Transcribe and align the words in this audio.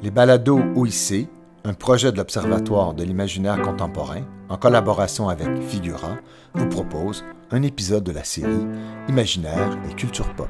Les 0.00 0.12
balados 0.12 0.60
OIC, 0.76 1.28
un 1.64 1.74
projet 1.74 2.12
de 2.12 2.18
l'Observatoire 2.18 2.94
de 2.94 3.02
l'imaginaire 3.02 3.60
contemporain, 3.60 4.22
en 4.48 4.56
collaboration 4.56 5.28
avec 5.28 5.60
Figura, 5.60 6.18
vous 6.54 6.68
propose 6.68 7.24
un 7.50 7.62
épisode 7.64 8.04
de 8.04 8.12
la 8.12 8.22
série 8.22 8.64
Imaginaire 9.08 9.76
et 9.90 9.94
culture 9.96 10.32
pop. 10.36 10.48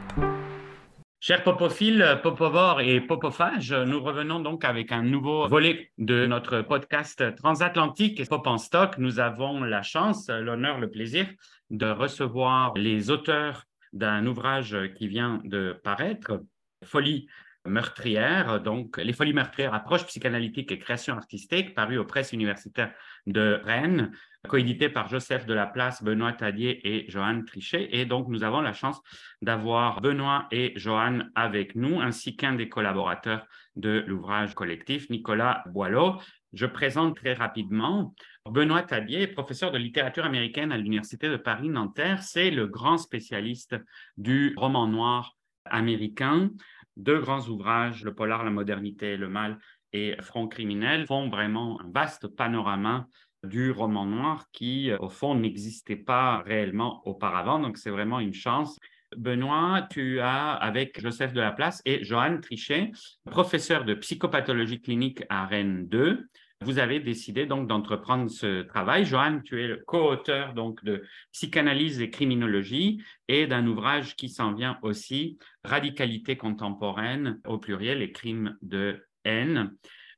Chers 1.19 1.43
popophiles, 1.45 2.21
popovores 2.23 2.83
et 2.83 3.01
popophages, 3.01 3.73
nous 3.73 4.03
revenons 4.03 4.41
donc 4.41 4.67
avec 4.67 4.93
un 4.93 5.03
nouveau 5.03 5.49
volet 5.49 5.93
de 5.97 6.27
notre 6.27 6.61
podcast 6.61 7.35
transatlantique 7.37 8.29
Pop 8.29 8.47
en 8.47 8.59
stock. 8.59 8.99
Nous 8.99 9.19
avons 9.19 9.65
la 9.65 9.81
chance, 9.81 10.29
l'honneur, 10.29 10.79
le 10.79 10.91
plaisir 10.91 11.27
de 11.71 11.87
recevoir 11.87 12.75
les 12.77 13.11
auteurs 13.11 13.65
d'un 13.95 14.27
ouvrage 14.27 14.77
qui 14.99 15.09
vient 15.09 15.41
de 15.43 15.81
paraître, 15.83 16.43
Folie 16.85 17.29
meurtrière, 17.69 18.61
donc 18.61 18.97
Les 18.97 19.13
folies 19.13 19.33
meurtrières, 19.33 19.75
approche 19.75 20.07
psychanalytique 20.07 20.73
et 20.73 20.79
création 20.79 21.15
artistique, 21.15 21.75
paru 21.75 21.99
aux 21.99 22.05
presses 22.05 22.33
universitaires 22.33 22.93
de 23.27 23.61
Rennes, 23.65 24.13
coédité 24.49 24.89
par 24.89 25.09
Joseph 25.09 25.47
Delaplace, 25.47 26.03
Benoît 26.03 26.33
Tadier 26.33 26.81
et 26.85 27.11
Johan 27.11 27.43
Trichet. 27.47 27.89
Et 27.93 28.05
donc, 28.05 28.29
nous 28.29 28.45
avons 28.45 28.61
la 28.61 28.73
chance 28.73 29.01
d'avoir 29.43 30.01
Benoît 30.01 30.47
et 30.51 30.73
Johan 30.77 31.21
avec 31.35 31.75
nous, 31.75 32.01
ainsi 32.01 32.37
qu'un 32.37 32.55
des 32.55 32.69
collaborateurs 32.69 33.47
de 33.77 34.05
l'ouvrage 34.07 34.55
collectif, 34.55 35.11
Nicolas 35.11 35.63
Boileau. 35.67 36.17
Je 36.53 36.67
présente 36.67 37.17
très 37.17 37.35
rapidement. 37.35 38.15
Benoît 38.47 38.83
Tadier, 38.83 39.27
professeur 39.27 39.71
de 39.71 39.79
littérature 39.79 40.25
américaine 40.25 40.73
à 40.73 40.79
l'Université 40.79 41.29
de 41.29 41.37
Paris-Nanterre, 41.37 42.23
c'est 42.23 42.51
le 42.51 42.67
grand 42.67 42.97
spécialiste 42.97 43.77
du 44.17 44.55
roman 44.57 44.87
noir 44.87 45.37
américain. 45.67 46.51
Deux 46.99 47.21
grands 47.21 47.49
ouvrages, 47.49 48.05
Le 48.05 48.13
polar, 48.13 48.45
la 48.45 48.51
modernité, 48.51 49.17
le 49.17 49.29
mal 49.29 49.59
et 49.93 50.17
Front 50.21 50.49
criminel, 50.49 51.07
font 51.07 51.31
vraiment 51.31 51.81
un 51.81 51.91
vaste 51.91 52.27
panorama 52.29 53.07
du 53.45 53.71
roman 53.71 54.05
noir 54.05 54.47
qui, 54.53 54.91
au 54.99 55.09
fond, 55.09 55.35
n'existait 55.35 55.97
pas 55.97 56.43
réellement 56.45 57.01
auparavant. 57.07 57.61
Donc, 57.61 57.79
c'est 57.79 57.91
vraiment 57.91 58.21
une 58.21 58.35
chance. 58.35 58.79
Benoît, 59.17 59.87
tu 59.91 60.21
as, 60.21 60.53
avec 60.53 61.01
Joseph 61.01 61.33
Delaplace 61.33 61.81
et 61.85 62.05
Johan 62.05 62.41
Trichet, 62.43 62.91
professeur 63.25 63.85
de 63.85 63.95
psychopathologie 63.95 64.83
clinique 64.83 65.23
à 65.31 65.47
Rennes 65.47 65.87
2, 65.89 66.29
vous 66.63 66.79
avez 66.79 66.99
décidé 66.99 67.47
donc 67.47 67.69
d'entreprendre 67.69 68.29
ce 68.29 68.63
travail. 68.63 69.05
Johan, 69.05 69.41
tu 69.45 69.63
es 69.63 69.69
le 69.69 69.77
co-auteur 69.77 70.55
donc 70.55 70.85
de 70.85 71.05
Psychanalyse 71.33 72.01
et 72.01 72.11
criminologie 72.11 73.03
et 73.29 73.47
d'un 73.47 73.67
ouvrage 73.67 74.17
qui 74.17 74.29
s'en 74.29 74.53
vient 74.55 74.79
aussi, 74.83 75.39
Radicalité 75.65 76.37
contemporaine, 76.37 77.41
au 77.47 77.59
pluriel, 77.59 78.03
et 78.03 78.11
crimes 78.11 78.57
de 78.63 79.07
haine. 79.25 79.73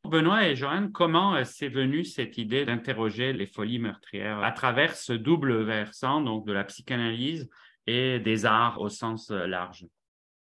Benoît 0.05 0.48
et 0.48 0.56
Johan, 0.56 0.88
comment 0.91 1.34
euh, 1.34 1.44
s'est 1.44 1.69
venue 1.69 2.05
cette 2.05 2.38
idée 2.38 2.64
d'interroger 2.64 3.34
les 3.34 3.47
folies 3.47 3.78
meurtrières 3.78 4.42
à 4.42 4.50
travers 4.52 4.97
ce 4.97 5.12
double 5.12 5.62
versant 5.62 6.22
donc 6.22 6.47
de 6.47 6.52
la 6.52 6.64
psychanalyse 6.64 7.50
et 7.86 8.19
des 8.19 8.47
arts 8.47 8.80
au 8.80 8.88
sens 8.88 9.30
euh, 9.30 9.47
large? 9.47 9.86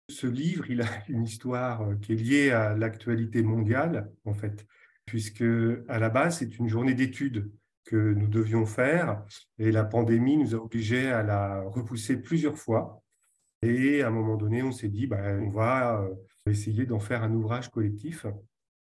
Ce 0.10 0.26
livre, 0.26 0.70
il 0.70 0.82
a 0.82 0.88
une 1.10 1.24
histoire 1.24 1.84
euh, 1.84 1.96
qui 1.96 2.14
est 2.14 2.16
liée 2.16 2.52
à 2.52 2.76
l'actualité 2.76 3.44
mondiale, 3.44 4.10
en 4.26 4.34
fait 4.34 4.66
puisque 5.06 5.44
à 5.88 6.00
la 6.00 6.10
base, 6.10 6.40
c'est 6.40 6.58
une 6.58 6.68
journée 6.68 6.94
d'études 6.94 7.52
que 7.86 8.14
nous 8.14 8.28
devions 8.28 8.66
faire 8.66 9.24
et 9.60 9.72
la 9.72 9.84
pandémie 9.84 10.38
nous 10.38 10.56
a 10.56 10.58
obligés 10.58 11.08
à 11.12 11.24
la 11.24 11.62
repousser 11.62 12.18
plusieurs 12.18 12.58
fois. 12.58 13.02
Et 13.62 14.02
à 14.02 14.08
un 14.08 14.12
moment 14.12 14.36
donné, 14.36 14.64
on 14.64 14.72
s'est 14.72 14.90
dit, 14.90 15.08
bah, 15.08 15.22
on 15.40 15.50
va 15.50 16.02
euh, 16.02 16.14
essayer 16.50 16.86
d'en 16.86 17.00
faire 17.00 17.24
un 17.24 17.34
ouvrage 17.34 17.70
collectif. 17.70 18.26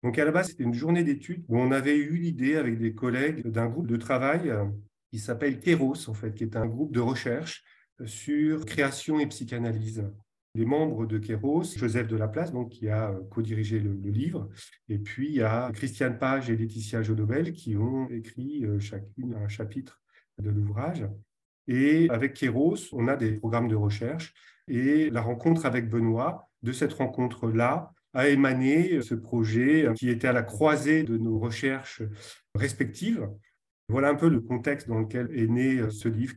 Donc 0.03 0.19
à 0.19 0.25
la 0.25 0.33
base, 0.33 0.49
c'était 0.49 0.65
une 0.65 0.75
journée 0.75 1.05
d'études 1.05 1.45
où 1.49 1.59
on 1.59 1.71
avait 1.71 1.97
eu 1.97 2.17
l'idée 2.17 2.57
avec 2.57 2.79
des 2.79 2.95
collègues 2.95 3.47
d'un 3.47 3.67
groupe 3.67 3.87
de 3.87 3.97
travail 3.97 4.51
euh, 4.51 4.65
qui 5.11 5.19
s'appelle 5.19 5.61
Kéros, 5.61 6.09
en 6.09 6.15
fait, 6.15 6.35
qui 6.35 6.45
est 6.45 6.57
un 6.57 6.67
groupe 6.67 6.93
de 6.93 7.01
recherche 7.01 7.63
sur 8.05 8.65
création 8.65 9.21
et 9.21 9.27
psychanalyse 9.27 10.05
les 10.55 10.65
membres 10.65 11.07
de 11.07 11.19
Kéros, 11.19 11.65
Joseph 11.77 12.09
Delaplace, 12.09 12.53
donc, 12.53 12.71
qui 12.71 12.89
a 12.89 13.11
euh, 13.11 13.21
co-dirigé 13.31 13.81
le, 13.81 13.93
livre, 14.11 14.49
et 14.89 14.99
puis 14.99 15.29
il 15.29 15.35
y 15.37 15.43
a 15.43 15.71
Christiane 15.73 16.19
Page 16.19 16.51
et 16.51 16.57
Laetitia 16.57 17.03
Jodobel 17.03 17.53
qui 17.53 17.77
ont 17.77 18.09
écrit 18.11 18.65
euh, 18.65 18.79
chacune 18.79 19.35
un 19.35 19.49
chapitre 19.49 20.01
de 20.39 20.51
l'ouvrage. 20.51 21.07
Et 21.69 22.09
avec 22.11 22.35
Kéros, 22.35 22.77
on 22.93 23.09
a 23.09 23.17
des 23.17 23.33
programmes 23.33 23.69
de 23.69 23.77
recherche, 23.77 24.35
et 24.69 25.11
la 25.11 25.23
rencontre 25.23 25.65
avec 25.67 25.89
Benoît, 25.89 26.49
de 26.63 26.73
cette 26.73 26.93
rencontre-là, 26.93 27.93
a 28.15 28.29
émané 28.29 29.01
ce 29.01 29.15
projet 29.15 29.89
qui 29.97 30.11
était 30.11 30.29
à 30.29 30.33
la 30.33 30.43
croisée 30.43 31.03
de 31.03 31.17
nos 31.17 31.39
recherches 31.39 32.03
respectives. 32.55 33.27
Voilà 33.89 34.11
un 34.11 34.15
peu 34.15 34.29
le 34.29 34.41
contexte 34.41 34.89
dans 34.89 35.01
lequel 35.01 35.31
est 35.35 35.47
né 35.47 35.79
euh, 35.79 35.91
ce 35.91 36.09
livre. 36.09 36.35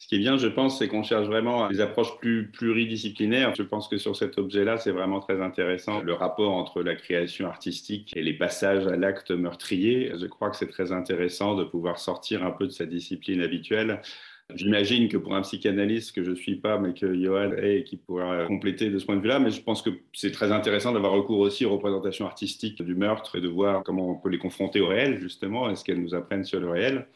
Ce 0.00 0.08
qui 0.08 0.14
est 0.14 0.18
bien, 0.18 0.38
je 0.38 0.48
pense, 0.48 0.78
c'est 0.78 0.88
qu'on 0.88 1.02
cherche 1.02 1.26
vraiment 1.26 1.68
des 1.68 1.82
approches 1.82 2.16
plus 2.18 2.50
pluridisciplinaires. 2.50 3.54
Je 3.54 3.62
pense 3.62 3.86
que 3.86 3.98
sur 3.98 4.16
cet 4.16 4.38
objet-là, 4.38 4.78
c'est 4.78 4.92
vraiment 4.92 5.20
très 5.20 5.42
intéressant. 5.42 6.00
Le 6.00 6.14
rapport 6.14 6.54
entre 6.54 6.82
la 6.82 6.96
création 6.96 7.46
artistique 7.46 8.10
et 8.16 8.22
les 8.22 8.32
passages 8.32 8.86
à 8.86 8.96
l'acte 8.96 9.30
meurtrier, 9.30 10.12
je 10.18 10.24
crois 10.24 10.48
que 10.48 10.56
c'est 10.56 10.70
très 10.70 10.90
intéressant 10.90 11.54
de 11.54 11.64
pouvoir 11.64 11.98
sortir 11.98 12.42
un 12.46 12.50
peu 12.50 12.66
de 12.66 12.72
sa 12.72 12.86
discipline 12.86 13.42
habituelle. 13.42 14.00
J'imagine 14.54 15.08
que 15.08 15.18
pour 15.18 15.34
un 15.34 15.42
psychanalyste 15.42 16.12
que 16.14 16.24
je 16.24 16.30
ne 16.30 16.34
suis 16.34 16.56
pas, 16.56 16.78
mais 16.78 16.94
que 16.94 17.14
Johan 17.14 17.52
est, 17.52 17.84
qui 17.84 17.98
pourra 17.98 18.46
compléter 18.46 18.88
de 18.88 18.98
ce 18.98 19.04
point 19.04 19.16
de 19.16 19.20
vue-là, 19.20 19.38
mais 19.38 19.50
je 19.50 19.62
pense 19.62 19.82
que 19.82 19.90
c'est 20.14 20.32
très 20.32 20.50
intéressant 20.50 20.92
d'avoir 20.92 21.12
recours 21.12 21.40
aussi 21.40 21.66
aux 21.66 21.72
représentations 21.72 22.24
artistiques 22.24 22.82
du 22.82 22.94
meurtre 22.94 23.36
et 23.36 23.42
de 23.42 23.48
voir 23.48 23.82
comment 23.82 24.08
on 24.08 24.14
peut 24.16 24.30
les 24.30 24.38
confronter 24.38 24.80
au 24.80 24.88
réel, 24.88 25.20
justement, 25.20 25.68
est-ce 25.68 25.84
qu'elles 25.84 26.02
nous 26.02 26.14
apprennent 26.14 26.44
sur 26.44 26.58
le 26.58 26.70
réel. 26.70 27.06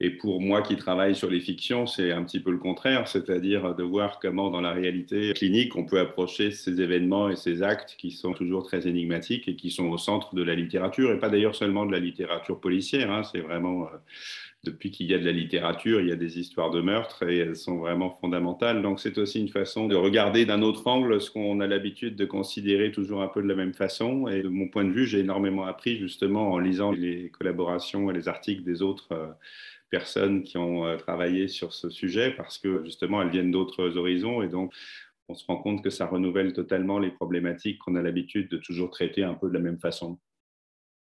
Et 0.00 0.10
pour 0.10 0.40
moi 0.40 0.62
qui 0.62 0.76
travaille 0.76 1.14
sur 1.14 1.30
les 1.30 1.40
fictions, 1.40 1.86
c'est 1.86 2.10
un 2.10 2.24
petit 2.24 2.40
peu 2.40 2.50
le 2.50 2.58
contraire, 2.58 3.06
c'est-à-dire 3.06 3.74
de 3.74 3.84
voir 3.84 4.18
comment 4.20 4.50
dans 4.50 4.60
la 4.60 4.72
réalité 4.72 5.32
clinique, 5.32 5.76
on 5.76 5.84
peut 5.84 6.00
approcher 6.00 6.50
ces 6.50 6.80
événements 6.80 7.28
et 7.28 7.36
ces 7.36 7.62
actes 7.62 7.94
qui 7.96 8.10
sont 8.10 8.32
toujours 8.32 8.64
très 8.64 8.88
énigmatiques 8.88 9.46
et 9.46 9.54
qui 9.54 9.70
sont 9.70 9.88
au 9.88 9.98
centre 9.98 10.34
de 10.34 10.42
la 10.42 10.56
littérature, 10.56 11.12
et 11.12 11.18
pas 11.18 11.28
d'ailleurs 11.28 11.54
seulement 11.54 11.86
de 11.86 11.92
la 11.92 12.00
littérature 12.00 12.60
policière, 12.60 13.10
hein. 13.12 13.22
c'est 13.22 13.40
vraiment... 13.40 13.84
Euh, 13.84 13.96
depuis 14.64 14.92
qu'il 14.92 15.06
y 15.10 15.14
a 15.14 15.18
de 15.18 15.24
la 15.24 15.32
littérature, 15.32 16.00
il 16.00 16.08
y 16.08 16.12
a 16.12 16.16
des 16.16 16.38
histoires 16.38 16.70
de 16.70 16.80
meurtre 16.80 17.24
et 17.28 17.38
elles 17.38 17.56
sont 17.56 17.78
vraiment 17.78 18.10
fondamentales. 18.10 18.80
Donc 18.80 19.00
c'est 19.00 19.18
aussi 19.18 19.40
une 19.40 19.48
façon 19.48 19.88
de 19.88 19.96
regarder 19.96 20.46
d'un 20.46 20.62
autre 20.62 20.86
angle 20.86 21.20
ce 21.20 21.32
qu'on 21.32 21.58
a 21.60 21.66
l'habitude 21.66 22.14
de 22.14 22.24
considérer 22.24 22.92
toujours 22.92 23.22
un 23.22 23.28
peu 23.28 23.42
de 23.42 23.48
la 23.48 23.56
même 23.56 23.74
façon. 23.74 24.28
Et 24.28 24.42
de 24.42 24.48
mon 24.48 24.68
point 24.68 24.84
de 24.84 24.92
vue, 24.92 25.06
j'ai 25.06 25.18
énormément 25.18 25.64
appris 25.64 25.98
justement 25.98 26.52
en 26.52 26.58
lisant 26.58 26.92
les 26.92 27.30
collaborations 27.30 28.08
et 28.10 28.14
les 28.14 28.28
articles 28.28 28.62
des 28.62 28.82
autres 28.82 29.08
euh, 29.10 29.26
personnes 29.92 30.42
qui 30.42 30.56
ont 30.56 30.86
euh, 30.86 30.96
travaillé 30.96 31.46
sur 31.46 31.74
ce 31.74 31.90
sujet 31.90 32.32
parce 32.32 32.58
que 32.58 32.82
justement 32.82 33.20
elles 33.22 33.30
viennent 33.30 33.52
d'autres 33.52 33.96
horizons 33.98 34.42
et 34.42 34.48
donc 34.48 34.72
on 35.28 35.34
se 35.34 35.44
rend 35.46 35.58
compte 35.58 35.84
que 35.84 35.90
ça 35.90 36.06
renouvelle 36.06 36.54
totalement 36.54 36.98
les 36.98 37.10
problématiques 37.10 37.78
qu'on 37.78 37.94
a 37.94 38.02
l'habitude 38.02 38.50
de 38.50 38.56
toujours 38.56 38.90
traiter 38.90 39.22
un 39.22 39.34
peu 39.34 39.48
de 39.48 39.54
la 39.54 39.60
même 39.60 39.78
façon. 39.78 40.18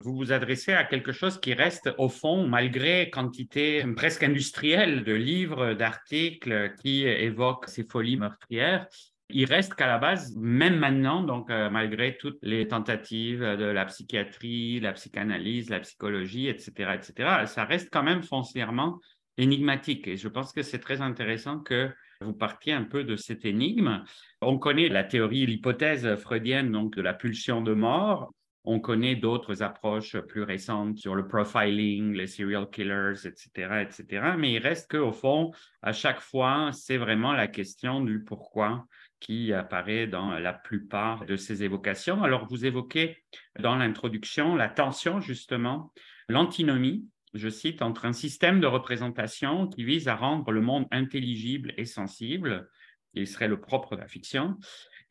Vous 0.01 0.16
vous 0.16 0.31
adressez 0.31 0.73
à 0.73 0.85
quelque 0.85 1.11
chose 1.11 1.39
qui 1.39 1.53
reste 1.53 1.89
au 1.97 2.09
fond, 2.09 2.47
malgré 2.47 3.09
quantité 3.09 3.83
presque 3.95 4.23
industrielle 4.23 5.03
de 5.03 5.13
livres, 5.13 5.73
d'articles 5.73 6.73
qui 6.81 7.06
évoquent 7.06 7.67
ces 7.67 7.83
folies 7.83 8.17
meurtrières, 8.17 8.88
il 9.29 9.45
reste 9.45 9.75
qu'à 9.75 9.88
la 9.88 10.00
base, 10.00 10.35
même 10.35 10.78
maintenant, 10.78 11.22
donc 11.22 11.50
euh, 11.51 11.69
malgré 11.69 12.17
toutes 12.17 12.40
les 12.41 12.67
tentatives 12.67 13.41
de 13.41 13.66
la 13.66 13.85
psychiatrie, 13.85 14.79
la 14.79 14.94
psychanalyse, 14.94 15.69
la 15.69 15.79
psychologie, 15.79 16.47
etc., 16.47 16.91
etc., 16.95 17.45
ça 17.45 17.63
reste 17.63 17.89
quand 17.91 18.03
même 18.03 18.23
foncièrement 18.23 19.00
énigmatique. 19.38 20.07
Et 20.07 20.18
je 20.18 20.28
pense 20.28 20.51
que 20.51 20.63
c'est 20.63 20.79
très 20.79 21.01
intéressant 21.01 21.59
que 21.59 21.91
vous 22.22 22.34
partiez 22.34 22.73
un 22.73 22.84
peu 22.84 23.03
de 23.03 23.16
cette 23.16 23.45
énigme. 23.45 24.03
On 24.41 24.57
connaît 24.57 24.89
la 24.89 25.03
théorie, 25.03 25.45
l'hypothèse 25.45 26.16
freudienne 26.16 26.72
donc 26.72 26.95
de 26.95 27.01
la 27.01 27.13
pulsion 27.13 27.62
de 27.62 27.73
mort. 27.73 28.34
On 28.66 28.79
connaît 28.79 29.16
d'autres 29.16 29.63
approches 29.63 30.18
plus 30.18 30.44
récentes 30.44 30.98
sur 30.98 31.15
le 31.15 31.27
profiling, 31.27 32.13
les 32.13 32.27
serial 32.27 32.69
killers, 32.69 33.25
etc., 33.25 33.83
etc. 33.83 34.33
Mais 34.38 34.54
il 34.54 34.59
reste 34.59 34.92
qu'au 34.92 35.13
fond, 35.13 35.51
à 35.81 35.94
chaque 35.94 36.19
fois, 36.19 36.71
c'est 36.74 36.98
vraiment 36.98 37.31
la 37.31 37.48
question 37.48 38.01
du 38.01 38.24
pourquoi 38.24 38.86
qui 39.19 39.54
apparaît 39.54 40.07
dans 40.07 40.39
la 40.39 40.54
plupart 40.54 41.25
de 41.25 41.36
ces 41.36 41.63
évocations. 41.63 42.24
Alors, 42.24 42.48
vous 42.48 42.66
évoquez 42.66 43.18
dans 43.60 43.75
l'introduction 43.75 44.56
la 44.56 44.69
tension, 44.69 45.19
justement, 45.19 45.94
l'antinomie, 46.27 47.07
je 47.33 47.50
cite, 47.50 47.81
entre 47.81 48.06
un 48.06 48.13
système 48.13 48.60
de 48.60 48.68
représentation 48.68 49.68
qui 49.68 49.83
vise 49.83 50.07
à 50.07 50.16
rendre 50.16 50.51
le 50.51 50.62
monde 50.62 50.88
intelligible 50.92 51.74
et 51.77 51.86
sensible, 51.86 52.69
il 53.13 53.27
serait 53.27 53.48
le 53.48 53.60
propre 53.60 53.95
de 53.95 54.01
la 54.01 54.07
fiction, 54.07 54.57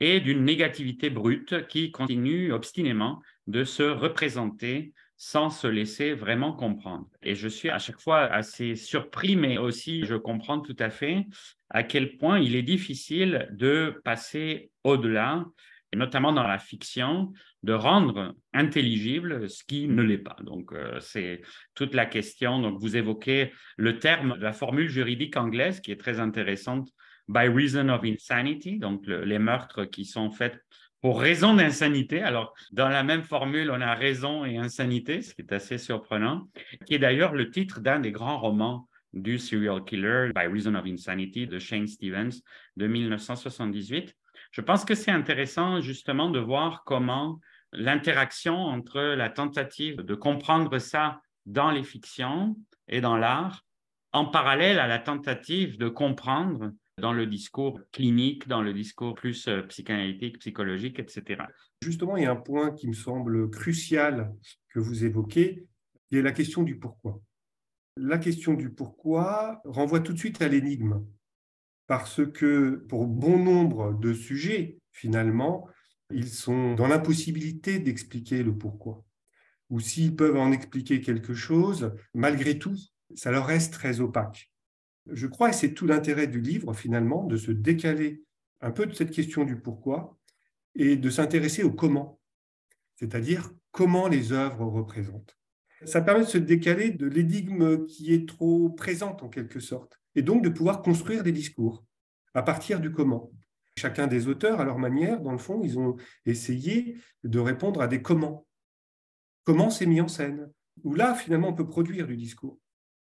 et 0.00 0.20
d'une 0.20 0.44
négativité 0.44 1.10
brute 1.10 1.66
qui 1.66 1.90
continue 1.90 2.52
obstinément 2.52 3.20
de 3.46 3.64
se 3.64 3.82
représenter 3.82 4.92
sans 5.18 5.50
se 5.50 5.66
laisser 5.66 6.14
vraiment 6.14 6.52
comprendre. 6.52 7.08
Et 7.22 7.34
je 7.34 7.48
suis 7.48 7.68
à 7.68 7.78
chaque 7.78 8.00
fois 8.00 8.20
assez 8.20 8.76
surpris, 8.76 9.36
mais 9.36 9.58
aussi 9.58 10.06
je 10.06 10.14
comprends 10.14 10.60
tout 10.60 10.76
à 10.78 10.88
fait 10.88 11.26
à 11.70 11.82
quel 11.82 12.16
point 12.16 12.38
il 12.38 12.56
est 12.56 12.62
difficile 12.62 13.48
de 13.50 14.00
passer 14.04 14.70
au-delà 14.84 15.44
et 15.92 15.96
notamment 15.96 16.32
dans 16.32 16.46
la 16.46 16.58
fiction, 16.58 17.32
de 17.62 17.72
rendre 17.72 18.34
intelligible 18.52 19.48
ce 19.48 19.64
qui 19.64 19.88
ne 19.88 20.02
l'est 20.02 20.18
pas. 20.18 20.36
Donc, 20.44 20.72
euh, 20.72 21.00
c'est 21.00 21.40
toute 21.74 21.94
la 21.94 22.04
question. 22.06 22.60
Donc, 22.60 22.78
vous 22.78 22.96
évoquez 22.96 23.52
le 23.76 23.98
terme 23.98 24.36
la 24.38 24.52
formule 24.52 24.88
juridique 24.88 25.36
anglaise 25.36 25.80
qui 25.80 25.90
est 25.90 26.00
très 26.00 26.20
intéressante, 26.20 26.90
by 27.28 27.48
reason 27.48 27.88
of 27.88 28.04
insanity, 28.04 28.78
donc 28.78 29.06
les 29.06 29.38
meurtres 29.38 29.84
qui 29.84 30.04
sont 30.04 30.30
faits 30.30 30.58
pour 31.00 31.20
raison 31.20 31.54
d'insanité. 31.54 32.22
Alors, 32.22 32.54
dans 32.72 32.88
la 32.88 33.02
même 33.02 33.22
formule, 33.22 33.70
on 33.70 33.80
a 33.80 33.94
raison 33.94 34.44
et 34.44 34.56
insanité, 34.56 35.22
ce 35.22 35.34
qui 35.34 35.42
est 35.42 35.52
assez 35.52 35.78
surprenant, 35.78 36.48
qui 36.86 36.94
est 36.94 36.98
d'ailleurs 36.98 37.34
le 37.34 37.50
titre 37.50 37.80
d'un 37.80 38.00
des 38.00 38.12
grands 38.12 38.38
romans 38.38 38.88
du 39.12 39.38
serial 39.38 39.84
killer, 39.84 40.32
By 40.34 40.46
Reason 40.46 40.74
of 40.74 40.84
Insanity, 40.86 41.46
de 41.46 41.58
Shane 41.58 41.86
Stevens, 41.86 42.42
de 42.76 42.86
1978. 42.86 44.14
Je 44.50 44.60
pense 44.60 44.84
que 44.84 44.94
c'est 44.94 45.10
intéressant 45.10 45.80
justement 45.80 46.30
de 46.30 46.40
voir 46.40 46.82
comment 46.84 47.40
l'interaction 47.72 48.56
entre 48.56 49.00
la 49.00 49.30
tentative 49.30 49.98
de 49.98 50.14
comprendre 50.14 50.78
ça 50.78 51.20
dans 51.46 51.70
les 51.70 51.82
fictions 51.82 52.56
et 52.88 53.00
dans 53.00 53.16
l'art, 53.16 53.64
en 54.12 54.26
parallèle 54.26 54.78
à 54.78 54.86
la 54.86 54.98
tentative 54.98 55.78
de 55.78 55.88
comprendre 55.88 56.72
dans 56.98 57.12
le 57.12 57.26
discours 57.26 57.80
clinique, 57.92 58.48
dans 58.48 58.62
le 58.62 58.72
discours 58.72 59.14
plus 59.14 59.48
euh, 59.48 59.62
psychanalytique, 59.62 60.38
psychologique, 60.38 60.98
etc. 60.98 61.42
Justement, 61.82 62.16
il 62.16 62.24
y 62.24 62.26
a 62.26 62.32
un 62.32 62.36
point 62.36 62.72
qui 62.72 62.88
me 62.88 62.92
semble 62.92 63.50
crucial 63.50 64.34
que 64.68 64.80
vous 64.80 65.04
évoquez, 65.04 65.66
qui 66.08 66.18
est 66.18 66.22
la 66.22 66.32
question 66.32 66.62
du 66.62 66.78
pourquoi. 66.78 67.20
La 67.96 68.18
question 68.18 68.54
du 68.54 68.70
pourquoi 68.70 69.60
renvoie 69.64 70.00
tout 70.00 70.12
de 70.12 70.18
suite 70.18 70.40
à 70.42 70.48
l'énigme, 70.48 71.04
parce 71.86 72.24
que 72.24 72.84
pour 72.88 73.06
bon 73.06 73.38
nombre 73.38 73.98
de 73.98 74.12
sujets, 74.12 74.78
finalement, 74.92 75.68
ils 76.10 76.28
sont 76.28 76.74
dans 76.74 76.86
l'impossibilité 76.86 77.78
d'expliquer 77.78 78.42
le 78.42 78.56
pourquoi. 78.56 79.04
Ou 79.70 79.80
s'ils 79.80 80.16
peuvent 80.16 80.36
en 80.36 80.52
expliquer 80.52 81.00
quelque 81.00 81.34
chose, 81.34 81.92
malgré 82.14 82.58
tout, 82.58 82.76
ça 83.14 83.30
leur 83.30 83.46
reste 83.46 83.72
très 83.74 84.00
opaque. 84.00 84.50
Je 85.10 85.26
crois, 85.26 85.50
et 85.50 85.52
c'est 85.52 85.74
tout 85.74 85.86
l'intérêt 85.86 86.26
du 86.26 86.40
livre 86.40 86.74
finalement, 86.74 87.24
de 87.24 87.36
se 87.36 87.50
décaler 87.50 88.22
un 88.60 88.70
peu 88.70 88.86
de 88.86 88.92
cette 88.92 89.10
question 89.10 89.44
du 89.44 89.60
pourquoi 89.60 90.18
et 90.74 90.96
de 90.96 91.10
s'intéresser 91.10 91.62
au 91.62 91.72
comment, 91.72 92.20
c'est-à-dire 92.96 93.50
comment 93.70 94.08
les 94.08 94.32
œuvres 94.32 94.66
représentent. 94.66 95.36
Ça 95.84 96.00
permet 96.00 96.24
de 96.24 96.28
se 96.28 96.38
décaler 96.38 96.90
de 96.90 97.06
l'énigme 97.06 97.86
qui 97.86 98.12
est 98.12 98.28
trop 98.28 98.68
présente 98.70 99.22
en 99.22 99.28
quelque 99.28 99.60
sorte, 99.60 100.00
et 100.14 100.22
donc 100.22 100.42
de 100.42 100.48
pouvoir 100.48 100.82
construire 100.82 101.22
des 101.22 101.32
discours 101.32 101.84
à 102.34 102.42
partir 102.42 102.80
du 102.80 102.90
comment. 102.92 103.32
Chacun 103.76 104.08
des 104.08 104.26
auteurs, 104.26 104.60
à 104.60 104.64
leur 104.64 104.78
manière, 104.78 105.20
dans 105.20 105.32
le 105.32 105.38
fond, 105.38 105.62
ils 105.62 105.78
ont 105.78 105.96
essayé 106.26 106.96
de 107.22 107.38
répondre 107.38 107.80
à 107.80 107.86
des 107.86 108.02
comment. 108.02 108.44
Comment 109.44 109.70
c'est 109.70 109.86
mis 109.86 110.00
en 110.00 110.08
scène? 110.08 110.50
Où 110.82 110.94
là, 110.94 111.14
finalement, 111.14 111.48
on 111.48 111.54
peut 111.54 111.68
produire 111.68 112.06
du 112.06 112.16
discours. 112.16 112.58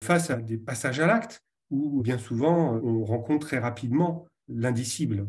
Face 0.04 0.30
à 0.30 0.36
des 0.36 0.58
passages 0.58 1.00
à 1.00 1.08
l'acte, 1.08 1.44
où 1.72 2.04
bien 2.04 2.18
souvent, 2.18 2.80
on 2.84 3.04
rencontre 3.04 3.48
très 3.48 3.60
rapidement 3.60 4.28
l'indicible 4.48 5.28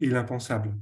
et 0.00 0.06
l'impensable. 0.06 0.74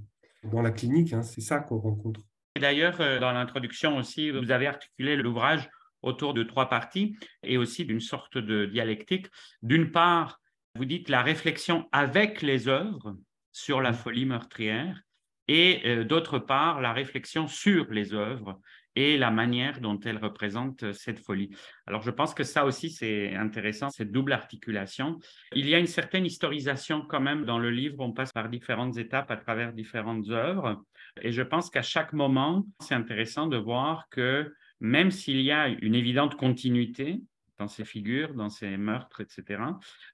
Dans 0.45 0.63
la 0.63 0.71
clinique, 0.71 1.13
hein, 1.13 1.23
c'est 1.23 1.41
ça 1.41 1.61
qu'on 1.61 1.79
rencontre. 1.79 2.21
D'ailleurs, 2.59 3.01
euh, 3.01 3.19
dans 3.21 3.33
l'introduction 3.33 3.97
aussi, 3.99 4.31
vous 4.31 4.51
avez 4.51 4.67
articulé 4.67 5.17
l'ouvrage 5.17 5.69
autour 6.03 6.35
de 6.35 6.43
trois 6.43 6.69
parties 6.69 7.17
et 7.43 7.59
aussi 7.59 7.85
d'une 7.85 8.01
sorte 8.01 8.39
de 8.39 8.67
dialectique. 8.67 9.27
D'une 9.63 9.91
part, 9.91 10.41
vous 10.75 10.85
dites 10.85 11.09
la 11.09 11.23
réflexion 11.23 11.89
avec 11.93 12.43
les 12.43 12.69
œuvres, 12.69 13.17
sur 13.57 13.81
la 13.81 13.93
mmh. 13.93 13.95
folie 13.95 14.27
meurtrière 14.27 15.01
et 15.49 15.81
euh, 15.87 16.05
d'autre 16.05 16.39
part 16.39 16.83
la 16.83 16.93
réflexion 16.93 17.47
sur 17.47 17.91
les 17.91 18.13
œuvres 18.13 18.61
et 18.97 19.17
la 19.17 19.31
manière 19.31 19.81
dont 19.81 20.01
elles 20.01 20.19
représentent 20.19 20.83
euh, 20.83 20.93
cette 20.93 21.21
folie. 21.21 21.51
Alors 21.87 22.03
je 22.03 22.11
pense 22.11 22.35
que 22.35 22.43
ça 22.43 22.65
aussi 22.65 22.91
c'est 22.91 23.35
intéressant, 23.35 23.91
cette 23.91 24.11
double 24.11 24.33
articulation. 24.33 25.19
Il 25.55 25.69
y 25.69 25.75
a 25.75 25.79
une 25.79 25.87
certaine 25.87 26.27
historisation 26.27 27.03
quand 27.03 27.21
même 27.21 27.45
dans 27.45 27.59
le 27.59 27.71
livre, 27.71 28.01
on 28.01 28.13
passe 28.13 28.33
par 28.33 28.49
différentes 28.49 28.97
étapes 28.97 29.31
à 29.31 29.37
travers 29.37 29.73
différentes 29.73 30.29
œuvres 30.31 30.83
et 31.21 31.31
je 31.31 31.43
pense 31.43 31.71
qu'à 31.71 31.83
chaque 31.83 32.13
moment, 32.13 32.67
c'est 32.81 32.95
intéressant 32.95 33.47
de 33.47 33.57
voir 33.57 34.09
que 34.11 34.53
même 34.81 35.11
s'il 35.11 35.41
y 35.41 35.53
a 35.53 35.69
une 35.69 35.95
évidente 35.95 36.37
continuité 36.37 37.21
dans 37.59 37.69
ces 37.69 37.85
figures, 37.85 38.35
dans 38.35 38.51
ces 38.51 38.77
meurtres, 38.77 39.21
etc., 39.21 39.63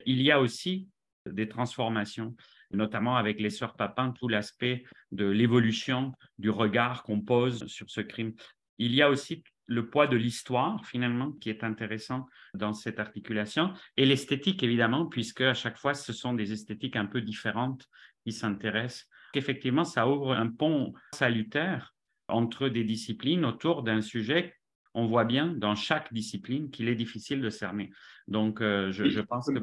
il 0.07 0.23
y 0.23 0.31
a 0.31 0.41
aussi 0.41 0.89
des 1.27 1.49
transformations 1.49 2.35
notamment 2.73 3.17
avec 3.17 3.41
les 3.41 3.51
sœurs 3.51 3.75
Papin, 3.75 4.13
tout 4.13 4.29
l'aspect 4.29 4.85
de 5.13 5.27
l'évolution 5.27 6.13
du 6.39 6.51
regard 6.51 7.03
qu'on 7.03 7.21
pose 7.21 7.67
sur 7.67 7.91
ce 7.91 8.01
crime. 8.01 8.33
Il 8.79 8.95
y 8.95 9.03
a 9.03 9.11
aussi 9.11 9.45
le 9.67 9.89
poids 9.89 10.07
de 10.07 10.17
l'histoire, 10.17 10.85
finalement, 10.87 11.33
qui 11.33 11.49
est 11.51 11.65
intéressant 11.65 12.27
dans 12.55 12.73
cette 12.73 13.01
articulation, 13.01 13.73
et 13.97 14.05
l'esthétique, 14.05 14.63
évidemment, 14.63 15.07
puisque 15.07 15.43
à 15.43 15.55
chaque 15.55 15.79
fois, 15.79 15.95
ce 15.95 16.13
sont 16.13 16.35
des 16.35 16.53
esthétiques 16.53 16.97
un 16.97 17.07
peu 17.07 17.21
différentes 17.21 17.89
qui 18.25 18.33
s'intéressent. 18.33 19.09
Effectivement, 19.35 19.85
ça 19.85 20.09
ouvre 20.09 20.33
un 20.33 20.49
pont 20.49 20.93
salutaire 21.15 21.95
entre 22.29 22.69
des 22.69 22.85
disciplines 22.85 23.45
autour 23.45 23.83
d'un 23.83 24.01
sujet 24.01 24.55
on 24.95 25.07
voit 25.07 25.25
bien 25.25 25.47
dans 25.47 25.75
chaque 25.75 26.13
discipline 26.13 26.71
qu'il 26.71 26.89
est 26.89 26.95
difficile 26.95 27.41
de 27.41 27.51
cerner. 27.51 27.91
Donc, 28.29 28.61
euh, 28.61 28.93
je, 28.93 29.21
pense 29.21 29.47
que 29.47 29.59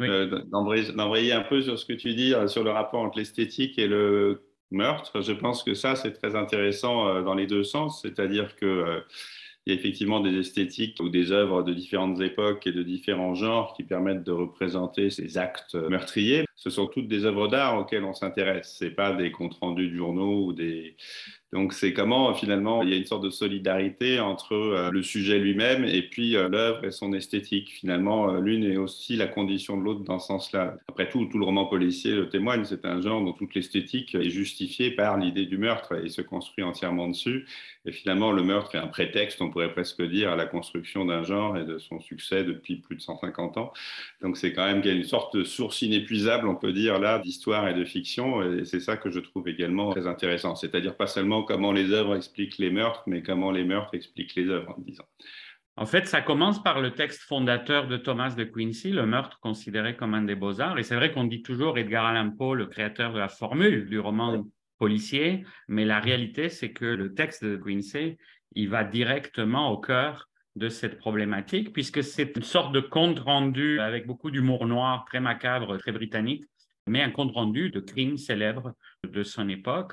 euh, 0.00 0.44
d'embrayer 0.46 1.32
un 1.32 1.42
peu 1.42 1.60
sur 1.60 1.78
ce 1.78 1.84
que 1.84 1.92
tu 1.92 2.14
dis 2.14 2.34
euh, 2.34 2.46
sur 2.48 2.64
le 2.64 2.70
rapport 2.70 3.00
entre 3.00 3.18
l'esthétique 3.18 3.78
et 3.78 3.86
le 3.86 4.47
meurtre. 4.70 5.22
Je 5.22 5.32
pense 5.32 5.62
que 5.62 5.74
ça, 5.74 5.96
c'est 5.96 6.12
très 6.12 6.36
intéressant 6.36 7.08
euh, 7.08 7.22
dans 7.22 7.34
les 7.34 7.46
deux 7.46 7.64
sens, 7.64 8.02
c'est-à-dire 8.02 8.56
que 8.56 9.02
il 9.66 9.74
y 9.74 9.76
a 9.76 9.78
effectivement 9.78 10.20
des 10.20 10.34
esthétiques 10.38 10.98
ou 11.00 11.10
des 11.10 11.30
œuvres 11.30 11.62
de 11.62 11.74
différentes 11.74 12.20
époques 12.22 12.66
et 12.66 12.72
de 12.72 12.82
différents 12.82 13.34
genres 13.34 13.74
qui 13.76 13.82
permettent 13.82 14.24
de 14.24 14.32
représenter 14.32 15.10
ces 15.10 15.36
actes 15.36 15.74
meurtriers. 15.74 16.47
Ce 16.58 16.70
sont 16.70 16.88
toutes 16.88 17.06
des 17.06 17.24
œuvres 17.24 17.46
d'art 17.46 17.78
auxquelles 17.78 18.02
on 18.02 18.14
s'intéresse. 18.14 18.74
C'est 18.78 18.90
pas 18.90 19.12
des 19.12 19.30
comptes 19.30 19.56
rendus 19.60 19.90
de 19.90 19.96
journaux 19.96 20.46
ou 20.46 20.52
des, 20.52 20.96
donc 21.52 21.72
c'est 21.72 21.94
comment 21.94 22.34
finalement 22.34 22.82
il 22.82 22.90
y 22.90 22.92
a 22.92 22.96
une 22.96 23.06
sorte 23.06 23.24
de 23.24 23.30
solidarité 23.30 24.20
entre 24.20 24.52
euh, 24.52 24.90
le 24.90 25.02
sujet 25.02 25.38
lui-même 25.38 25.84
et 25.86 26.02
puis 26.02 26.36
euh, 26.36 26.48
l'œuvre 26.48 26.84
et 26.84 26.90
son 26.90 27.14
esthétique. 27.14 27.70
Finalement, 27.70 28.30
euh, 28.30 28.40
l'une 28.40 28.64
est 28.64 28.76
aussi 28.76 29.16
la 29.16 29.26
condition 29.26 29.78
de 29.78 29.82
l'autre 29.82 30.00
dans 30.00 30.18
ce 30.18 30.26
sens-là. 30.26 30.76
Après 30.88 31.08
tout, 31.08 31.24
tout 31.24 31.38
le 31.38 31.46
roman 31.46 31.64
policier 31.64 32.14
le 32.14 32.28
témoigne, 32.28 32.64
c'est 32.66 32.84
un 32.84 33.00
genre 33.00 33.24
dont 33.24 33.32
toute 33.32 33.54
l'esthétique 33.54 34.14
est 34.14 34.28
justifiée 34.28 34.90
par 34.90 35.16
l'idée 35.16 35.46
du 35.46 35.56
meurtre 35.56 35.94
et 36.04 36.10
se 36.10 36.20
construit 36.20 36.64
entièrement 36.64 37.08
dessus. 37.08 37.46
Et 37.86 37.92
finalement, 37.92 38.32
le 38.32 38.42
meurtre 38.42 38.74
est 38.74 38.78
un 38.78 38.86
prétexte, 38.86 39.40
on 39.40 39.48
pourrait 39.48 39.72
presque 39.72 40.02
dire, 40.02 40.30
à 40.30 40.36
la 40.36 40.44
construction 40.44 41.06
d'un 41.06 41.22
genre 41.22 41.56
et 41.56 41.64
de 41.64 41.78
son 41.78 42.00
succès 42.00 42.44
depuis 42.44 42.76
plus 42.76 42.96
de 42.96 43.00
150 43.00 43.56
ans. 43.56 43.72
Donc 44.20 44.36
c'est 44.36 44.52
quand 44.52 44.66
même 44.66 44.82
une 44.84 45.04
sorte 45.04 45.34
de 45.34 45.44
source 45.44 45.80
inépuisable, 45.80 46.46
on 46.48 46.56
peut 46.56 46.72
dire 46.72 46.98
là, 46.98 47.18
d'histoire 47.18 47.68
et 47.68 47.74
de 47.74 47.84
fiction. 47.84 48.42
Et 48.42 48.64
c'est 48.64 48.80
ça 48.80 48.96
que 48.96 49.10
je 49.10 49.20
trouve 49.20 49.48
également 49.48 49.90
très 49.90 50.06
intéressant. 50.06 50.56
C'est-à-dire 50.56 50.96
pas 50.96 51.06
seulement 51.06 51.42
comment 51.42 51.72
les 51.72 51.92
œuvres 51.92 52.16
expliquent 52.16 52.58
les 52.58 52.70
meurtres, 52.70 53.02
mais 53.06 53.22
comment 53.22 53.50
les 53.50 53.64
meurtres 53.64 53.94
expliquent 53.94 54.34
les 54.34 54.48
œuvres, 54.48 54.74
en 54.76 54.80
disant. 54.80 55.04
En 55.76 55.86
fait, 55.86 56.08
ça 56.08 56.20
commence 56.20 56.60
par 56.60 56.80
le 56.80 56.90
texte 56.90 57.22
fondateur 57.22 57.86
de 57.86 57.96
Thomas 57.96 58.34
de 58.34 58.42
Quincy, 58.42 58.90
le 58.90 59.06
meurtre 59.06 59.38
considéré 59.38 59.94
comme 59.94 60.14
un 60.14 60.22
des 60.22 60.34
beaux-arts. 60.34 60.76
Et 60.76 60.82
c'est 60.82 60.96
vrai 60.96 61.12
qu'on 61.12 61.24
dit 61.24 61.42
toujours 61.42 61.78
Edgar 61.78 62.04
Allan 62.04 62.30
Poe, 62.30 62.56
le 62.56 62.66
créateur 62.66 63.12
de 63.12 63.18
la 63.20 63.28
formule 63.28 63.86
du 63.86 64.00
roman 64.00 64.44
policier, 64.78 65.44
mais 65.68 65.84
la 65.84 66.00
réalité, 66.00 66.48
c'est 66.48 66.72
que 66.72 66.84
le 66.84 67.14
texte 67.14 67.44
de 67.44 67.56
Quincy, 67.56 68.16
il 68.56 68.68
va 68.68 68.82
directement 68.82 69.70
au 69.70 69.78
cœur 69.78 70.28
de 70.58 70.68
cette 70.68 70.98
problématique, 70.98 71.72
puisque 71.72 72.02
c'est 72.02 72.36
une 72.36 72.42
sorte 72.42 72.72
de 72.72 72.80
compte 72.80 73.20
rendu 73.20 73.80
avec 73.80 74.06
beaucoup 74.06 74.30
d'humour 74.30 74.66
noir, 74.66 75.04
très 75.06 75.20
macabre, 75.20 75.78
très 75.78 75.92
britannique, 75.92 76.44
mais 76.86 77.02
un 77.02 77.10
compte 77.10 77.32
rendu 77.32 77.70
de 77.70 77.80
crimes 77.80 78.18
célèbres 78.18 78.74
de 79.04 79.22
son 79.22 79.48
époque. 79.48 79.92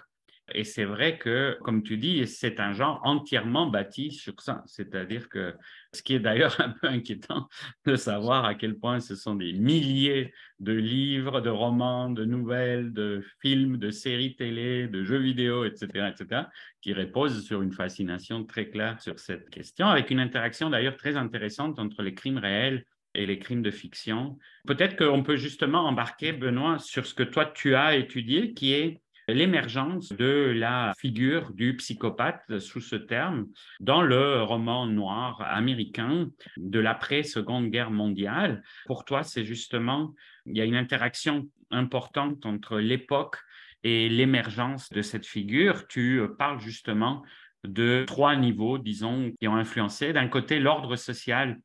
Et 0.53 0.63
c'est 0.63 0.85
vrai 0.85 1.17
que, 1.17 1.57
comme 1.63 1.81
tu 1.81 1.97
dis, 1.97 2.27
c'est 2.27 2.59
un 2.59 2.71
genre 2.71 2.99
entièrement 3.03 3.65
bâti 3.65 4.11
sur 4.11 4.39
ça. 4.41 4.61
C'est-à-dire 4.67 5.27
que 5.27 5.55
ce 5.91 6.03
qui 6.03 6.13
est 6.13 6.19
d'ailleurs 6.19 6.55
un 6.61 6.69
peu 6.69 6.87
inquiétant 6.87 7.47
de 7.85 7.95
savoir 7.95 8.45
à 8.45 8.53
quel 8.53 8.77
point 8.77 8.99
ce 8.99 9.15
sont 9.15 9.35
des 9.35 9.53
milliers 9.53 10.33
de 10.59 10.73
livres, 10.73 11.41
de 11.41 11.49
romans, 11.49 12.11
de 12.11 12.25
nouvelles, 12.25 12.93
de 12.93 13.23
films, 13.41 13.77
de 13.77 13.89
séries 13.89 14.35
télé, 14.35 14.87
de 14.87 15.03
jeux 15.03 15.17
vidéo, 15.17 15.65
etc., 15.65 16.11
etc., 16.13 16.43
qui 16.81 16.93
reposent 16.93 17.43
sur 17.43 17.63
une 17.63 17.71
fascination 17.71 18.45
très 18.45 18.69
claire 18.69 19.01
sur 19.01 19.19
cette 19.19 19.49
question, 19.49 19.87
avec 19.87 20.11
une 20.11 20.19
interaction 20.19 20.69
d'ailleurs 20.69 20.97
très 20.97 21.17
intéressante 21.17 21.79
entre 21.79 22.03
les 22.03 22.13
crimes 22.13 22.37
réels 22.37 22.85
et 23.15 23.25
les 23.25 23.39
crimes 23.39 23.63
de 23.63 23.71
fiction. 23.71 24.37
Peut-être 24.67 24.95
qu'on 24.95 25.23
peut 25.23 25.37
justement 25.37 25.87
embarquer, 25.87 26.33
Benoît, 26.33 26.77
sur 26.77 27.07
ce 27.07 27.15
que 27.15 27.23
toi 27.23 27.45
tu 27.45 27.73
as 27.73 27.95
étudié, 27.95 28.53
qui 28.53 28.73
est 28.73 29.01
l'émergence 29.27 30.09
de 30.09 30.53
la 30.55 30.93
figure 30.97 31.51
du 31.53 31.75
psychopathe 31.77 32.59
sous 32.59 32.81
ce 32.81 32.95
terme 32.95 33.47
dans 33.79 34.01
le 34.01 34.43
roman 34.43 34.85
noir 34.85 35.41
américain 35.41 36.29
de 36.57 36.79
l'après-seconde 36.79 37.69
guerre 37.69 37.91
mondiale. 37.91 38.61
Pour 38.85 39.05
toi, 39.05 39.23
c'est 39.23 39.45
justement, 39.45 40.13
il 40.45 40.57
y 40.57 40.61
a 40.61 40.65
une 40.65 40.75
interaction 40.75 41.47
importante 41.71 42.45
entre 42.45 42.79
l'époque 42.79 43.37
et 43.83 44.09
l'émergence 44.09 44.89
de 44.89 45.01
cette 45.01 45.25
figure. 45.25 45.87
Tu 45.87 46.21
parles 46.37 46.59
justement 46.59 47.23
de 47.63 48.03
trois 48.05 48.35
niveaux, 48.35 48.77
disons, 48.77 49.31
qui 49.39 49.47
ont 49.47 49.55
influencé. 49.55 50.13
D'un 50.13 50.27
côté, 50.27 50.59
l'ordre 50.59 50.95
social 50.95 51.57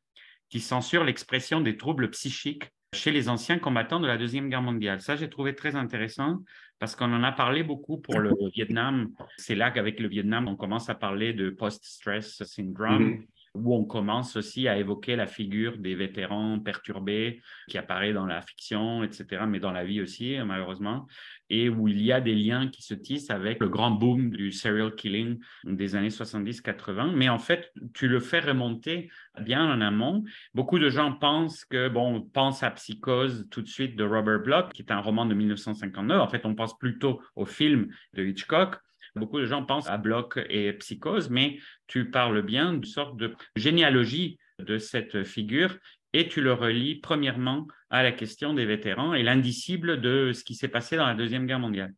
qui 0.49 0.59
censure 0.59 1.03
l'expression 1.03 1.61
des 1.61 1.77
troubles 1.77 2.09
psychiques 2.09 2.65
chez 2.93 3.11
les 3.11 3.29
anciens 3.29 3.57
combattants 3.57 4.01
de 4.01 4.07
la 4.07 4.17
Deuxième 4.17 4.49
Guerre 4.49 4.61
mondiale. 4.61 5.01
Ça, 5.01 5.15
j'ai 5.15 5.29
trouvé 5.29 5.55
très 5.55 5.75
intéressant 5.75 6.39
parce 6.81 6.95
qu'on 6.95 7.13
en 7.13 7.21
a 7.21 7.31
parlé 7.31 7.61
beaucoup 7.61 7.99
pour 7.99 8.17
le 8.17 8.33
Vietnam. 8.55 9.11
C'est 9.37 9.53
là 9.53 9.69
qu'avec 9.69 9.99
le 9.99 10.07
Vietnam, 10.07 10.47
on 10.47 10.55
commence 10.55 10.89
à 10.89 10.95
parler 10.95 11.31
de 11.31 11.51
post-stress 11.51 12.43
syndrome. 12.43 13.03
Mm-hmm 13.03 13.27
où 13.53 13.75
on 13.75 13.83
commence 13.83 14.37
aussi 14.37 14.69
à 14.69 14.77
évoquer 14.77 15.17
la 15.17 15.27
figure 15.27 15.77
des 15.77 15.93
vétérans 15.93 16.59
perturbés 16.59 17.41
qui 17.67 17.77
apparaît 17.77 18.13
dans 18.13 18.25
la 18.25 18.41
fiction, 18.41 19.03
etc., 19.03 19.43
mais 19.45 19.59
dans 19.59 19.73
la 19.73 19.83
vie 19.83 19.99
aussi, 19.99 20.37
malheureusement, 20.45 21.05
et 21.51 21.67
où 21.67 21.89
il 21.89 22.01
y 22.01 22.13
a 22.13 22.21
des 22.21 22.33
liens 22.33 22.69
qui 22.69 22.81
se 22.81 22.93
tissent 22.93 23.29
avec 23.29 23.59
le 23.59 23.67
grand 23.67 23.91
boom 23.91 24.29
du 24.29 24.53
serial 24.53 24.95
killing 24.95 25.37
des 25.65 25.95
années 25.97 26.07
70-80. 26.07 27.11
Mais 27.13 27.27
en 27.27 27.39
fait, 27.39 27.73
tu 27.93 28.07
le 28.07 28.21
fais 28.21 28.39
remonter 28.39 29.11
bien 29.41 29.65
en 29.65 29.81
amont. 29.81 30.23
Beaucoup 30.55 30.79
de 30.79 30.89
gens 30.89 31.11
pensent 31.11 31.65
que, 31.65 31.89
bon, 31.89 32.15
on 32.15 32.21
pense 32.21 32.63
à 32.63 32.71
Psychose 32.71 33.47
tout 33.51 33.61
de 33.61 33.67
suite 33.67 33.97
de 33.97 34.05
Robert 34.05 34.39
Bloch, 34.39 34.71
qui 34.71 34.81
est 34.81 34.93
un 34.93 35.01
roman 35.01 35.25
de 35.25 35.33
1959. 35.33 36.21
En 36.21 36.29
fait, 36.29 36.45
on 36.45 36.55
pense 36.55 36.77
plutôt 36.77 37.21
au 37.35 37.45
film 37.45 37.89
de 38.13 38.23
Hitchcock. 38.23 38.77
Beaucoup 39.17 39.39
de 39.39 39.45
gens 39.45 39.65
pensent 39.65 39.89
à 39.89 39.97
Bloch 39.97 40.39
et 40.49 40.71
Psychose, 40.71 41.29
mais 41.29 41.59
tu 41.87 42.09
parles 42.09 42.43
bien 42.43 42.71
d'une 42.71 42.85
sorte 42.85 43.17
de 43.17 43.35
généalogie 43.57 44.39
de 44.57 44.77
cette 44.77 45.23
figure 45.25 45.75
et 46.13 46.27
tu 46.27 46.41
le 46.41 46.53
relis 46.53 46.95
premièrement 46.95 47.67
à 47.89 48.03
la 48.03 48.11
question 48.11 48.53
des 48.53 48.65
vétérans 48.65 49.13
et 49.13 49.23
l'indicible 49.23 50.01
de 50.01 50.31
ce 50.33 50.43
qui 50.43 50.55
s'est 50.55 50.67
passé 50.67 50.97
dans 50.97 51.05
la 51.05 51.15
Deuxième 51.15 51.45
Guerre 51.45 51.59
mondiale. 51.59 51.93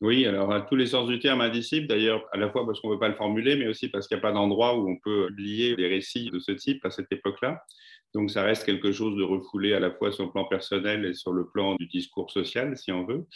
Oui, 0.00 0.26
alors 0.26 0.52
à 0.52 0.62
tous 0.62 0.74
les 0.74 0.86
sens 0.86 1.08
du 1.08 1.20
terme 1.20 1.40
indicible, 1.40 1.86
d'ailleurs, 1.86 2.26
à 2.32 2.36
la 2.36 2.50
fois 2.50 2.66
parce 2.66 2.80
qu'on 2.80 2.88
ne 2.88 2.94
veut 2.94 2.98
pas 2.98 3.08
le 3.08 3.14
formuler, 3.14 3.54
mais 3.54 3.68
aussi 3.68 3.88
parce 3.88 4.08
qu'il 4.08 4.16
n'y 4.16 4.20
a 4.20 4.22
pas 4.22 4.32
d'endroit 4.32 4.76
où 4.76 4.90
on 4.90 4.96
peut 4.96 5.28
lier 5.36 5.76
des 5.76 5.86
récits 5.86 6.28
de 6.30 6.40
ce 6.40 6.50
type 6.50 6.84
à 6.84 6.90
cette 6.90 7.12
époque-là. 7.12 7.62
Donc 8.12 8.30
ça 8.30 8.42
reste 8.42 8.64
quelque 8.64 8.90
chose 8.90 9.16
de 9.16 9.22
refoulé 9.22 9.74
à 9.74 9.80
la 9.80 9.92
fois 9.92 10.10
sur 10.10 10.24
le 10.24 10.32
plan 10.32 10.44
personnel 10.44 11.04
et 11.04 11.14
sur 11.14 11.32
le 11.32 11.48
plan 11.48 11.76
du 11.76 11.86
discours 11.86 12.30
social, 12.32 12.76
si 12.76 12.90
on 12.90 13.06
veut. 13.06 13.26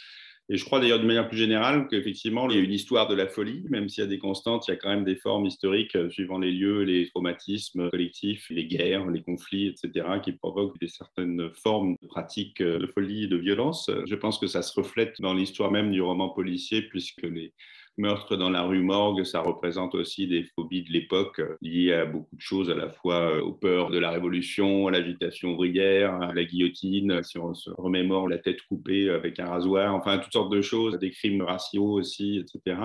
Et 0.49 0.57
je 0.57 0.63
crois 0.63 0.79
d'ailleurs 0.79 1.01
de 1.01 1.05
manière 1.05 1.27
plus 1.27 1.37
générale 1.37 1.87
qu'effectivement, 1.89 2.49
il 2.49 2.55
y 2.55 2.59
a 2.59 2.63
une 2.63 2.71
histoire 2.71 3.07
de 3.07 3.15
la 3.15 3.27
folie, 3.27 3.65
même 3.69 3.89
s'il 3.89 4.03
y 4.03 4.07
a 4.07 4.09
des 4.09 4.17
constantes, 4.17 4.67
il 4.67 4.71
y 4.71 4.73
a 4.73 4.77
quand 4.77 4.89
même 4.89 5.03
des 5.03 5.17
formes 5.17 5.45
historiques 5.45 5.95
euh, 5.97 6.09
suivant 6.09 6.39
les 6.39 6.51
lieux, 6.51 6.83
les 6.83 7.09
traumatismes 7.09 7.89
collectifs, 7.89 8.49
les 8.49 8.65
guerres, 8.65 9.07
les 9.07 9.21
conflits, 9.21 9.67
etc., 9.67 10.07
qui 10.23 10.31
provoquent 10.31 10.79
des 10.79 10.87
certaines 10.87 11.49
formes 11.53 11.97
de 12.01 12.07
pratiques 12.07 12.61
euh, 12.61 12.79
de 12.79 12.87
folie 12.87 13.25
et 13.25 13.27
de 13.27 13.35
violence. 13.35 13.91
Je 14.05 14.15
pense 14.15 14.39
que 14.39 14.47
ça 14.47 14.61
se 14.61 14.73
reflète 14.79 15.19
dans 15.19 15.33
l'histoire 15.33 15.71
même 15.71 15.91
du 15.91 16.01
roman 16.01 16.29
policier, 16.29 16.81
puisque 16.81 17.23
les, 17.23 17.53
meurtre 17.97 18.37
dans 18.37 18.49
la 18.49 18.61
rue 18.61 18.81
Morgue, 18.81 19.23
ça 19.23 19.41
représente 19.41 19.95
aussi 19.95 20.27
des 20.27 20.43
phobies 20.43 20.83
de 20.83 20.91
l'époque 20.91 21.39
euh, 21.39 21.57
liées 21.61 21.93
à 21.93 22.05
beaucoup 22.05 22.35
de 22.35 22.41
choses, 22.41 22.69
à 22.69 22.75
la 22.75 22.89
fois 22.89 23.31
euh, 23.31 23.41
aux 23.41 23.53
peurs 23.53 23.89
de 23.89 23.97
la 23.97 24.11
Révolution, 24.11 24.87
à 24.87 24.91
l'agitation 24.91 25.53
ouvrière, 25.53 26.13
à 26.21 26.33
la 26.33 26.43
guillotine, 26.43 27.23
si 27.23 27.37
on 27.37 27.53
se 27.53 27.69
remémore 27.71 28.29
la 28.29 28.37
tête 28.37 28.61
coupée 28.63 29.09
avec 29.09 29.39
un 29.39 29.47
rasoir, 29.47 29.93
enfin 29.95 30.17
toutes 30.19 30.33
sortes 30.33 30.51
de 30.51 30.61
choses, 30.61 30.99
des 30.99 31.11
crimes 31.11 31.41
raciaux 31.41 31.91
aussi, 31.93 32.37
etc. 32.37 32.77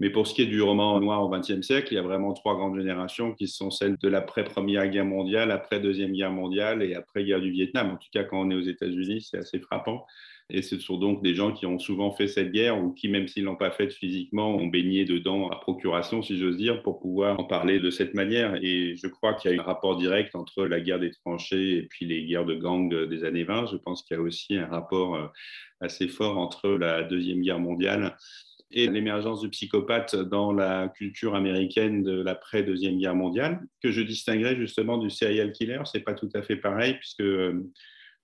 Mais 0.00 0.10
pour 0.10 0.26
ce 0.26 0.34
qui 0.34 0.42
est 0.42 0.46
du 0.46 0.60
roman 0.60 0.98
noir 1.00 1.22
au 1.22 1.28
XXe 1.28 1.62
siècle, 1.62 1.92
il 1.92 1.94
y 1.94 1.98
a 1.98 2.02
vraiment 2.02 2.32
trois 2.32 2.56
grandes 2.56 2.76
générations 2.76 3.32
qui 3.32 3.46
sont 3.46 3.70
celles 3.70 3.96
de 3.96 4.08
l'après-première 4.08 4.88
guerre 4.88 5.04
mondiale, 5.04 5.52
après-deuxième 5.52 6.12
guerre 6.12 6.32
mondiale 6.32 6.82
et 6.82 6.94
après-guerre 6.94 7.40
du 7.40 7.52
Vietnam. 7.52 7.92
En 7.92 7.96
tout 7.96 8.08
cas, 8.12 8.24
quand 8.24 8.40
on 8.40 8.50
est 8.50 8.56
aux 8.56 8.60
États-Unis, 8.60 9.28
c'est 9.30 9.38
assez 9.38 9.60
frappant. 9.60 10.04
Et 10.50 10.60
ce 10.60 10.78
sont 10.78 10.98
donc 10.98 11.22
des 11.22 11.34
gens 11.34 11.52
qui 11.52 11.64
ont 11.64 11.78
souvent 11.78 12.12
fait 12.12 12.28
cette 12.28 12.52
guerre 12.52 12.78
ou 12.82 12.92
qui, 12.92 13.08
même 13.08 13.28
s'ils 13.28 13.44
ne 13.44 13.48
l'ont 13.48 13.56
pas 13.56 13.70
faite 13.70 13.94
physiquement, 13.94 14.54
ont 14.54 14.66
baigné 14.66 15.06
dedans 15.06 15.48
à 15.48 15.56
procuration, 15.56 16.22
si 16.22 16.38
j'ose 16.38 16.58
dire, 16.58 16.82
pour 16.82 17.00
pouvoir 17.00 17.40
en 17.40 17.44
parler 17.44 17.80
de 17.80 17.90
cette 17.90 18.12
manière. 18.12 18.54
Et 18.62 18.94
je 18.96 19.06
crois 19.06 19.34
qu'il 19.34 19.50
y 19.50 19.58
a 19.58 19.60
un 19.60 19.64
rapport 19.64 19.96
direct 19.96 20.34
entre 20.34 20.66
la 20.66 20.80
guerre 20.80 21.00
des 21.00 21.12
tranchées 21.12 21.78
et 21.78 21.82
puis 21.82 22.04
les 22.04 22.26
guerres 22.26 22.44
de 22.44 22.54
gangs 22.54 23.06
des 23.08 23.24
années 23.24 23.44
20. 23.44 23.66
Je 23.72 23.76
pense 23.76 24.02
qu'il 24.02 24.16
y 24.16 24.20
a 24.20 24.22
aussi 24.22 24.56
un 24.56 24.66
rapport 24.66 25.14
euh, 25.14 25.26
assez 25.80 26.08
fort 26.08 26.36
entre 26.36 26.68
la 26.68 27.02
Deuxième 27.02 27.40
Guerre 27.40 27.60
mondiale 27.60 28.14
et 28.70 28.88
l'émergence 28.88 29.40
du 29.40 29.48
psychopathe 29.48 30.16
dans 30.16 30.52
la 30.52 30.88
culture 30.88 31.34
américaine 31.34 32.02
de 32.02 32.20
l'après-deuxième 32.20 32.98
guerre 32.98 33.14
mondiale, 33.14 33.60
que 33.82 33.90
je 33.90 34.02
distinguerais 34.02 34.56
justement 34.56 34.98
du 34.98 35.10
serial 35.10 35.52
killer. 35.52 35.80
C'est 35.84 36.00
pas 36.00 36.14
tout 36.14 36.28
à 36.34 36.42
fait 36.42 36.56
pareil, 36.56 36.94
puisque 36.94 37.20
euh, 37.20 37.70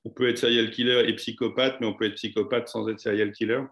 on 0.05 0.11
peut 0.11 0.29
être 0.29 0.39
serial 0.39 0.71
killer 0.71 1.09
et 1.09 1.15
psychopathe, 1.15 1.81
mais 1.81 1.87
on 1.87 1.95
peut 1.95 2.07
être 2.07 2.15
psychopathe 2.15 2.69
sans 2.69 2.89
être 2.89 3.01
serial 3.01 3.33
killer. 3.33 3.63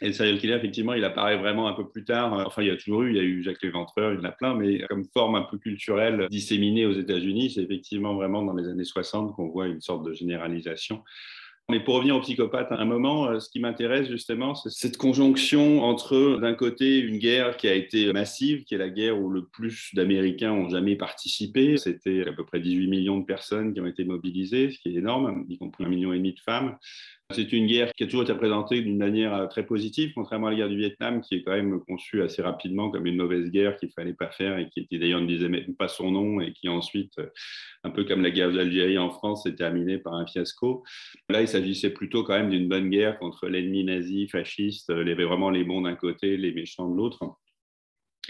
Et 0.00 0.06
le 0.06 0.12
serial 0.12 0.38
killer, 0.38 0.54
effectivement, 0.54 0.94
il 0.94 1.04
apparaît 1.04 1.36
vraiment 1.36 1.66
un 1.66 1.72
peu 1.72 1.88
plus 1.88 2.04
tard. 2.04 2.32
Enfin, 2.46 2.62
il 2.62 2.68
y 2.68 2.70
a 2.70 2.76
toujours 2.76 3.02
eu, 3.02 3.10
il 3.10 3.16
y 3.16 3.20
a 3.20 3.24
eu 3.24 3.42
Jacques 3.42 3.62
Léventreur, 3.62 4.12
il 4.12 4.18
y 4.18 4.20
en 4.20 4.24
a 4.24 4.32
plein, 4.32 4.54
mais 4.54 4.80
comme 4.88 5.04
forme 5.12 5.34
un 5.34 5.42
peu 5.42 5.58
culturelle 5.58 6.28
disséminée 6.30 6.86
aux 6.86 6.92
États-Unis, 6.92 7.50
c'est 7.50 7.62
effectivement 7.62 8.14
vraiment 8.14 8.42
dans 8.42 8.54
les 8.54 8.68
années 8.68 8.84
60 8.84 9.34
qu'on 9.34 9.48
voit 9.48 9.66
une 9.66 9.80
sorte 9.80 10.04
de 10.04 10.12
généralisation 10.12 11.02
mais 11.70 11.80
pour 11.80 11.96
revenir 11.96 12.16
au 12.16 12.20
psychopathe, 12.20 12.68
un 12.70 12.84
moment, 12.86 13.28
euh, 13.28 13.40
ce 13.40 13.50
qui 13.50 13.60
m'intéresse 13.60 14.08
justement, 14.08 14.54
c'est 14.54 14.70
cette 14.70 14.96
conjonction 14.96 15.82
entre, 15.82 16.38
d'un 16.40 16.54
côté, 16.54 16.98
une 16.98 17.18
guerre 17.18 17.58
qui 17.58 17.68
a 17.68 17.74
été 17.74 18.10
massive, 18.14 18.64
qui 18.64 18.74
est 18.74 18.78
la 18.78 18.88
guerre 18.88 19.20
où 19.20 19.28
le 19.28 19.44
plus 19.44 19.90
d'Américains 19.92 20.52
ont 20.52 20.70
jamais 20.70 20.96
participé. 20.96 21.76
C'était 21.76 22.26
à 22.26 22.32
peu 22.32 22.46
près 22.46 22.60
18 22.60 22.88
millions 22.88 23.18
de 23.18 23.26
personnes 23.26 23.74
qui 23.74 23.80
ont 23.82 23.86
été 23.86 24.04
mobilisées, 24.04 24.70
ce 24.70 24.78
qui 24.78 24.88
est 24.88 24.98
énorme, 24.98 25.44
y 25.48 25.58
compris 25.58 25.84
un 25.84 25.88
million 25.88 26.14
et 26.14 26.16
demi 26.16 26.32
de 26.32 26.40
femmes. 26.40 26.78
C'est 27.30 27.52
une 27.52 27.66
guerre 27.66 27.92
qui 27.92 28.04
a 28.04 28.06
toujours 28.06 28.22
été 28.22 28.34
présentée 28.34 28.80
d'une 28.80 28.96
manière 28.96 29.34
euh, 29.34 29.46
très 29.48 29.66
positive, 29.66 30.12
contrairement 30.14 30.46
à 30.46 30.50
la 30.50 30.56
guerre 30.56 30.70
du 30.70 30.78
Vietnam, 30.78 31.20
qui 31.20 31.34
est 31.34 31.42
quand 31.42 31.52
même 31.52 31.78
conçue 31.86 32.22
assez 32.22 32.40
rapidement 32.40 32.90
comme 32.90 33.04
une 33.04 33.16
mauvaise 33.16 33.50
guerre 33.50 33.76
qu'il 33.76 33.90
fallait 33.90 34.14
pas 34.14 34.30
faire 34.30 34.56
et 34.56 34.70
qui 34.70 34.80
était 34.80 34.98
d'ailleurs 34.98 35.20
ne 35.20 35.26
disait 35.26 35.50
même 35.50 35.76
pas 35.76 35.88
son 35.88 36.10
nom 36.10 36.40
et 36.40 36.54
qui 36.54 36.70
ensuite, 36.70 37.18
euh, 37.18 37.28
un 37.84 37.90
peu 37.90 38.04
comme 38.04 38.22
la 38.22 38.30
guerre 38.30 38.50
d'Algérie 38.50 38.96
en 38.96 39.10
France, 39.10 39.42
s'est 39.42 39.56
terminée 39.56 39.98
par 39.98 40.14
un 40.14 40.26
fiasco. 40.26 40.84
Là, 41.28 41.42
il 41.42 41.48
s'agissait 41.48 41.90
plutôt 41.90 42.24
quand 42.24 42.32
même 42.32 42.48
d'une 42.48 42.66
bonne 42.66 42.88
guerre 42.88 43.18
contre 43.18 43.46
l'ennemi 43.46 43.84
nazi, 43.84 44.26
fasciste. 44.28 44.88
Avait 44.88 45.12
vraiment 45.24 45.50
les 45.50 45.64
bons 45.64 45.82
d'un 45.82 45.96
côté, 45.96 46.38
les 46.38 46.52
méchants 46.52 46.88
de 46.88 46.96
l'autre. 46.96 47.36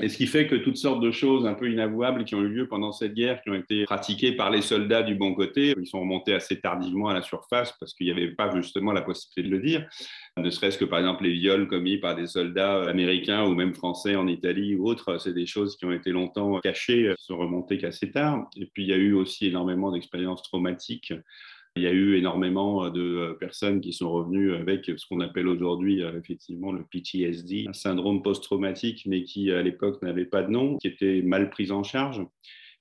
Et 0.01 0.09
ce 0.09 0.17
qui 0.17 0.27
fait 0.27 0.47
que 0.47 0.55
toutes 0.55 0.77
sortes 0.77 1.01
de 1.01 1.11
choses 1.11 1.45
un 1.45 1.55
peu 1.55 1.71
inavouables 1.71 2.25
qui 2.25 2.37
ont 2.37 2.43
eu 2.43 2.49
lieu 2.49 2.69
pendant 2.69 2.93
cette 2.93 3.15
guerre, 3.15 3.43
qui 3.43 3.51
ont 3.51 3.55
été 3.55 3.85
pratiquées 3.85 4.33
par 4.33 4.51
les 4.51 4.63
soldats 4.63 5.03
du 5.03 5.17
bon 5.17 5.35
côté, 5.35 5.75
ils 5.77 5.87
sont 5.89 6.01
remontés 6.01 6.35
assez 6.35 6.61
tardivement 6.61 7.09
à 7.09 7.15
la 7.15 7.23
surface 7.23 7.75
parce 7.81 7.95
qu'il 7.95 8.07
n'y 8.07 8.13
avait 8.13 8.31
pas 8.31 8.55
justement 8.55 8.93
la 8.93 9.03
possibilité 9.03 9.43
de 9.43 9.57
le 9.57 9.61
dire. 9.61 9.89
Ne 10.37 10.51
serait-ce 10.51 10.79
que 10.79 10.85
par 10.85 11.01
exemple 11.01 11.25
les 11.25 11.33
viols 11.33 11.67
commis 11.67 11.99
par 11.99 12.15
des 12.15 12.29
soldats 12.29 12.83
américains 12.89 13.45
ou 13.45 13.55
même 13.55 13.75
français 13.75 14.15
en 14.15 14.29
Italie 14.29 14.77
ou 14.77 14.87
autres, 14.87 15.19
c'est 15.19 15.35
des 15.35 15.47
choses 15.47 15.77
qui 15.77 15.85
ont 15.85 15.93
été 15.93 16.11
longtemps 16.11 16.61
cachées, 16.61 17.13
qui 17.19 17.25
sont 17.25 17.37
remontées 17.37 17.79
qu'assez 17.79 18.13
tard. 18.13 18.49
Et 18.57 18.67
puis 18.67 18.85
il 18.85 18.89
y 18.91 18.93
a 18.93 18.97
eu 18.97 19.15
aussi 19.15 19.49
énormément 19.49 19.91
d'expériences 19.91 20.43
traumatiques 20.43 21.13
il 21.79 21.83
y 21.83 21.87
a 21.87 21.93
eu 21.93 22.17
énormément 22.17 22.85
euh, 22.85 22.91
de 22.91 23.01
euh, 23.01 23.35
personnes 23.35 23.81
qui 23.81 23.93
sont 23.93 24.11
revenues 24.11 24.55
avec 24.55 24.85
ce 24.85 25.07
qu'on 25.07 25.21
appelle 25.21 25.49
aujourd'hui 25.49 26.03
euh, 26.03 26.19
effectivement 26.19 26.73
le 26.73 26.85
PTSD, 26.85 27.67
un 27.69 27.73
syndrome 27.73 28.23
post-traumatique, 28.23 29.05
mais 29.07 29.23
qui 29.23 29.51
à 29.53 29.63
l'époque 29.63 30.03
n'avait 30.03 30.25
pas 30.25 30.43
de 30.43 30.51
nom, 30.51 30.77
qui 30.79 30.89
était 30.89 31.23
mal 31.23 31.51
pris 31.51 31.71
en 31.71 31.83
charge. 31.83 32.23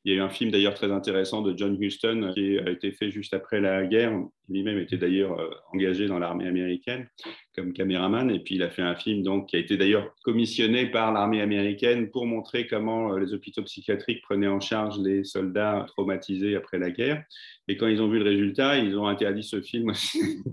Il 0.06 0.14
y 0.14 0.16
a 0.16 0.20
eu 0.20 0.22
un 0.22 0.30
film 0.30 0.52
d'ailleurs 0.52 0.74
très 0.74 0.92
intéressant 0.92 1.42
de 1.42 1.58
John 1.58 1.76
Huston 1.82 2.32
qui 2.34 2.58
a 2.60 2.70
été 2.70 2.94
fait 2.94 3.12
juste 3.12 3.34
après 3.34 3.60
la 3.60 3.86
guerre. 3.86 4.18
Lui-même 4.48 4.78
était 4.78 4.96
d'ailleurs 4.96 5.38
engagé 5.74 6.06
dans 6.06 6.18
l'armée 6.18 6.48
américaine 6.48 7.10
comme 7.54 7.74
caméraman. 7.74 8.32
Et 8.32 8.40
puis 8.40 8.56
il 8.56 8.64
a 8.64 8.70
fait 8.70 8.84
un 8.84 8.96
film 8.96 9.22
donc, 9.22 9.50
qui 9.50 9.58
a 9.58 9.60
été 9.60 9.76
d'ailleurs 9.76 10.16
commissionné 10.24 10.86
par 10.86 11.12
l'armée 11.12 11.42
américaine 11.42 12.10
pour 12.10 12.26
montrer 12.26 12.68
comment 12.68 13.18
les 13.18 13.34
hôpitaux 13.34 13.64
psychiatriques 13.64 14.22
prenaient 14.22 14.48
en 14.48 14.62
charge 14.62 14.98
les 15.00 15.26
soldats 15.26 15.86
traumatisés 15.90 16.56
après 16.56 16.80
la 16.80 16.92
guerre. 16.92 17.26
Et 17.70 17.76
quand 17.76 17.88
ils 17.88 18.02
ont 18.02 18.08
vu 18.08 18.20
le 18.20 18.26
résultat, 18.26 18.78
ils 18.78 18.98
ont 18.98 19.08
interdit 19.08 19.44
ce 19.44 19.62
film 19.62 19.92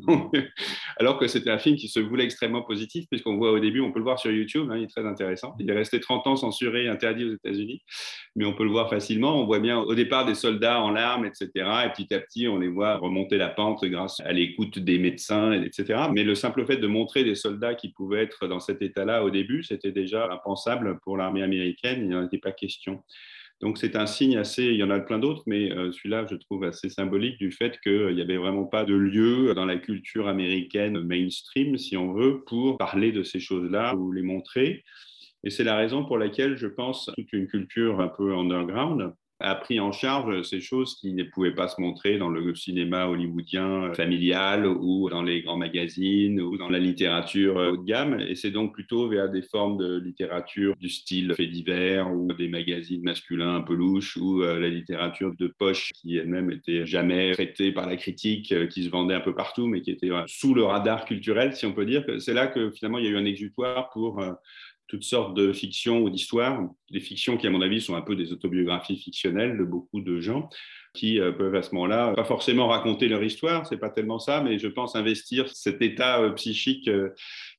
Alors 0.99 1.19
que 1.19 1.29
c'était 1.29 1.51
un 1.51 1.59
film 1.59 1.77
qui 1.77 1.89
se 1.89 2.01
voulait 2.01 2.25
extrêmement 2.25 2.63
positif, 2.63 3.07
puisqu'on 3.09 3.37
voit 3.37 3.53
au 3.53 3.61
début, 3.61 3.81
on 3.81 3.93
peut 3.93 4.01
le 4.01 4.05
voir 4.05 4.19
sur 4.19 4.33
YouTube, 4.33 4.69
hein, 4.71 4.79
il 4.79 4.85
est 4.85 4.89
très 4.89 5.07
intéressant. 5.07 5.55
Il 5.61 5.71
est 5.71 5.75
resté 5.75 6.01
30 6.01 6.27
ans 6.27 6.37
censuré, 6.37 6.89
interdit 6.89 7.25
aux 7.25 7.35
États-Unis, 7.35 7.83
mais 8.35 8.45
on 8.45 8.53
peut 8.53 8.65
le 8.65 8.71
voir 8.71 8.91
facilement. 8.91 9.41
On 9.41 9.47
voit 9.47 9.61
bien 9.61 9.79
au 9.79 9.95
départ 9.95 10.27
des 10.27 10.35
soldats 10.35 10.81
en 10.81 10.91
larmes, 10.91 11.25
etc. 11.25 11.51
Et 11.87 11.91
petit 11.91 12.13
à 12.15 12.19
petit, 12.19 12.49
on 12.49 12.59
les 12.59 12.69
voit 12.69 12.97
remonter 12.97 13.37
la 13.37 13.49
pente 13.49 13.85
grâce 13.85 14.21
à 14.21 14.33
l'écoute 14.33 14.79
des 14.81 14.99
médecins, 14.99 15.53
etc. 15.53 16.05
Mais 16.13 16.25
le 16.25 16.35
simple 16.35 16.67
fait 16.67 16.79
de 16.79 16.87
montrer 16.87 17.23
des 17.23 17.37
soldats 17.37 17.75
qui 17.75 17.91
pouvaient 17.91 18.23
être 18.23 18.49
dans 18.49 18.61
cet 18.61 18.83
état-là 18.83 19.25
au 19.25 19.31
début, 19.31 19.63
c'était 19.63 19.93
déjà 19.93 20.31
impensable 20.33 20.99
pour 21.01 21.17
l'armée 21.17 21.43
américaine, 21.43 22.01
il 22.03 22.09
n'en 22.09 22.27
était 22.27 22.39
pas 22.39 22.53
question. 22.53 23.03
Donc 23.61 23.79
c'est 23.79 23.97
un 23.97 24.07
signe 24.07 24.37
assez, 24.37 24.65
il 24.65 24.77
y 24.77 24.83
en 24.83 24.91
a 24.91 25.01
plein 25.01 25.19
d'autres, 25.19 25.43
mais 25.47 25.73
euh, 25.73 25.91
celui-là, 25.93 26.27
je 26.31 26.37
trouve 26.37 26.65
assez 26.65 26.89
symbolique 26.91 27.39
du 27.39 27.51
fait 27.51 27.79
qu'il 27.81 28.15
n'y 28.15 28.21
avait 28.21 28.37
vraiment 28.37 28.65
pas 28.65 28.85
de 28.85 28.95
lieu 28.95 29.55
dans 29.55 29.65
la 29.65 29.77
culture 29.77 30.29
américaine 30.29 31.01
mainstream, 31.01 31.79
si 31.79 31.97
on 31.97 32.13
veut, 32.13 32.43
pour 32.45 32.77
parler 32.77 33.13
de 33.13 33.23
ces 33.23 33.41
choses-là 33.41 33.95
ou 33.95 34.13
les 34.13 34.23
montrer. 34.23 34.85
Et 35.45 35.51
c'est 35.51 35.65
la 35.65 35.77
raison 35.77 36.05
pour 36.05 36.19
laquelle 36.19 36.57
je 36.57 36.67
pense 36.67 37.11
toute 37.17 37.33
une 37.33 37.47
culture 37.47 38.01
un 38.01 38.09
peu 38.09 38.35
underground 38.35 39.15
a 39.41 39.55
pris 39.57 39.81
en 39.81 39.93
charge 39.93 40.43
ces 40.43 40.61
choses 40.61 40.95
qui 40.97 41.13
ne 41.13 41.25
pouvaient 41.25 41.55
pas 41.55 41.69
se 41.69 41.81
montrer 41.81 42.19
dans 42.19 42.29
le 42.29 42.55
cinéma 42.55 43.07
hollywoodien 43.07 43.93
familial 43.95 44.67
ou 44.67 45.11
dans 45.11 45.23
les 45.23 45.43
grands 45.43 45.57
magazines 45.57 46.41
ou 46.41 46.57
dans 46.57 46.69
la 46.69 46.79
littérature 46.79 47.57
haut 47.57 47.77
de 47.77 47.85
gamme. 47.85 48.21
Et 48.21 48.37
c'est 48.37 48.51
donc 48.51 48.73
plutôt 48.73 49.09
vers 49.09 49.31
des 49.31 49.43
formes 49.43 49.77
de 49.77 49.99
littérature 49.99 50.77
du 50.77 50.89
style 50.89 51.35
fait 51.35 51.47
divers 51.47 52.13
ou 52.13 52.33
des 52.33 52.49
magazines 52.49 53.03
masculins 53.03 53.57
un 53.57 53.61
peu 53.61 53.75
louches 53.75 54.17
ou 54.17 54.43
euh, 54.43 54.61
la 54.61 54.69
littérature 54.69 55.35
de 55.37 55.49
poche 55.49 55.93
qui 55.95 56.17
elle-même 56.17 56.51
était 56.51 56.87
jamais 56.87 57.33
traitée 57.33 57.73
par 57.73 57.89
la 57.89 57.97
critique, 57.97 58.53
euh, 58.53 58.67
qui 58.67 58.85
se 58.85 58.91
vendait 58.91 59.15
un 59.15 59.21
peu 59.21 59.35
partout, 59.35 59.67
mais 59.67 59.81
qui 59.83 59.91
était 59.91 60.11
sous 60.27 60.55
le 60.55 60.65
radar 60.65 61.05
culturel, 61.05 61.55
si 61.55 61.67
on 61.67 61.73
peut 61.73 61.87
dire. 61.87 62.05
C'est 62.19 62.35
là 62.35 62.47
que 62.47 62.71
finalement 62.71 62.99
il 62.99 63.05
y 63.05 63.09
a 63.09 63.11
eu 63.11 63.17
un 63.17 63.25
exutoire 63.25 63.91
pour 63.91 64.21
euh, 64.21 64.33
toutes 64.87 65.05
sortes 65.05 65.35
de 65.35 65.53
fictions 65.53 66.03
ou 66.03 66.11
d'histoires, 66.11 66.63
des 66.91 67.01
fictions 67.01 67.37
qui, 67.37 67.47
à 67.47 67.51
mon 67.51 67.63
avis, 67.63 67.81
sont 67.81 67.95
un 67.95 68.03
peu 68.03 68.17
des 68.17 68.33
autobiographies 68.33 68.97
fictionnelles 68.97 69.57
de 69.57 69.65
beaucoup 69.65 70.01
de 70.01 70.21
gens 70.21 70.49
qui 70.95 71.21
euh, 71.21 71.33
peuvent 71.33 71.55
à 71.55 71.63
ce 71.63 71.75
moment-là, 71.75 72.13
pas 72.15 72.25
forcément 72.25 72.69
raconter 72.69 73.09
leur 73.09 73.23
histoire, 73.23 73.67
c'est 73.67 73.77
pas 73.77 73.91
tellement 73.91 74.21
ça, 74.21 74.41
mais 74.41 74.59
je 74.59 74.69
pense 74.69 74.95
investir 74.95 75.49
cet 75.49 75.83
état 75.83 76.21
euh, 76.21 76.31
psychique 76.31 76.87
euh, 76.87 77.11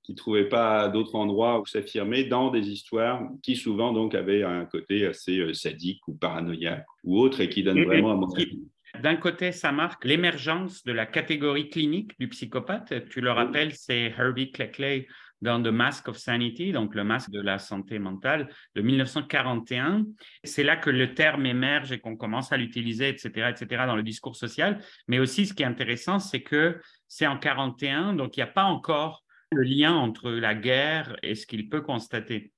qui 0.03 0.13
ne 0.13 0.17
trouvait 0.17 0.47
pas 0.47 0.87
d'autres 0.87 1.15
endroits 1.15 1.59
où 1.59 1.65
s'affirmer 1.65 2.23
dans 2.23 2.49
des 2.49 2.69
histoires 2.69 3.21
qui 3.43 3.57
souvent 3.57 3.91
donc 3.91 4.15
avaient 4.15 4.43
un 4.43 4.65
côté 4.65 5.05
assez 5.05 5.53
sadique 5.53 6.07
ou 6.07 6.13
paranoïaque 6.13 6.85
ou 7.03 7.19
autre 7.19 7.41
et 7.41 7.49
qui 7.49 7.63
donnent 7.63 7.83
vraiment 7.83 8.11
à 8.11 8.15
mon 8.15 8.31
avis 8.33 8.61
d'un 9.01 9.17
côté, 9.17 9.51
ça 9.51 9.73
marque 9.73 10.05
l'émergence 10.05 10.83
de 10.83 10.93
la 10.93 11.05
catégorie 11.05 11.69
clinique 11.69 12.17
du 12.17 12.29
psychopathe. 12.29 12.93
Tu 13.09 13.19
le 13.19 13.31
rappelles, 13.31 13.73
c'est 13.73 14.13
Herbie 14.17 14.51
Cleckley 14.51 15.07
dans 15.41 15.61
The 15.61 15.67
Mask 15.67 16.07
of 16.07 16.17
Sanity, 16.17 16.71
donc 16.71 16.95
le 16.95 17.03
masque 17.03 17.29
de 17.29 17.41
la 17.41 17.59
santé 17.59 17.99
mentale 17.99 18.49
de 18.75 18.81
1941. 18.81 20.05
C'est 20.43 20.63
là 20.63 20.75
que 20.75 20.89
le 20.89 21.13
terme 21.13 21.45
émerge 21.45 21.91
et 21.91 21.99
qu'on 21.99 22.15
commence 22.15 22.51
à 22.51 22.57
l'utiliser, 22.57 23.09
etc., 23.09 23.49
etc., 23.49 23.83
dans 23.85 23.95
le 23.95 24.03
discours 24.03 24.35
social. 24.35 24.79
Mais 25.07 25.19
aussi, 25.19 25.45
ce 25.45 25.53
qui 25.53 25.63
est 25.63 25.67
intéressant, 25.67 26.19
c'est 26.19 26.41
que 26.41 26.79
c'est 27.07 27.27
en 27.27 27.37
41, 27.37 28.13
donc 28.13 28.37
il 28.37 28.39
n'y 28.39 28.49
a 28.49 28.51
pas 28.51 28.63
encore 28.63 29.23
le 29.51 29.63
lien 29.63 29.93
entre 29.93 30.31
la 30.31 30.55
guerre 30.55 31.15
et 31.21 31.35
ce 31.35 31.45
qu'il 31.45 31.69
peut 31.69 31.81
constater. 31.81 32.51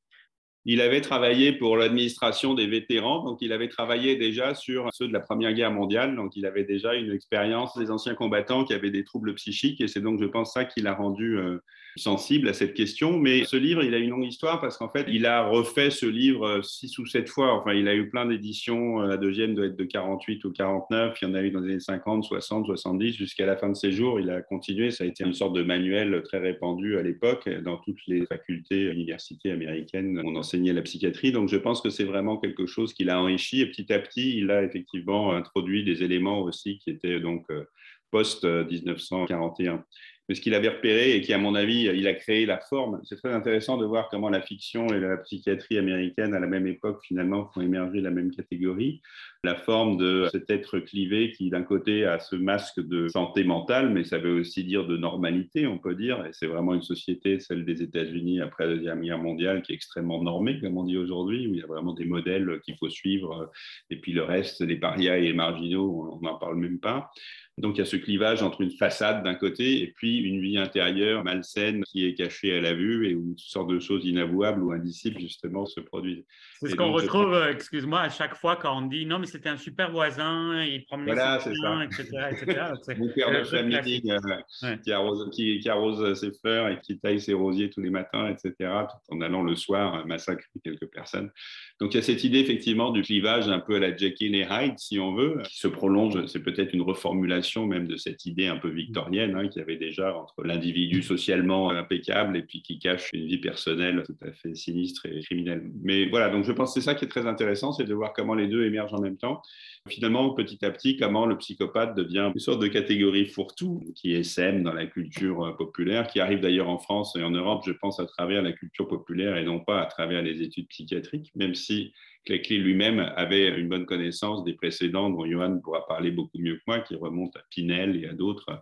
Il 0.69 0.81
avait 0.81 0.99
travaillé 0.99 1.53
pour 1.53 1.77
l'administration 1.77 2.53
des 2.53 2.67
vétérans, 2.67 3.23
donc 3.23 3.37
il 3.39 3.53
avait 3.53 3.69
travaillé 3.69 4.17
déjà 4.17 4.53
sur 4.53 4.89
ceux 4.91 5.07
de 5.07 5.13
la 5.13 5.21
Première 5.21 5.53
Guerre 5.53 5.71
mondiale, 5.71 6.13
donc 6.17 6.35
il 6.35 6.45
avait 6.45 6.65
déjà 6.65 6.93
une 6.95 7.09
expérience 7.13 7.77
des 7.77 7.89
anciens 7.89 8.15
combattants 8.15 8.65
qui 8.65 8.73
avaient 8.73 8.91
des 8.91 9.05
troubles 9.05 9.33
psychiques, 9.35 9.79
et 9.79 9.87
c'est 9.87 10.01
donc, 10.01 10.19
je 10.19 10.25
pense, 10.25 10.51
ça 10.51 10.65
qui 10.65 10.81
l'a 10.81 10.93
rendu 10.93 11.37
euh, 11.37 11.59
sensible 11.97 12.47
à 12.47 12.53
cette 12.53 12.73
question. 12.73 13.17
Mais 13.17 13.43
ce 13.45 13.57
livre, 13.57 13.83
il 13.83 13.93
a 13.93 13.97
une 13.97 14.09
longue 14.09 14.25
histoire 14.25 14.61
parce 14.61 14.77
qu'en 14.77 14.89
fait, 14.89 15.05
il 15.09 15.25
a 15.25 15.45
refait 15.45 15.89
ce 15.89 16.05
livre 16.05 16.47
euh, 16.47 16.61
six 16.61 16.97
ou 16.99 17.05
sept 17.05 17.29
fois. 17.29 17.53
Enfin, 17.53 17.73
il 17.73 17.87
a 17.87 17.95
eu 17.95 18.09
plein 18.09 18.25
d'éditions. 18.25 19.01
Euh, 19.01 19.07
la 19.07 19.17
deuxième 19.17 19.55
doit 19.55 19.65
être 19.65 19.77
de 19.77 19.83
48 19.83 20.45
ou 20.45 20.51
49. 20.51 21.17
Il 21.21 21.27
y 21.27 21.31
en 21.31 21.33
a 21.33 21.41
eu 21.41 21.51
dans 21.51 21.59
les 21.59 21.71
années 21.71 21.79
50, 21.79 22.23
60, 22.23 22.65
70. 22.65 23.13
Jusqu'à 23.13 23.45
la 23.45 23.57
fin 23.57 23.69
de 23.69 23.75
ses 23.75 23.91
jours, 23.91 24.19
il 24.19 24.29
a 24.29 24.41
continué. 24.41 24.91
Ça 24.91 25.03
a 25.03 25.07
été 25.07 25.23
une 25.23 25.33
sorte 25.33 25.55
de 25.55 25.63
manuel 25.63 26.21
très 26.23 26.39
répandu 26.39 26.97
à 26.97 27.01
l'époque. 27.01 27.49
Dans 27.63 27.77
toutes 27.77 28.05
les 28.07 28.25
facultés, 28.25 28.83
universités 28.83 29.51
américaines, 29.51 30.21
la 30.65 30.81
psychiatrie. 30.81 31.31
Donc, 31.31 31.49
je 31.49 31.57
pense 31.57 31.81
que 31.81 31.89
c'est 31.89 32.03
vraiment 32.03 32.37
quelque 32.37 32.65
chose 32.65 32.93
qu'il 32.93 33.09
a 33.09 33.19
enrichi. 33.19 33.61
Et 33.61 33.67
petit 33.67 33.91
à 33.93 33.99
petit, 33.99 34.37
il 34.37 34.51
a 34.51 34.63
effectivement 34.63 35.33
introduit 35.33 35.83
des 35.83 36.03
éléments 36.03 36.41
aussi 36.41 36.77
qui 36.79 36.89
étaient 36.89 37.19
donc 37.19 37.45
euh, 37.49 37.65
post-1941 38.11 39.81
mais 40.27 40.35
ce 40.35 40.41
qu'il 40.41 40.53
avait 40.53 40.69
repéré 40.69 41.15
et 41.15 41.21
qui, 41.21 41.33
à 41.33 41.37
mon 41.37 41.55
avis, 41.55 41.83
il 41.93 42.07
a 42.07 42.13
créé 42.13 42.45
la 42.45 42.59
forme. 42.59 42.99
C'est 43.05 43.15
très 43.15 43.33
intéressant 43.33 43.77
de 43.77 43.85
voir 43.85 44.09
comment 44.09 44.29
la 44.29 44.41
fiction 44.41 44.87
et 44.87 44.99
la 44.99 45.17
psychiatrie 45.17 45.77
américaine, 45.77 46.33
à 46.33 46.39
la 46.39 46.47
même 46.47 46.67
époque, 46.67 46.99
finalement, 47.03 47.49
font 47.53 47.61
émerger 47.61 48.01
la 48.01 48.11
même 48.11 48.31
catégorie. 48.31 49.01
La 49.43 49.55
forme 49.55 49.97
de 49.97 50.27
cet 50.31 50.49
être 50.49 50.79
clivé 50.79 51.31
qui, 51.31 51.49
d'un 51.49 51.63
côté, 51.63 52.05
a 52.05 52.19
ce 52.19 52.35
masque 52.35 52.81
de 52.81 53.07
santé 53.07 53.45
mentale, 53.45 53.89
mais 53.89 54.03
ça 54.03 54.17
veut 54.17 54.41
aussi 54.41 54.63
dire 54.63 54.85
de 54.85 54.97
normalité, 54.97 55.65
on 55.65 55.77
peut 55.77 55.95
dire. 55.95 56.25
Et 56.25 56.29
c'est 56.33 56.47
vraiment 56.47 56.73
une 56.73 56.81
société, 56.81 57.39
celle 57.39 57.63
des 57.63 57.81
États-Unis 57.81 58.41
après 58.41 58.67
la 58.67 58.75
Deuxième 58.75 59.01
Guerre 59.01 59.19
mondiale, 59.19 59.61
qui 59.61 59.71
est 59.71 59.75
extrêmement 59.75 60.21
normée, 60.21 60.59
comme 60.59 60.77
on 60.77 60.83
dit 60.83 60.97
aujourd'hui, 60.97 61.47
où 61.47 61.53
il 61.53 61.59
y 61.59 61.63
a 61.63 61.67
vraiment 61.67 61.93
des 61.93 62.05
modèles 62.05 62.59
qu'il 62.65 62.75
faut 62.75 62.89
suivre. 62.89 63.49
Et 63.89 63.95
puis 63.95 64.11
le 64.11 64.23
reste, 64.23 64.59
les 64.61 64.77
parias 64.77 65.17
et 65.17 65.21
les 65.21 65.33
marginaux, 65.33 66.19
on 66.21 66.25
n'en 66.25 66.35
parle 66.35 66.57
même 66.57 66.79
pas. 66.79 67.11
Donc 67.59 67.75
il 67.75 67.79
y 67.79 67.81
a 67.81 67.85
ce 67.85 67.95
clivage 67.95 68.43
entre 68.43 68.61
une 68.61 68.69
façade 68.69 69.23
d'un 69.23 69.33
côté 69.33 69.81
et 69.81 69.87
puis 69.87 70.19
une 70.19 70.39
vie 70.39 70.59
intérieure 70.59 71.23
malsaine 71.23 71.83
qui 71.85 72.05
est 72.05 72.13
cachée 72.13 72.55
à 72.55 72.61
la 72.61 72.75
vue 72.75 73.09
et 73.09 73.15
où 73.15 73.29
toutes 73.29 73.39
sortes 73.39 73.69
de 73.69 73.79
choses 73.79 74.05
inavouables 74.05 74.61
ou 74.61 74.71
indicibles 74.71 75.19
justement 75.19 75.65
se 75.65 75.79
produisent. 75.79 76.23
C'est 76.59 76.69
ce 76.69 76.75
qu'on 76.75 76.91
retrouve, 76.91 77.33
euh, 77.33 77.51
excuse-moi, 77.51 78.01
à 78.01 78.09
chaque 78.09 78.35
fois 78.35 78.57
quand 78.57 78.77
on 78.77 78.85
dit 78.85 79.07
non 79.07 79.17
mais 79.17 79.25
c'était 79.25 79.49
un 79.49 79.57
super 79.57 79.91
voisin, 79.91 80.63
il 80.63 80.85
promenait 80.85 81.13
voilà, 81.13 81.39
ses 81.39 81.55
chiens, 81.55 81.81
etc. 81.81 82.05
Mon 82.97 83.09
père 83.09 83.31
de 83.31 83.43
famille 83.43 84.03
euh, 84.05 84.75
qui, 84.77 84.91
arrose, 84.91 85.29
qui, 85.33 85.67
arrose 85.67 86.13
ses 86.19 86.31
fleurs 86.33 86.67
et 86.67 86.79
qui 86.81 86.99
taille 86.99 87.19
ses 87.19 87.33
rosiers 87.33 87.71
tous 87.71 87.81
les 87.81 87.89
matins, 87.89 88.27
etc. 88.29 88.53
Tout 88.59 89.15
en 89.15 89.21
allant 89.21 89.41
le 89.41 89.55
soir 89.55 90.05
massacrer 90.05 90.47
quelques 90.63 90.91
personnes. 90.91 91.31
Donc 91.79 91.95
il 91.95 91.97
y 91.97 91.99
a 91.99 92.03
cette 92.03 92.23
idée 92.23 92.39
effectivement 92.39 92.91
du 92.91 93.01
clivage 93.01 93.49
un 93.49 93.59
peu 93.59 93.77
à 93.77 93.79
la 93.79 93.95
Jekyll 93.95 94.35
et 94.35 94.45
Hyde, 94.47 94.77
si 94.77 94.99
on 94.99 95.15
veut, 95.15 95.41
qui 95.43 95.57
se 95.57 95.67
prolonge. 95.67 96.23
C'est 96.27 96.43
peut-être 96.43 96.73
une 96.73 96.83
reformulation 96.83 97.46
même 97.55 97.87
de 97.87 97.95
cette 97.95 98.25
idée 98.25 98.47
un 98.47 98.57
peu 98.57 98.69
victorienne 98.69 99.35
hein, 99.35 99.47
qui 99.47 99.59
avait 99.59 99.77
déjà 99.77 100.15
entre 100.15 100.43
l'individu 100.43 101.01
socialement 101.01 101.69
impeccable 101.69 102.37
et 102.37 102.41
puis 102.41 102.61
qui 102.61 102.79
cache 102.79 103.09
une 103.13 103.25
vie 103.25 103.37
personnelle 103.39 104.03
tout 104.05 104.17
à 104.21 104.31
fait 104.31 104.55
sinistre 104.55 105.05
et 105.05 105.21
criminelle. 105.21 105.63
Mais 105.81 106.07
voilà, 106.09 106.29
donc 106.29 106.43
je 106.43 106.51
pense 106.51 106.73
que 106.73 106.79
c'est 106.79 106.85
ça 106.85 106.95
qui 106.95 107.05
est 107.05 107.09
très 107.09 107.27
intéressant, 107.27 107.71
c'est 107.71 107.85
de 107.85 107.93
voir 107.93 108.13
comment 108.13 108.35
les 108.35 108.47
deux 108.47 108.65
émergent 108.65 108.93
en 108.93 109.01
même 109.01 109.17
temps. 109.17 109.41
Finalement, 109.87 110.33
petit 110.33 110.63
à 110.65 110.71
petit, 110.71 110.97
comment 110.97 111.25
le 111.25 111.37
psychopathe 111.37 111.95
devient 111.95 112.31
une 112.33 112.39
sorte 112.39 112.61
de 112.61 112.67
catégorie 112.67 113.25
fourre-tout 113.25 113.81
qui 113.95 114.13
essaime 114.13 114.63
dans 114.63 114.73
la 114.73 114.85
culture 114.85 115.55
populaire, 115.57 116.07
qui 116.07 116.19
arrive 116.19 116.41
d'ailleurs 116.41 116.69
en 116.69 116.77
France 116.77 117.15
et 117.15 117.23
en 117.23 117.31
Europe, 117.31 117.63
je 117.65 117.71
pense, 117.71 117.99
à 117.99 118.05
travers 118.05 118.41
la 118.41 118.51
culture 118.51 118.87
populaire 118.87 119.37
et 119.37 119.43
non 119.43 119.59
pas 119.59 119.81
à 119.81 119.85
travers 119.85 120.21
les 120.21 120.41
études 120.41 120.67
psychiatriques, 120.67 121.31
même 121.35 121.55
si 121.55 121.93
Cleckley 122.27 122.57
lui-même 122.57 122.99
avait 123.15 123.57
une 123.57 123.69
bonne 123.69 123.85
connaissance 123.85 124.43
des 124.43 124.53
précédents, 124.53 125.09
dont 125.09 125.25
Johan 125.25 125.59
pourra 125.63 125.87
parler 125.87 126.11
beaucoup 126.11 126.37
mieux 126.39 126.57
que 126.57 126.63
moi, 126.67 126.79
qui 126.79 126.95
remontent 126.95 127.39
à 127.39 127.43
Pinel 127.49 128.03
et 128.03 128.07
à 128.09 128.13
d'autres, 128.13 128.61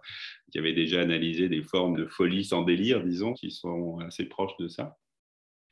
qui 0.52 0.60
avaient 0.60 0.74
déjà 0.74 1.02
analysé 1.02 1.50
des 1.50 1.64
formes 1.64 1.98
de 1.98 2.06
folie 2.06 2.46
sans 2.46 2.62
délire, 2.62 3.04
disons, 3.04 3.34
qui 3.34 3.50
sont 3.50 3.98
assez 4.06 4.26
proches 4.26 4.56
de 4.60 4.68
ça. 4.68 4.96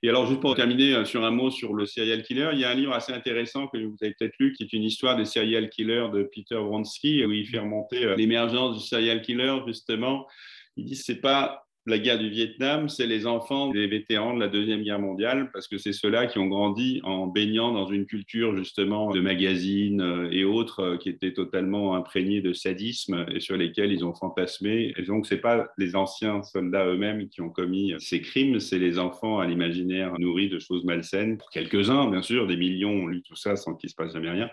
Et 0.01 0.09
alors, 0.09 0.25
juste 0.25 0.41
pour 0.41 0.55
terminer 0.55 0.95
euh, 0.95 1.05
sur 1.05 1.23
un 1.23 1.31
mot 1.31 1.51
sur 1.51 1.73
le 1.75 1.85
serial 1.85 2.23
killer, 2.23 2.49
il 2.53 2.59
y 2.59 2.65
a 2.65 2.71
un 2.71 2.75
livre 2.75 2.93
assez 2.93 3.13
intéressant 3.13 3.67
que 3.67 3.77
vous 3.77 3.95
avez 4.01 4.13
peut-être 4.19 4.35
lu, 4.39 4.53
qui 4.53 4.63
est 4.63 4.73
une 4.73 4.83
histoire 4.83 5.15
des 5.15 5.25
serial 5.25 5.69
killers 5.69 6.09
de 6.11 6.23
Peter 6.23 6.55
Wronski, 6.55 7.23
où 7.23 7.31
il 7.31 7.47
fait 7.47 7.59
remonter 7.59 8.03
euh, 8.03 8.15
l'émergence 8.15 8.75
du 8.75 8.83
serial 8.83 9.21
killer, 9.21 9.59
justement. 9.67 10.27
Il 10.75 10.85
dit 10.85 10.97
que 10.97 11.03
ce 11.03 11.11
n'est 11.11 11.19
pas 11.19 11.62
la 11.85 11.99
guerre 11.99 12.17
du 12.17 12.29
Vietnam, 12.29 12.87
c'est 12.87 13.07
les 13.07 13.27
enfants 13.27 13.69
des 13.69 13.87
vétérans 13.87 14.33
de 14.33 14.39
la 14.39 14.47
Deuxième 14.47 14.83
Guerre 14.83 14.99
mondiale, 14.99 15.49
parce 15.51 15.67
que 15.67 15.77
c'est 15.77 15.91
ceux-là 15.91 16.27
qui 16.27 16.39
ont 16.39 16.47
grandi 16.47 17.01
en 17.03 17.27
baignant 17.27 17.73
dans 17.73 17.87
une 17.87 18.05
culture 18.05 18.55
justement 18.55 19.11
de 19.11 19.19
magazines 19.19 20.01
euh, 20.01 20.29
et 20.31 20.45
autres 20.45 20.79
euh, 20.79 20.97
qui 20.97 21.09
étaient 21.09 21.33
totalement 21.33 21.95
imprégnés 21.95 22.41
de 22.41 22.53
sadisme 22.53 23.25
et 23.33 23.41
sur 23.41 23.57
lesquels 23.57 23.91
ils 23.91 24.05
ont 24.05 24.13
fantasmé. 24.13 24.93
Donc, 25.07 25.27
ce 25.27 25.35
n'est 25.35 25.41
pas 25.41 25.67
les 25.77 25.95
anciens 25.95 26.41
soldats 26.43 26.85
eux-mêmes 26.85 27.27
qui 27.27 27.41
ont 27.41 27.49
commis 27.49 27.93
ces 27.99 28.21
crimes, 28.21 28.59
c'est 28.59 28.79
les 28.79 28.97
enfants 28.97 29.39
à 29.39 29.45
l'imaginaire 29.45 30.17
nourris 30.19 30.49
de 30.49 30.59
choses 30.59 30.85
malsaines. 30.85 31.37
Pour 31.37 31.49
quelques-uns, 31.49 32.09
bien 32.09 32.21
sûr, 32.21 32.47
des 32.47 32.57
millions 32.57 32.91
ont 32.91 33.07
lu 33.07 33.21
tout 33.21 33.35
ça 33.35 33.57
sans 33.57 33.75
qu'il 33.75 33.89
se 33.89 33.95
passe 33.95 34.13
jamais 34.13 34.29
rien, 34.29 34.49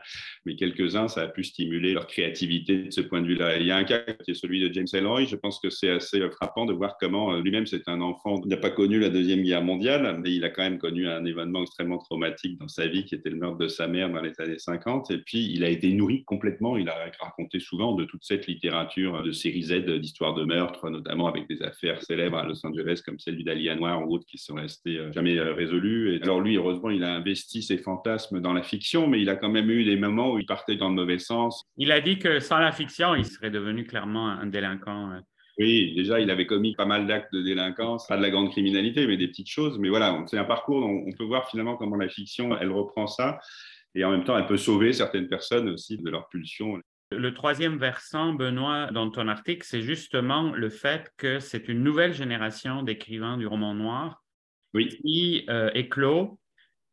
mais 0.47 0.57
quelques-uns, 0.57 1.07
ça 1.07 1.23
a 1.23 1.29
pu 1.29 1.45
stimuler 1.45 1.93
leur 1.93 2.09
créativité 2.09 2.85
de 2.85 2.91
ce 2.91 3.01
point 3.01 3.21
de 3.21 3.27
vue-là. 3.27 3.59
Il 3.59 3.67
y 3.67 3.71
a 3.71 3.77
un 3.77 3.85
cas 3.85 4.01
qui 4.25 4.33
est 4.33 4.35
celui 4.35 4.61
de 4.61 4.73
James 4.73 4.87
Ellroy. 4.93 5.25
Je 5.25 5.37
pense 5.37 5.61
que 5.61 5.71
c'est 5.71 5.91
assez 5.91 6.21
frappant 6.31 6.67
de 6.67 6.73
voir 6.73 6.97
comment 6.99 7.20
euh, 7.29 7.43
lui-même, 7.43 7.67
c'est 7.67 7.89
un 7.89 8.01
enfant 8.01 8.41
qui 8.41 8.49
n'a 8.49 8.57
pas 8.57 8.71
connu 8.71 8.99
la 8.99 9.11
Deuxième 9.11 9.43
Guerre 9.43 9.63
mondiale, 9.63 10.19
mais 10.23 10.33
il 10.35 10.45
a 10.45 10.51
quand 10.51 10.63
même 10.63 10.79
connu 10.79 11.09
un 11.09 11.25
événement 11.25 11.63
extrêmement 11.63 11.99
traumatique 11.99 12.59
dans 12.59 12.69
sa 12.69 12.87
vie 12.87 13.05
qui 13.05 13.15
était 13.15 13.31
le 13.31 13.37
meurtre 13.37 13.59
de 13.59 13.69
sa 13.69 13.87
mère 13.87 14.11
dans 14.11 14.23
les 14.23 14.33
années 14.41 14.59
50. 14.59 15.11
Et 15.11 15.19
puis, 15.19 15.53
il 15.53 15.65
a 15.65 15.69
été 15.69 15.93
nourri 15.93 16.25
complètement. 16.25 16.77
Il 16.77 16.89
a 16.89 16.95
raconté 17.21 17.61
souvent 17.61 17.95
de 17.95 18.05
toute 18.05 18.25
cette 18.25 18.47
littérature 18.47 19.23
de 19.23 19.33
série 19.33 19.63
Z 19.63 19.85
d'histoires 20.01 20.35
de 20.35 20.45
meurtre, 20.45 20.89
notamment 20.91 21.27
avec 21.27 21.49
des 21.49 21.63
affaires 21.63 22.03
célèbres 22.03 22.39
à 22.39 22.47
Los 22.47 22.65
Angeles 22.65 23.03
comme 23.05 23.19
celle 23.19 23.37
du 23.37 23.45
Dahlia 23.45 23.75
Noir 23.75 24.07
ou 24.07 24.15
autres 24.15 24.27
qui 24.27 24.39
sont 24.39 24.55
restées 24.55 24.99
euh, 24.99 25.13
jamais 25.13 25.39
euh, 25.39 25.53
résolues. 25.53 26.15
Et 26.15 26.23
alors 26.23 26.41
lui, 26.41 26.57
heureusement, 26.57 26.91
il 26.91 27.05
a 27.05 27.15
investi 27.15 27.63
ses 27.63 27.79
fantasmes 27.79 28.41
dans 28.41 28.53
la 28.53 28.63
fiction, 28.63 29.07
mais 29.07 29.21
il 29.21 29.29
a 29.29 29.37
quand 29.37 29.51
même 29.51 29.71
eu 29.71 29.85
des 29.85 29.97
moments 29.97 30.33
où 30.33 30.39
il 30.39 30.47
partait 30.47 30.77
dans 30.77 30.89
le 30.89 30.95
mauvais 30.95 31.19
sens. 31.19 31.65
Il 31.77 31.93
a 31.93 32.01
dit 32.01 32.19
que 32.19 32.41
sans 32.41 32.59
la 32.59 32.73
fiction, 32.73 33.15
il 33.15 33.27
serait 33.27 33.51
devenu 33.51 33.85
clairement 33.85 34.29
un 34.29 34.47
délinquant 34.47 35.21
oui, 35.61 35.93
déjà, 35.95 36.21
il 36.21 36.31
avait 36.31 36.47
commis 36.47 36.75
pas 36.75 36.87
mal 36.87 37.07
d'actes 37.07 37.35
de 37.35 37.43
délinquance, 37.43 38.07
pas 38.07 38.17
de 38.17 38.23
la 38.23 38.31
grande 38.31 38.51
criminalité, 38.51 39.07
mais 39.07 39.19
des 39.19 39.29
petites 39.29 39.51
choses. 39.51 39.79
Mais 39.79 39.91
voilà, 39.91 40.25
c'est 40.27 40.39
un 40.39 40.45
parcours 40.45 40.81
dont 40.81 41.05
on 41.07 41.13
peut 41.13 41.25
voir 41.25 41.51
finalement 41.51 41.77
comment 41.77 41.97
la 41.97 42.09
fiction, 42.09 42.57
elle 42.59 42.73
reprend 42.73 43.07
ça. 43.07 43.39
Et 43.95 44.03
en 44.03 44.11
même 44.11 44.25
temps, 44.25 44.39
elle 44.39 44.47
peut 44.47 44.57
sauver 44.57 44.95
certaines 44.95 45.29
personnes 45.29 45.69
aussi 45.69 45.99
de 45.99 46.09
leur 46.09 46.29
pulsion. 46.31 46.81
Le 47.11 47.35
troisième 47.35 47.77
versant, 47.77 48.33
Benoît, 48.33 48.91
dans 48.91 49.11
ton 49.11 49.29
article, 49.29 49.67
c'est 49.67 49.83
justement 49.83 50.51
le 50.53 50.71
fait 50.71 51.13
que 51.19 51.41
c'est 51.41 51.69
une 51.69 51.83
nouvelle 51.83 52.15
génération 52.15 52.83
d'écrivains 52.83 53.37
du 53.37 53.47
roman 53.47 53.75
noir 53.75 54.23
qui 54.73 55.45
euh, 55.51 55.71
éclot 55.75 56.39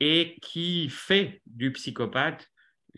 et 0.01 0.36
qui 0.41 0.89
fait 0.89 1.41
du 1.45 1.71
psychopathe 1.71 2.49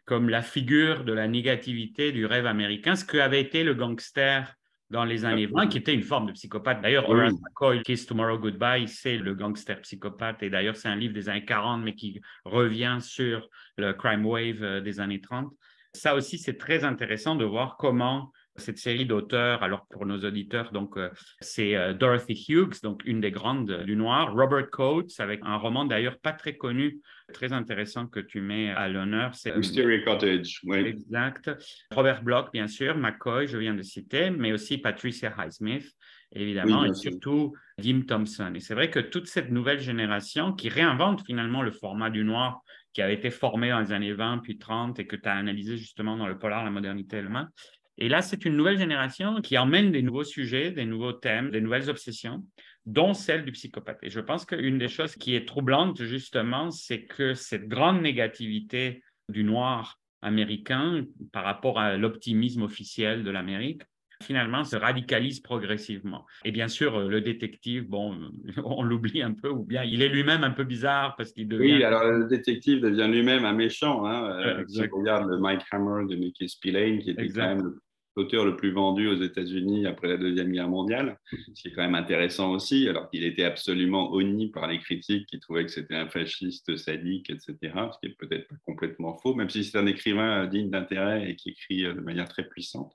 comme 0.06 0.30
la 0.30 0.42
figure 0.42 1.04
de 1.04 1.14
la 1.14 1.28
négativité 1.28 2.12
du 2.12 2.26
rêve 2.26 2.48
américain, 2.48 2.96
ce 2.96 3.06
qu'avait 3.06 3.42
été 3.42 3.64
le 3.64 3.76
gangster 3.76 4.56
dans 4.90 5.06
les 5.06 5.24
années 5.26 5.46
20, 5.46 5.68
qui 5.68 5.78
était 5.78 5.94
une 5.94 6.04
forme 6.04 6.28
de 6.28 6.32
psychopathe. 6.32 6.82
D'ailleurs, 6.82 7.08
Horace 7.10 7.34
McCoy, 7.34 7.84
Kiss 7.84 8.08
Tomorrow 8.08 8.40
Goodbye, 8.40 8.88
c'est 8.88 9.18
le 9.18 9.36
gangster 9.36 9.80
psychopathe. 9.82 10.42
Et 10.42 10.50
d'ailleurs, 10.50 10.76
c'est 10.76 10.88
un 10.88 10.96
livre 10.96 11.14
des 11.14 11.30
années 11.30 11.46
40, 11.46 11.84
mais 11.84 11.94
qui 11.94 12.20
revient 12.46 12.98
sur 13.00 13.48
le 13.78 13.94
crime 13.94 14.26
wave 14.26 14.64
euh, 14.64 14.82
des 14.82 15.00
années 15.00 15.22
30. 15.22 15.52
Ça 15.94 16.16
aussi, 16.16 16.38
c'est 16.38 16.58
très 16.58 16.84
intéressant 16.84 17.36
de 17.36 17.46
voir 17.46 17.78
comment 17.78 18.32
cette 18.60 18.78
série 18.78 19.06
d'auteurs, 19.06 19.64
alors 19.64 19.86
pour 19.90 20.06
nos 20.06 20.20
auditeurs, 20.20 20.72
donc 20.72 20.98
euh, 20.98 21.10
c'est 21.42 21.76
euh, 21.76 21.94
Dorothy 21.94 22.46
Hughes, 22.48 22.82
donc 22.84 23.02
une 23.06 23.22
des 23.22 23.32
grandes 23.32 23.84
du 23.84 23.96
noir, 23.96 24.34
Robert 24.34 24.70
Coates, 24.70 25.20
avec 25.20 25.42
un 25.44 25.58
roman 25.58 25.86
d'ailleurs 25.86 26.20
pas 26.20 26.34
très 26.34 26.56
connu, 26.56 27.00
très 27.34 27.54
intéressant 27.54 28.08
que 28.08 28.20
tu 28.20 28.42
mets 28.42 28.72
à 28.72 28.88
l'honneur. 28.88 29.36
C'est 29.36 29.56
Mystery 29.56 30.04
Cottage, 30.04 30.62
oui. 30.66 30.80
Exact. 30.80 31.52
Robert 31.92 32.24
Bloch, 32.24 32.52
bien 32.52 32.68
sûr, 32.68 32.98
McCoy, 32.98 33.48
je 33.48 33.58
viens 33.58 33.74
de 33.74 33.82
citer, 33.82 34.30
mais 34.30 34.52
aussi 34.52 34.78
Patricia 34.78 35.34
Highsmith, 35.38 35.92
évidemment, 36.34 36.86
et 36.86 36.94
surtout 36.94 37.56
Jim 37.80 38.04
Thompson. 38.08 38.52
Et 38.56 38.60
c'est 38.60 38.76
vrai 38.76 38.90
que 38.90 39.00
toute 39.00 39.28
cette 39.28 39.50
nouvelle 39.52 39.80
génération 39.80 40.54
qui 40.54 40.70
réinvente 40.70 41.26
finalement 41.26 41.62
le 41.62 41.72
format 41.72 42.10
du 42.10 42.24
noir 42.24 42.62
qui 42.94 43.02
avait 43.02 43.14
été 43.14 43.30
formé 43.30 43.70
dans 43.70 43.80
les 43.80 43.92
années 43.92 44.14
20 44.14 44.40
puis 44.40 44.58
30 44.58 45.00
et 45.00 45.08
que 45.08 45.16
tu 45.16 45.28
as 45.30 45.36
analysé 45.36 45.78
justement 45.78 46.18
dans 46.18 46.28
le 46.28 46.38
polar 46.38 46.64
La 46.64 46.72
modernité 46.72 47.18
elle-même, 47.18 47.50
et 48.00 48.08
là, 48.08 48.22
c'est 48.22 48.46
une 48.46 48.56
nouvelle 48.56 48.78
génération 48.78 49.42
qui 49.42 49.58
emmène 49.58 49.92
des 49.92 50.02
nouveaux 50.02 50.24
sujets, 50.24 50.72
des 50.72 50.86
nouveaux 50.86 51.12
thèmes, 51.12 51.52
des 51.52 51.60
nouvelles 51.60 51.90
obsessions, 51.90 52.46
dont 52.86 53.14
celle 53.14 53.44
du 53.44 53.52
psychopathe. 53.52 54.00
Et 54.04 54.10
je 54.10 54.22
pense 54.22 54.46
qu'une 54.46 54.78
des 54.78 54.88
choses 54.88 55.16
qui 55.16 55.36
est 55.36 55.46
troublante, 55.46 56.02
justement, 56.02 56.72
c'est 56.72 57.04
que 57.04 57.34
cette 57.34 57.68
grande 57.68 58.02
négativité 58.02 59.04
du 59.28 59.44
noir 59.44 60.00
américain 60.22 61.06
par 61.34 61.44
rapport 61.44 61.78
à 61.78 61.98
l'optimisme 61.98 62.64
officiel 62.64 63.24
de 63.24 63.32
l'Amérique, 63.32 63.84
finalement 64.24 64.64
se 64.64 64.76
radicalise 64.76 65.40
progressivement. 65.40 66.26
Et 66.44 66.52
bien 66.52 66.68
sûr, 66.68 67.08
le 67.08 67.22
détective, 67.22 67.88
bon, 67.88 68.32
on 68.64 68.84
l'oublie 68.84 69.22
un 69.22 69.34
peu, 69.34 69.50
ou 69.50 69.64
bien 69.64 69.84
il 69.84 70.02
est 70.02 70.10
lui-même 70.10 70.44
un 70.44 70.52
peu 70.52 70.64
bizarre 70.64 71.16
parce 71.18 71.32
qu'il 71.32 71.48
devient... 71.48 71.76
Oui, 71.76 71.84
alors 71.84 72.04
le 72.06 72.28
détective 72.28 72.82
devient 72.82 73.08
lui-même 73.10 73.46
un 73.46 73.54
méchant. 73.54 74.06
Hein. 74.06 74.40
Euh, 74.46 74.64
si 74.68 74.82
on 74.92 74.98
regarde 74.98 75.30
le 75.30 75.38
Mike 75.38 75.62
Hammer 75.72 76.06
de 76.08 76.16
Mickey 76.16 76.48
Spillane, 76.48 77.00
qui 77.00 77.12
était 77.12 77.28
quand 77.28 77.56
même 77.56 77.76
l'auteur 78.20 78.44
le 78.44 78.58
plus 78.58 78.72
vendu 78.72 79.08
aux 79.08 79.22
États-Unis 79.22 79.86
après 79.86 80.10
la 80.10 80.18
Deuxième 80.18 80.52
Guerre 80.52 80.68
mondiale, 80.68 81.18
ce 81.54 81.62
qui 81.62 81.70
est 81.70 81.72
quand 81.72 81.84
même 81.84 81.96
intéressant 81.96 82.52
aussi, 82.52 82.88
alors 82.90 83.10
qu'il 83.10 83.24
était 83.24 83.46
absolument 83.46 84.12
honni 84.12 84.50
par 84.50 84.68
les 84.68 84.78
critiques 84.80 85.26
qui 85.28 85.40
trouvaient 85.40 85.64
que 85.64 85.72
c'était 85.72 85.96
un 85.96 86.10
fasciste 86.10 86.76
sadique, 86.76 87.30
etc., 87.30 87.56
ce 87.64 88.00
qui 88.02 88.12
est 88.12 88.18
peut-être 88.18 88.50
pas 88.50 88.56
complètement 88.66 89.18
faux, 89.18 89.34
même 89.36 89.50
si 89.50 89.64
c'est 89.64 89.78
un 89.78 89.86
écrivain 89.86 90.48
digne 90.48 90.70
d'intérêt 90.70 91.30
et 91.30 91.36
qui 91.38 91.52
écrit 91.52 91.84
de 91.84 92.02
manière 92.02 92.28
très 92.28 92.44
puissante. 92.44 92.94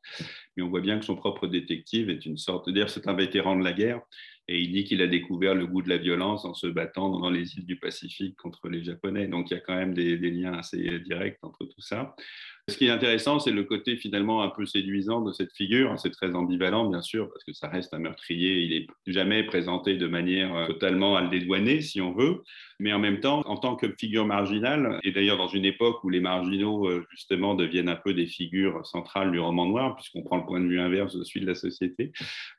Mais 0.56 0.62
on 0.62 0.68
voit 0.68 0.82
bien 0.82 0.98
que 0.98 1.06
son 1.06 1.16
propre 1.16 1.46
détective 1.46 2.10
est 2.10 2.26
une 2.26 2.37
sorte, 2.37 2.68
dire 2.68 2.90
c'est 2.90 3.08
un 3.08 3.14
vétéran 3.14 3.56
de 3.56 3.64
la 3.64 3.72
guerre, 3.72 4.02
et 4.46 4.60
il 4.60 4.72
dit 4.72 4.84
qu'il 4.84 5.00
a 5.00 5.06
découvert 5.06 5.54
le 5.54 5.66
goût 5.66 5.80
de 5.80 5.88
la 5.88 5.96
violence 5.96 6.44
en 6.44 6.52
se 6.52 6.66
battant 6.66 7.08
dans 7.08 7.30
les 7.30 7.56
îles 7.56 7.64
du 7.64 7.76
Pacifique 7.76 8.37
contre 8.37 8.68
les 8.68 8.84
Japonais. 8.84 9.26
Donc 9.26 9.50
il 9.50 9.54
y 9.54 9.56
a 9.56 9.60
quand 9.60 9.74
même 9.74 9.94
des, 9.94 10.18
des 10.18 10.30
liens 10.30 10.52
assez 10.52 10.98
directs 11.00 11.38
entre 11.40 11.64
tout 11.64 11.80
ça. 11.80 12.14
Ce 12.66 12.79
qui 12.79 12.87
est 12.87 12.90
intéressant, 12.90 13.40
c'est 13.40 13.50
le 13.50 13.64
côté 13.64 13.94
finalement 13.94 14.42
un 14.42 14.48
peu 14.48 14.64
séduisant 14.64 15.20
de 15.20 15.33
cette 15.33 15.53
figure. 15.53 15.98
C'est 15.98 16.11
très 16.11 16.35
ambivalent, 16.35 16.88
bien 16.88 17.03
sûr, 17.03 17.29
parce 17.29 17.44
que 17.44 17.53
ça 17.53 17.68
reste 17.68 17.92
un 17.92 17.98
meurtrier. 17.98 18.61
Il 18.61 18.70
n'est 18.70 19.12
jamais 19.12 19.42
présenté 19.42 19.96
de 19.96 20.07
manière 20.07 20.57
euh, 20.57 20.66
totalement 20.68 21.14
à 21.14 21.20
le 21.20 21.29
dédouaner, 21.29 21.83
si 21.83 22.00
on 22.00 22.14
veut. 22.14 22.42
Mais 22.81 22.94
en 22.94 22.98
même 22.98 23.20
temps, 23.20 23.42
en 23.44 23.59
tant 23.59 23.77
que 23.77 23.94
figure 23.98 24.24
marginale, 24.24 24.98
et 25.05 25.12
d'ailleurs 25.12 25.37
dans 25.37 25.46
une 25.46 25.66
époque 25.66 26.03
où 26.05 26.09
les 26.09 26.20
marginaux, 26.20 26.88
euh, 26.88 27.07
justement, 27.11 27.55
deviennent 27.55 27.90
un 27.90 27.96
peu 27.96 28.14
des 28.14 28.27
figures 28.27 28.85
centrales 28.87 29.31
du 29.31 29.38
roman 29.38 29.66
noir, 29.66 29.94
puisqu'on 29.94 30.22
prend 30.22 30.38
le 30.38 30.46
point 30.46 30.61
de 30.61 30.66
vue 30.66 30.81
inverse 30.81 31.14
de 31.14 31.22
celui 31.22 31.42
de 31.42 31.46
la 31.46 31.55
société, 31.55 32.12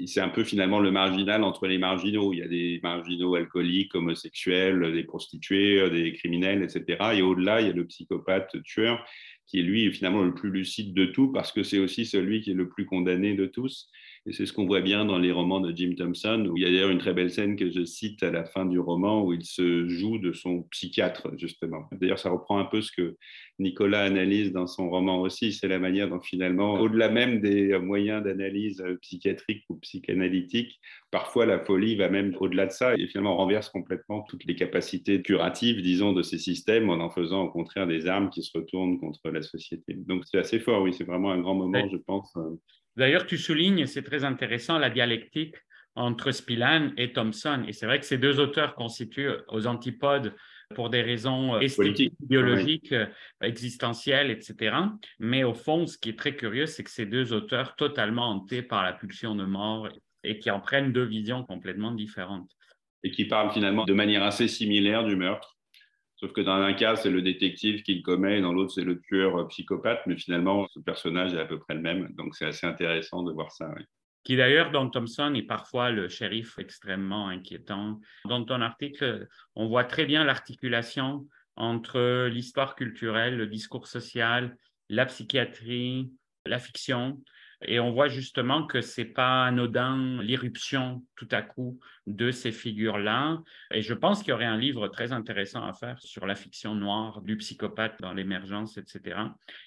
c'est 0.05 0.21
un 0.21 0.29
peu 0.29 0.43
finalement 0.43 0.79
le 0.79 0.91
marginal 0.91 1.43
entre 1.43 1.65
les 1.65 1.79
marginaux. 1.79 2.31
Il 2.31 2.39
y 2.39 2.43
a 2.43 2.47
des 2.47 2.79
marginaux 2.83 3.33
alcooliques, 3.33 3.95
homosexuels, 3.95 4.93
des 4.93 5.03
prostituées, 5.03 5.89
des 5.89 6.13
criminels, 6.13 6.61
etc. 6.61 7.15
Et 7.15 7.23
au-delà, 7.23 7.61
il 7.61 7.67
y 7.67 7.69
a 7.71 7.73
le 7.73 7.85
psychopathe 7.85 8.55
tueur 8.63 9.03
qui 9.45 9.59
est 9.59 9.91
finalement 9.91 10.23
le 10.23 10.33
plus 10.33 10.49
lucide 10.49 10.93
de 10.93 11.05
tout, 11.05 11.31
parce 11.31 11.51
que 11.51 11.63
c'est 11.63 11.79
aussi 11.79 12.05
celui 12.05 12.41
qui 12.41 12.51
est 12.51 12.55
le 12.55 12.69
plus 12.69 12.85
condamné 12.85 13.35
de 13.35 13.45
tous. 13.45 13.89
Et 14.27 14.33
c'est 14.33 14.47
ce 14.47 14.53
qu'on 14.53 14.65
voit 14.65 14.81
bien 14.81 15.05
dans 15.05 15.19
les 15.19 15.31
romans 15.31 15.59
de 15.59 15.71
Jim 15.75 15.93
Thompson, 15.95 16.47
où 16.49 16.57
il 16.57 16.63
y 16.63 16.65
a 16.65 16.71
d'ailleurs 16.71 16.89
une 16.89 16.97
très 16.97 17.13
belle 17.13 17.29
scène 17.29 17.55
que 17.55 17.69
je 17.69 17.85
cite 17.85 18.23
à 18.23 18.31
la 18.31 18.43
fin 18.43 18.65
du 18.65 18.79
roman, 18.79 19.23
où 19.23 19.33
il 19.33 19.45
se 19.45 19.87
joue 19.87 20.17
de 20.17 20.33
son 20.33 20.63
psychiatre, 20.63 21.29
justement. 21.37 21.87
D'ailleurs, 21.91 22.17
ça 22.17 22.31
reprend 22.31 22.57
un 22.57 22.65
peu 22.65 22.81
ce 22.81 22.91
que 22.91 23.17
Nicolas 23.59 24.01
analyse 24.01 24.51
dans 24.51 24.65
son 24.65 24.89
roman 24.89 25.21
aussi, 25.21 25.53
c'est 25.53 25.67
la 25.67 25.77
manière 25.77 26.09
dont 26.09 26.19
finalement, 26.19 26.73
au-delà 26.73 27.09
même 27.09 27.39
des 27.39 27.77
moyens 27.77 28.23
d'analyse 28.23 28.83
psychiatrique 29.01 29.63
ou 29.69 29.75
psychanalytique, 29.75 30.79
parfois 31.11 31.45
la 31.45 31.59
folie 31.59 31.95
va 31.95 32.09
même 32.09 32.35
au-delà 32.39 32.65
de 32.65 32.71
ça 32.71 32.95
et 32.95 33.07
finalement 33.07 33.37
renverse 33.37 33.69
complètement 33.69 34.23
toutes 34.23 34.45
les 34.45 34.55
capacités 34.55 35.21
curatives, 35.21 35.81
disons, 35.81 36.13
de 36.13 36.23
ces 36.23 36.39
systèmes 36.39 36.89
en 36.89 36.95
en 36.95 37.11
faisant 37.11 37.43
au 37.43 37.49
contraire 37.49 37.85
des 37.85 38.07
armes 38.07 38.29
qui 38.31 38.41
se 38.41 38.57
retournent 38.57 38.99
contre 38.99 39.29
la 39.29 39.43
société. 39.43 39.93
Donc 39.93 40.23
c'est 40.25 40.39
assez 40.39 40.59
fort, 40.59 40.81
oui, 40.81 40.93
c'est 40.93 41.03
vraiment 41.03 41.31
un 41.31 41.39
grand 41.39 41.55
moment, 41.55 41.87
je 41.91 41.97
pense. 41.97 42.35
D'ailleurs, 42.95 43.25
tu 43.25 43.37
soulignes, 43.37 43.85
c'est 43.85 44.03
très 44.03 44.23
intéressant, 44.23 44.77
la 44.77 44.89
dialectique 44.89 45.55
entre 45.95 46.31
Spillan 46.31 46.91
et 46.97 47.13
Thompson. 47.13 47.63
Et 47.67 47.73
c'est 47.73 47.85
vrai 47.85 47.99
que 47.99 48.05
ces 48.05 48.17
deux 48.17 48.39
auteurs 48.39 48.75
constituent 48.75 49.31
aux 49.47 49.67
antipodes 49.67 50.35
pour 50.73 50.89
des 50.89 51.01
raisons 51.01 51.55
euh, 51.55 51.59
esthétiques, 51.59 52.15
biologiques, 52.19 52.91
euh, 52.91 53.05
existentielles, 53.41 54.31
etc. 54.31 54.75
Mais 55.19 55.43
au 55.43 55.53
fond, 55.53 55.85
ce 55.85 55.97
qui 55.97 56.09
est 56.09 56.17
très 56.17 56.35
curieux, 56.35 56.65
c'est 56.65 56.83
que 56.83 56.89
ces 56.89 57.05
deux 57.05 57.33
auteurs 57.33 57.75
totalement 57.75 58.29
hantés 58.29 58.61
par 58.61 58.83
la 58.83 58.93
pulsion 58.93 59.35
de 59.35 59.45
mort 59.45 59.89
et 60.23 60.39
qui 60.39 60.49
en 60.49 60.59
prennent 60.59 60.91
deux 60.91 61.05
visions 61.05 61.43
complètement 61.43 61.91
différentes. 61.91 62.49
Et 63.03 63.11
qui 63.11 63.25
parlent 63.25 63.51
finalement 63.51 63.85
de 63.85 63.93
manière 63.93 64.23
assez 64.23 64.47
similaire 64.47 65.03
du 65.03 65.15
meurtre. 65.15 65.54
Sauf 66.17 66.31
que 66.31 66.41
dans 66.41 66.53
un 66.53 66.73
cas, 66.73 66.95
c'est 66.95 67.09
le 67.09 67.21
détective 67.21 67.83
qui 67.83 67.95
le 67.95 68.01
commet, 68.01 68.39
et 68.39 68.41
dans 68.41 68.53
l'autre, 68.53 68.71
c'est 68.71 68.83
le 68.83 69.01
tueur 69.01 69.37
euh, 69.37 69.47
psychopathe. 69.47 69.99
Mais 70.07 70.15
finalement, 70.15 70.67
ce 70.69 70.79
personnage 70.79 71.33
est 71.33 71.39
à 71.39 71.45
peu 71.45 71.59
près 71.59 71.73
le 71.73 71.81
même. 71.81 72.13
Donc, 72.13 72.35
c'est 72.35 72.45
assez 72.45 72.65
intéressant 72.65 73.23
de 73.23 73.33
voir 73.33 73.51
ça. 73.51 73.69
Qui 74.23 74.37
d'ailleurs, 74.37 74.71
dans 74.71 74.89
Thompson, 74.89 75.33
est 75.35 75.43
parfois 75.43 75.91
le 75.91 76.07
shérif 76.07 76.57
extrêmement 76.57 77.27
inquiétant. 77.27 77.99
Dans 78.25 78.43
ton 78.43 78.61
article, 78.61 79.27
on 79.55 79.67
voit 79.67 79.83
très 79.83 80.05
bien 80.05 80.23
l'articulation 80.23 81.27
entre 81.57 82.27
l'histoire 82.27 82.75
culturelle, 82.75 83.37
le 83.37 83.47
discours 83.47 83.87
social, 83.87 84.57
la 84.89 85.05
psychiatrie, 85.05 86.11
la 86.45 86.59
fiction, 86.59 87.21
et 87.61 87.79
on 87.79 87.91
voit 87.91 88.07
justement 88.07 88.65
que 88.65 88.81
c'est 88.81 89.05
pas 89.05 89.45
anodin 89.45 90.21
l'irruption 90.21 91.03
tout 91.15 91.27
à 91.31 91.41
coup 91.41 91.79
de 92.07 92.31
ces 92.31 92.51
figures-là. 92.51 93.41
Et 93.71 93.81
je 93.81 93.93
pense 93.93 94.19
qu'il 94.19 94.29
y 94.29 94.33
aurait 94.33 94.45
un 94.45 94.57
livre 94.57 94.87
très 94.87 95.11
intéressant 95.11 95.65
à 95.65 95.73
faire 95.73 95.99
sur 95.99 96.25
la 96.25 96.35
fiction 96.35 96.75
noire 96.75 97.21
du 97.21 97.37
psychopathe 97.37 97.99
dans 98.01 98.13
l'émergence, 98.13 98.77
etc. 98.77 99.17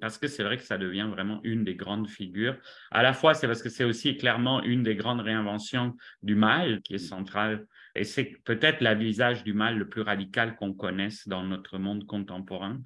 Parce 0.01 0.18
que 0.18 0.29
c'est 0.29 0.42
vrai 0.42 0.57
que 0.57 0.62
ça 0.62 0.79
devient 0.79 1.09
vraiment 1.11 1.40
une 1.42 1.64
des 1.64 1.74
grandes 1.74 2.09
figures. 2.09 2.57
À 2.90 3.03
la 3.03 3.12
fois, 3.12 3.35
c'est 3.35 3.46
parce 3.46 3.62
que 3.62 3.68
c'est 3.68 3.85
aussi 3.85 4.16
clairement 4.16 4.62
une 4.62 4.83
des 4.83 4.94
grandes 4.94 5.20
réinventions 5.20 5.96
du 6.22 6.35
mal 6.35 6.81
qui 6.83 6.94
est 6.94 6.98
centrale. 6.98 7.66
Et 7.94 8.05
c'est 8.05 8.37
peut-être 8.44 8.81
la 8.81 8.94
visage 8.94 9.42
du 9.42 9.55
mal 9.55 9.77
le 9.77 9.88
plus 9.88 10.03
radical 10.03 10.55
qu'on 10.57 10.72
connaisse 10.72 11.27
dans 11.27 11.42
notre 11.42 11.79
monde 11.79 12.07
contemporain. 12.07 12.81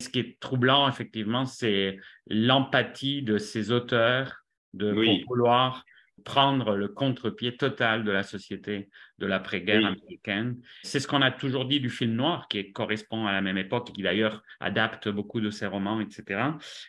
Ce 0.00 0.08
qui 0.08 0.18
est 0.18 0.40
troublant, 0.40 0.88
effectivement, 0.88 1.46
c'est 1.46 1.98
l'empathie 2.26 3.22
de 3.22 3.38
ces 3.38 3.70
auteurs 3.70 4.44
de 4.72 5.22
vouloir 5.26 5.84
prendre 6.24 6.76
le 6.76 6.88
contre-pied 6.88 7.56
total 7.56 8.04
de 8.04 8.10
la 8.10 8.22
société 8.22 8.88
de 9.18 9.26
l'après-guerre 9.26 9.84
américaine. 9.84 10.60
C'est 10.82 11.00
ce 11.00 11.06
qu'on 11.06 11.22
a 11.22 11.30
toujours 11.30 11.66
dit 11.66 11.80
du 11.80 11.90
film 11.90 12.12
noir, 12.12 12.48
qui 12.48 12.72
correspond 12.72 13.26
à 13.26 13.32
la 13.32 13.40
même 13.40 13.58
époque, 13.58 13.92
qui 13.92 14.02
d'ailleurs 14.02 14.42
adapte 14.60 15.08
beaucoup 15.08 15.40
de 15.40 15.50
ses 15.50 15.66
romans, 15.66 16.00
etc. 16.00 16.42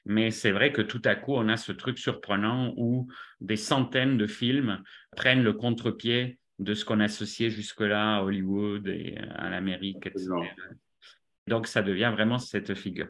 Mais 0.06 0.32
c'est 0.32 0.52
vrai 0.52 0.72
que 0.72 0.82
tout 0.82 1.02
à 1.06 1.16
coup, 1.16 1.34
on 1.36 1.50
a 1.50 1.58
ce 1.58 1.72
truc 1.72 1.98
surprenant 1.98 2.74
où 2.78 3.08
des 3.42 3.58
centaines 3.58 4.18
de 4.18 4.28
films 4.28 4.82
prennent 5.16 5.44
le 5.44 5.54
contre-pied 5.54 6.40
de 6.60 6.74
ce 6.74 6.86
qu'on 6.86 7.02
associait 7.02 7.50
jusque-là 7.50 8.18
à 8.18 8.22
Hollywood 8.22 8.88
et 8.88 9.18
à 9.36 9.50
l'Amérique, 9.50 10.06
etc. 10.06 10.30
Donc, 11.48 11.68
ça 11.68 11.82
devient 11.82 12.12
vraiment 12.14 12.40
cette 12.40 12.74
figure. 12.74 13.08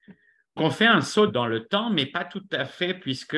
On 0.57 0.69
fait 0.69 0.85
un 0.85 1.01
saut 1.01 1.27
dans 1.27 1.47
le 1.47 1.65
temps, 1.65 1.89
mais 1.89 2.05
pas 2.05 2.23
tout 2.23 2.45
à 2.51 2.63
fait, 2.63 2.93
puisque 2.93 3.37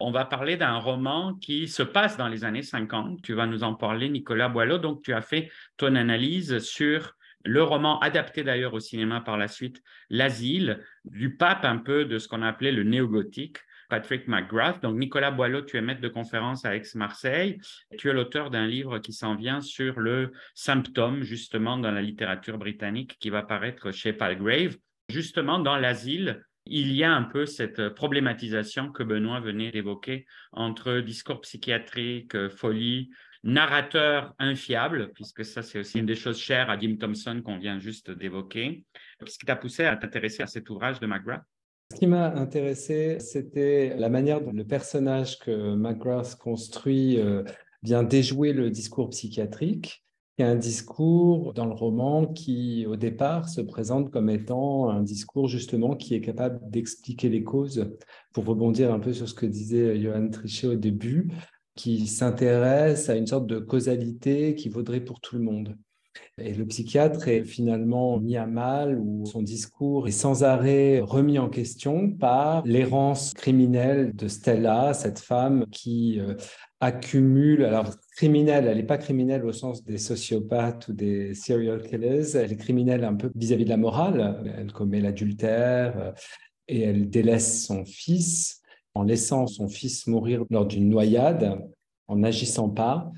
on 0.00 0.10
va 0.10 0.24
parler 0.24 0.56
d'un 0.56 0.78
roman 0.78 1.34
qui 1.34 1.68
se 1.68 1.82
passe 1.82 2.16
dans 2.16 2.28
les 2.28 2.44
années 2.44 2.62
50. 2.62 3.20
Tu 3.22 3.34
vas 3.34 3.46
nous 3.46 3.64
en 3.64 3.74
parler, 3.74 4.08
Nicolas 4.08 4.48
Boileau. 4.48 4.78
Donc, 4.78 5.02
tu 5.02 5.12
as 5.12 5.20
fait 5.20 5.50
ton 5.76 5.94
analyse 5.94 6.58
sur 6.60 7.14
le 7.44 7.62
roman 7.62 8.00
adapté 8.00 8.42
d'ailleurs 8.42 8.72
au 8.72 8.80
cinéma 8.80 9.20
par 9.20 9.36
la 9.36 9.48
suite, 9.48 9.82
L'Asile, 10.08 10.80
du 11.04 11.36
pape 11.36 11.64
un 11.64 11.76
peu 11.76 12.06
de 12.06 12.18
ce 12.18 12.28
qu'on 12.28 12.42
appelait 12.42 12.72
le 12.72 12.84
néo-gothique, 12.84 13.58
Patrick 13.94 14.26
McGrath. 14.26 14.82
Donc, 14.82 14.96
Nicolas 14.96 15.30
Boileau, 15.30 15.62
tu 15.62 15.76
es 15.76 15.80
maître 15.80 16.00
de 16.00 16.08
conférence 16.08 16.64
à 16.64 16.74
Aix-Marseille. 16.74 17.60
Tu 17.96 18.08
es 18.08 18.12
l'auteur 18.12 18.50
d'un 18.50 18.66
livre 18.66 18.98
qui 18.98 19.12
s'en 19.12 19.36
vient 19.36 19.60
sur 19.60 20.00
le 20.00 20.32
symptôme, 20.56 21.22
justement, 21.22 21.78
dans 21.78 21.92
la 21.92 22.02
littérature 22.02 22.58
britannique, 22.58 23.16
qui 23.20 23.30
va 23.30 23.44
paraître 23.44 23.92
chez 23.92 24.12
Palgrave. 24.12 24.76
Justement, 25.08 25.60
dans 25.60 25.76
l'asile, 25.76 26.42
il 26.66 26.92
y 26.92 27.04
a 27.04 27.12
un 27.12 27.22
peu 27.22 27.46
cette 27.46 27.90
problématisation 27.90 28.90
que 28.90 29.04
Benoît 29.04 29.38
venait 29.38 29.70
d'évoquer 29.70 30.26
entre 30.50 30.98
discours 30.98 31.40
psychiatrique, 31.42 32.48
folie, 32.48 33.10
narrateur 33.44 34.34
infiable, 34.40 35.12
puisque 35.14 35.44
ça, 35.44 35.62
c'est 35.62 35.78
aussi 35.78 36.00
une 36.00 36.06
des 36.06 36.16
choses 36.16 36.40
chères 36.40 36.68
à 36.68 36.76
Jim 36.76 36.96
Thompson 36.98 37.42
qu'on 37.44 37.58
vient 37.58 37.78
juste 37.78 38.10
d'évoquer. 38.10 38.84
Qu'est-ce 39.20 39.38
qui 39.38 39.46
t'a 39.46 39.54
poussé 39.54 39.84
à 39.84 39.94
t'intéresser 39.96 40.42
à 40.42 40.48
cet 40.48 40.68
ouvrage 40.68 40.98
de 40.98 41.06
McGrath? 41.06 41.44
Ce 41.94 42.00
qui 42.00 42.06
m'a 42.08 42.34
intéressé, 42.34 43.20
c'était 43.20 43.94
la 43.96 44.08
manière 44.08 44.40
dont 44.40 44.50
le 44.50 44.64
personnage 44.64 45.38
que 45.38 45.76
McGrath 45.76 46.34
construit 46.34 47.20
euh, 47.20 47.44
vient 47.84 48.02
déjouer 48.02 48.52
le 48.52 48.68
discours 48.68 49.10
psychiatrique. 49.10 50.04
Il 50.36 50.42
y 50.42 50.44
a 50.44 50.50
un 50.50 50.56
discours 50.56 51.54
dans 51.54 51.66
le 51.66 51.72
roman 51.72 52.26
qui, 52.26 52.84
au 52.88 52.96
départ, 52.96 53.48
se 53.48 53.60
présente 53.60 54.10
comme 54.10 54.28
étant 54.28 54.90
un 54.90 55.02
discours 55.04 55.46
justement 55.46 55.94
qui 55.94 56.16
est 56.16 56.20
capable 56.20 56.58
d'expliquer 56.68 57.28
les 57.28 57.44
causes. 57.44 57.88
Pour 58.32 58.44
rebondir 58.44 58.92
un 58.92 58.98
peu 58.98 59.12
sur 59.12 59.28
ce 59.28 59.34
que 59.34 59.46
disait 59.46 60.00
Johan 60.00 60.28
Trichet 60.30 60.66
au 60.66 60.74
début, 60.74 61.30
qui 61.76 62.08
s'intéresse 62.08 63.08
à 63.08 63.14
une 63.14 63.28
sorte 63.28 63.46
de 63.46 63.60
causalité 63.60 64.56
qui 64.56 64.68
vaudrait 64.68 65.04
pour 65.04 65.20
tout 65.20 65.36
le 65.36 65.42
monde. 65.42 65.76
Et 66.38 66.52
le 66.52 66.66
psychiatre 66.66 67.28
est 67.28 67.44
finalement 67.44 68.18
mis 68.18 68.36
à 68.36 68.46
mal 68.46 68.98
ou 68.98 69.24
son 69.26 69.42
discours 69.42 70.08
est 70.08 70.12
sans 70.12 70.42
arrêt 70.42 71.00
remis 71.00 71.38
en 71.38 71.48
question 71.48 72.10
par 72.10 72.64
l'errance 72.66 73.34
criminelle 73.34 74.14
de 74.14 74.28
Stella, 74.28 74.94
cette 74.94 75.20
femme 75.20 75.66
qui 75.70 76.18
euh, 76.18 76.34
accumule, 76.80 77.64
alors 77.64 77.90
criminelle, 78.16 78.66
elle 78.66 78.76
n'est 78.76 78.82
pas 78.82 78.98
criminelle 78.98 79.44
au 79.44 79.52
sens 79.52 79.84
des 79.84 79.98
sociopathes 79.98 80.88
ou 80.88 80.92
des 80.92 81.34
serial 81.34 81.82
killers, 81.82 82.36
elle 82.36 82.52
est 82.52 82.56
criminelle 82.56 83.04
un 83.04 83.14
peu 83.14 83.30
vis-à-vis 83.34 83.62
-vis 83.62 83.66
de 83.66 83.70
la 83.70 83.76
morale, 83.76 84.54
elle 84.58 84.72
commet 84.72 85.00
l'adultère 85.00 85.98
euh, 85.98 86.12
et 86.68 86.82
elle 86.82 87.10
délaisse 87.10 87.64
son 87.64 87.84
fils 87.84 88.62
en 88.94 89.02
laissant 89.02 89.46
son 89.46 89.68
fils 89.68 90.06
mourir 90.06 90.44
lors 90.50 90.66
d'une 90.66 90.88
noyade, 90.88 91.58
en 92.06 92.16
n'agissant 92.16 92.68
pas, 92.68 93.10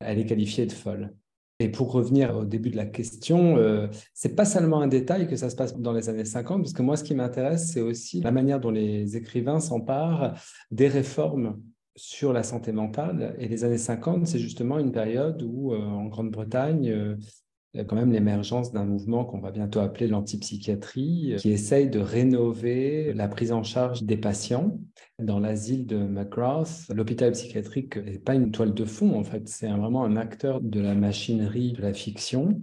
elle 0.00 0.18
est 0.18 0.26
qualifiée 0.26 0.66
de 0.66 0.72
folle. 0.72 1.14
Et 1.62 1.68
pour 1.68 1.92
revenir 1.92 2.36
au 2.36 2.44
début 2.44 2.70
de 2.70 2.76
la 2.76 2.86
question, 2.86 3.56
euh, 3.56 3.86
c'est 4.14 4.34
pas 4.34 4.44
seulement 4.44 4.80
un 4.80 4.88
détail 4.88 5.28
que 5.28 5.36
ça 5.36 5.48
se 5.48 5.54
passe 5.54 5.78
dans 5.78 5.92
les 5.92 6.08
années 6.08 6.24
50, 6.24 6.62
parce 6.62 6.72
que 6.72 6.82
moi, 6.82 6.96
ce 6.96 7.04
qui 7.04 7.14
m'intéresse, 7.14 7.70
c'est 7.72 7.80
aussi 7.80 8.20
la 8.20 8.32
manière 8.32 8.58
dont 8.58 8.72
les 8.72 9.16
écrivains 9.16 9.60
s'emparent 9.60 10.34
des 10.72 10.88
réformes 10.88 11.62
sur 11.94 12.32
la 12.32 12.42
santé 12.42 12.72
mentale. 12.72 13.36
Et 13.38 13.46
les 13.46 13.62
années 13.62 13.78
50, 13.78 14.26
c'est 14.26 14.40
justement 14.40 14.80
une 14.80 14.90
période 14.90 15.40
où, 15.44 15.72
euh, 15.72 15.78
en 15.78 16.06
Grande-Bretagne, 16.06 16.90
euh, 16.90 17.16
quand 17.74 17.96
même 17.96 18.12
l'émergence 18.12 18.72
d'un 18.72 18.84
mouvement 18.84 19.24
qu'on 19.24 19.40
va 19.40 19.50
bientôt 19.50 19.80
appeler 19.80 20.06
l'antipsychiatrie, 20.06 21.36
qui 21.38 21.50
essaye 21.50 21.88
de 21.88 22.00
rénover 22.00 23.12
la 23.14 23.28
prise 23.28 23.52
en 23.52 23.62
charge 23.62 24.02
des 24.02 24.16
patients. 24.16 24.78
Dans 25.18 25.38
l'asile 25.38 25.86
de 25.86 25.96
McGrath, 25.96 26.86
l'hôpital 26.94 27.32
psychiatrique 27.32 27.96
n'est 27.96 28.18
pas 28.18 28.34
une 28.34 28.50
toile 28.50 28.74
de 28.74 28.84
fond, 28.84 29.18
en 29.18 29.24
fait, 29.24 29.48
c'est 29.48 29.68
vraiment 29.68 30.04
un 30.04 30.16
acteur 30.16 30.60
de 30.60 30.80
la 30.80 30.94
machinerie 30.94 31.72
de 31.72 31.82
la 31.82 31.94
fiction, 31.94 32.60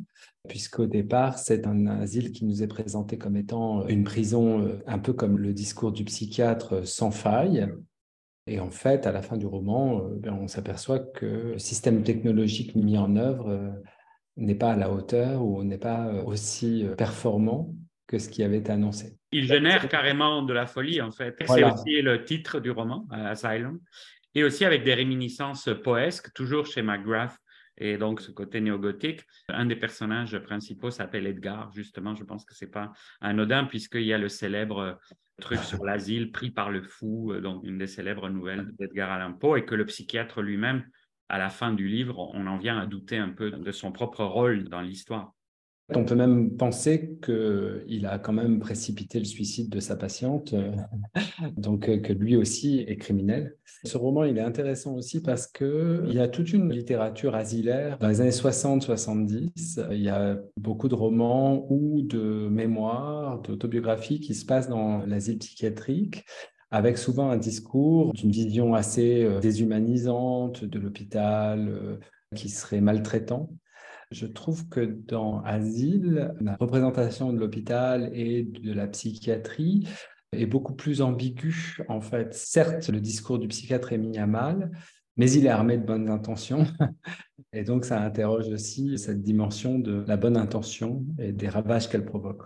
puisqu'au 0.48 0.86
départ, 0.86 1.40
c'est 1.40 1.66
un 1.66 1.88
asile 1.88 2.32
qui 2.32 2.46
nous 2.46 2.62
est 2.62 2.68
présenté 2.68 3.18
comme 3.18 3.36
étant 3.36 3.88
une 3.88 4.04
prison 4.04 4.62
euh, 4.62 4.84
un 4.88 5.00
peu 5.00 5.14
comme 5.14 5.38
le 5.38 5.54
discours 5.54 5.92
du 5.92 6.04
psychiatre 6.04 6.86
sans 6.88 7.12
faille, 7.12 7.68
et 8.50 8.60
en 8.60 8.72
fait, 8.72 9.06
à 9.06 9.12
la 9.12 9.22
fin 9.22 9.38
du 9.38 9.46
roman, 9.46 10.02
euh, 10.02 10.16
ben, 10.16 10.34
on 10.34 10.48
s'aperçoit 10.48 11.00
que 11.00 11.26
le 11.26 11.60
système 11.60 12.02
technologique 12.02 12.76
mis 12.76 12.98
en 12.98 13.16
œuvre 13.16 13.50
euh, 13.50 13.70
n'est 14.40 14.56
pas 14.56 14.72
à 14.72 14.76
la 14.76 14.92
hauteur 14.92 15.44
ou 15.44 15.64
n'est 15.64 15.78
pas 15.78 16.08
euh, 16.08 16.24
aussi 16.24 16.86
euh, 16.86 16.96
performant 16.96 17.74
que 18.08 18.18
ce 18.18 18.30
qui 18.30 18.44
avait 18.44 18.58
été 18.58 18.72
annoncé. 18.72 19.18
Il 19.32 19.46
génère 19.46 19.88
carrément 19.88 20.42
de 20.42 20.54
la 20.54 20.66
folie, 20.66 21.02
en 21.02 21.12
fait. 21.12 21.36
C'est 21.46 21.64
aussi 21.64 22.02
le 22.02 22.24
titre 22.26 22.60
du 22.60 22.72
roman, 22.72 23.08
euh, 23.14 23.32
Asylum, 23.32 23.80
et 24.34 24.44
aussi 24.44 24.66
avec 24.66 24.84
des 24.84 24.94
réminiscences 24.94 25.70
poesques, 25.84 26.34
toujours 26.34 26.66
chez 26.66 26.82
McGrath, 26.82 27.38
et 27.78 27.98
donc 27.98 28.22
ce 28.22 28.32
côté 28.32 28.62
néo-gothique. 28.62 29.22
Un 29.48 29.66
des 29.66 29.76
personnages 29.76 30.38
principaux 30.40 30.92
s'appelle 30.92 31.28
Edgar, 31.28 31.72
justement, 31.72 32.16
je 32.16 32.24
pense 32.24 32.46
que 32.46 32.56
ce 32.56 32.66
n'est 32.66 32.72
pas 32.72 32.92
anodin, 33.22 33.66
puisqu'il 33.66 34.04
y 34.04 34.14
a 34.14 34.18
le 34.18 34.30
célèbre 34.30 35.00
truc 35.40 35.60
sur 35.60 35.86
l'asile 35.86 36.32
pris 36.32 36.52
par 36.52 36.70
le 36.70 36.82
fou, 36.82 37.34
donc 37.42 37.64
une 37.64 37.78
des 37.78 37.88
célèbres 37.88 38.28
nouvelles 38.30 38.72
d'Edgar 38.78 39.12
Allan 39.12 39.34
Poe, 39.34 39.58
et 39.58 39.66
que 39.66 39.76
le 39.76 39.86
psychiatre 39.86 40.42
lui-même 40.42 40.84
à 41.30 41.38
la 41.38 41.50
fin 41.50 41.74
du 41.74 41.88
livre, 41.88 42.32
on 42.34 42.48
en 42.48 42.58
vient 42.58 42.78
à 42.78 42.86
douter 42.86 43.18
un 43.18 43.30
peu 43.30 43.52
de 43.52 43.72
son 43.72 43.92
propre 43.92 44.24
rôle 44.24 44.68
dans 44.68 44.82
l'histoire. 44.82 45.34
On 45.96 46.06
peut 46.06 46.16
même 46.16 46.56
penser 46.56 47.18
qu'il 47.24 48.06
a 48.06 48.20
quand 48.20 48.34
même 48.34 48.60
précipité 48.60 49.18
le 49.18 49.26
suicide 49.26 49.70
de 49.70 49.80
sa 49.80 49.96
patiente, 49.96 50.54
euh, 50.54 50.72
donc 51.58 51.90
euh, 51.90 51.98
que 51.98 52.14
lui 52.14 52.36
aussi 52.36 52.86
est 52.88 52.98
criminel. 52.98 53.56
Ce 53.86 53.98
roman, 53.98 54.24
il 54.24 54.38
est 54.38 54.42
intéressant 54.42 54.94
aussi 54.94 55.22
parce 55.22 55.48
qu'il 55.48 56.12
y 56.12 56.20
a 56.20 56.28
toute 56.28 56.54
une 56.54 56.72
littérature 56.72 57.34
asilaire. 57.34 57.98
Dans 57.98 58.08
les 58.08 58.22
années 58.22 58.30
60-70, 58.30 59.88
il 59.92 60.02
y 60.02 60.10
a 60.10 60.38
beaucoup 60.58 60.90
de 60.90 60.96
romans 60.96 61.66
ou 61.72 62.04
de 62.04 62.48
mémoires, 62.50 63.42
d'autobiographies 63.42 64.20
qui 64.20 64.36
se 64.36 64.46
passent 64.46 64.70
dans 64.70 65.04
l'asile 65.08 65.40
psychiatrique 65.40 66.24
avec 66.72 66.98
souvent 66.98 67.30
un 67.30 67.38
discours 67.38 68.14
d'une 68.14 68.32
vision 68.32 68.74
assez 68.74 69.24
euh, 69.24 69.40
déshumanisante 69.40 70.64
de 70.64 70.80
l'hôpital, 70.80 71.68
euh, 71.70 71.98
qui 72.36 72.50
serait 72.50 72.82
maltraitant. 72.82 73.50
Je 74.12 74.26
trouve 74.26 74.68
que 74.70 74.82
dans 74.82 75.42
Asile, 75.42 76.34
la 76.42 76.56
représentation 76.56 77.32
de 77.32 77.40
l'hôpital 77.40 78.10
et 78.14 78.44
de 78.44 78.74
la 78.74 78.88
psychiatrie 78.88 79.88
est 80.32 80.46
beaucoup 80.46 80.74
plus 80.74 81.02
ambiguë. 81.02 81.78
En 81.90 82.02
fait, 82.02 82.34
certes, 82.34 82.90
le 82.90 83.02
discours 83.02 83.40
du 83.40 83.48
psychiatre 83.48 83.94
est 83.94 83.98
mis 83.98 84.18
à 84.18 84.26
mal, 84.26 84.72
mais 85.18 85.32
il 85.32 85.46
est 85.46 85.50
armé 85.50 85.78
de 85.78 85.86
bonnes 85.86 86.10
intentions. 86.10 86.66
Et 87.54 87.64
donc, 87.64 87.86
ça 87.86 88.02
interroge 88.02 88.48
aussi 88.50 88.98
cette 88.98 89.22
dimension 89.22 89.80
de 89.80 90.04
la 90.08 90.18
bonne 90.18 90.38
intention 90.38 91.06
et 91.18 91.32
des 91.32 91.50
ravages 91.50 91.90
qu'elle 91.90 92.06
provoque. 92.06 92.44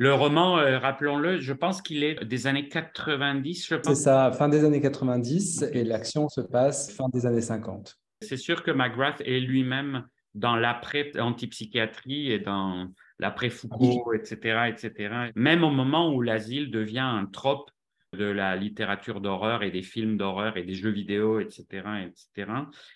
Le 0.00 0.14
roman, 0.14 0.56
euh, 0.56 0.78
rappelons-le, 0.78 1.40
je 1.40 1.52
pense 1.52 1.82
qu'il 1.82 2.04
est 2.04 2.24
des 2.24 2.46
années 2.46 2.70
90, 2.70 3.66
je 3.66 3.74
pense. 3.74 3.94
C'est 3.94 4.04
ça, 4.04 4.32
fin 4.32 4.48
des 4.48 4.64
années 4.64 4.80
90 4.80 5.66
et 5.74 5.84
l'action 5.84 6.30
se 6.30 6.40
passe 6.40 6.90
fin 6.90 7.10
des 7.10 7.26
années 7.26 7.42
50. 7.42 7.98
C'est 8.22 8.38
sûr 8.38 8.62
que 8.62 8.70
McGrath 8.70 9.20
est 9.20 9.40
lui-même 9.40 10.06
dans 10.34 10.56
l'après-antipsychiatrie 10.56 12.32
et 12.32 12.38
dans 12.38 12.88
l'après-Foucault, 13.18 14.14
etc., 14.14 14.70
etc. 14.70 15.14
Même 15.34 15.64
au 15.64 15.70
moment 15.70 16.14
où 16.14 16.22
l'asile 16.22 16.70
devient 16.70 17.00
un 17.00 17.26
trope 17.26 17.70
de 18.12 18.24
la 18.24 18.56
littérature 18.56 19.20
d'horreur 19.20 19.62
et 19.62 19.70
des 19.70 19.82
films 19.82 20.16
d'horreur 20.16 20.56
et 20.56 20.64
des 20.64 20.74
jeux 20.74 20.90
vidéo, 20.90 21.38
etc., 21.38 21.64
etc. 22.06 22.52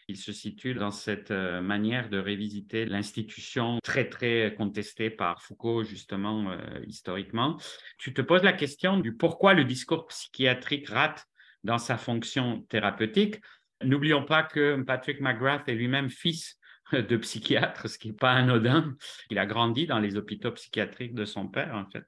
Il 0.09 0.17
se 0.17 0.33
situe 0.33 0.75
dans 0.75 0.91
cette 0.91 1.31
euh, 1.31 1.61
manière 1.61 2.09
de 2.09 2.19
révisiter 2.19 2.85
l'institution 2.85 3.79
très, 3.83 4.09
très 4.09 4.55
contestée 4.57 5.11
par 5.11 5.41
Foucault, 5.43 5.85
justement, 5.85 6.51
euh, 6.51 6.59
historiquement. 6.87 7.59
Tu 7.99 8.13
te 8.13 8.23
poses 8.23 8.43
la 8.43 8.53
question 8.53 8.99
du 8.99 9.15
pourquoi 9.15 9.55
le 9.55 9.65
discours 9.65 10.07
psychiatrique 10.09 10.89
rate 10.89 11.27
dans 11.63 11.79
sa 11.79 11.97
fonction 11.97 12.63
thérapeutique. 12.69 13.37
N'oublions 13.83 14.25
pas 14.25 14.43
que 14.43 14.83
Patrick 14.83 15.21
McGrath 15.21 15.69
est 15.69 15.75
lui-même 15.75 16.11
fils 16.11 16.59
de 16.93 17.17
psychiatre, 17.17 17.89
ce 17.89 17.99
qui 17.99 18.09
n'est 18.09 18.17
pas 18.17 18.33
anodin. 18.33 18.95
Il 19.31 19.39
a 19.39 19.47
grandi 19.47 19.87
dans 19.87 20.01
les 20.01 20.17
hôpitaux 20.17 20.53
psychiatriques 20.53 21.15
de 21.15 21.25
son 21.25 21.49
père, 21.49 21.75
en 21.75 21.89
fait. 21.91 22.05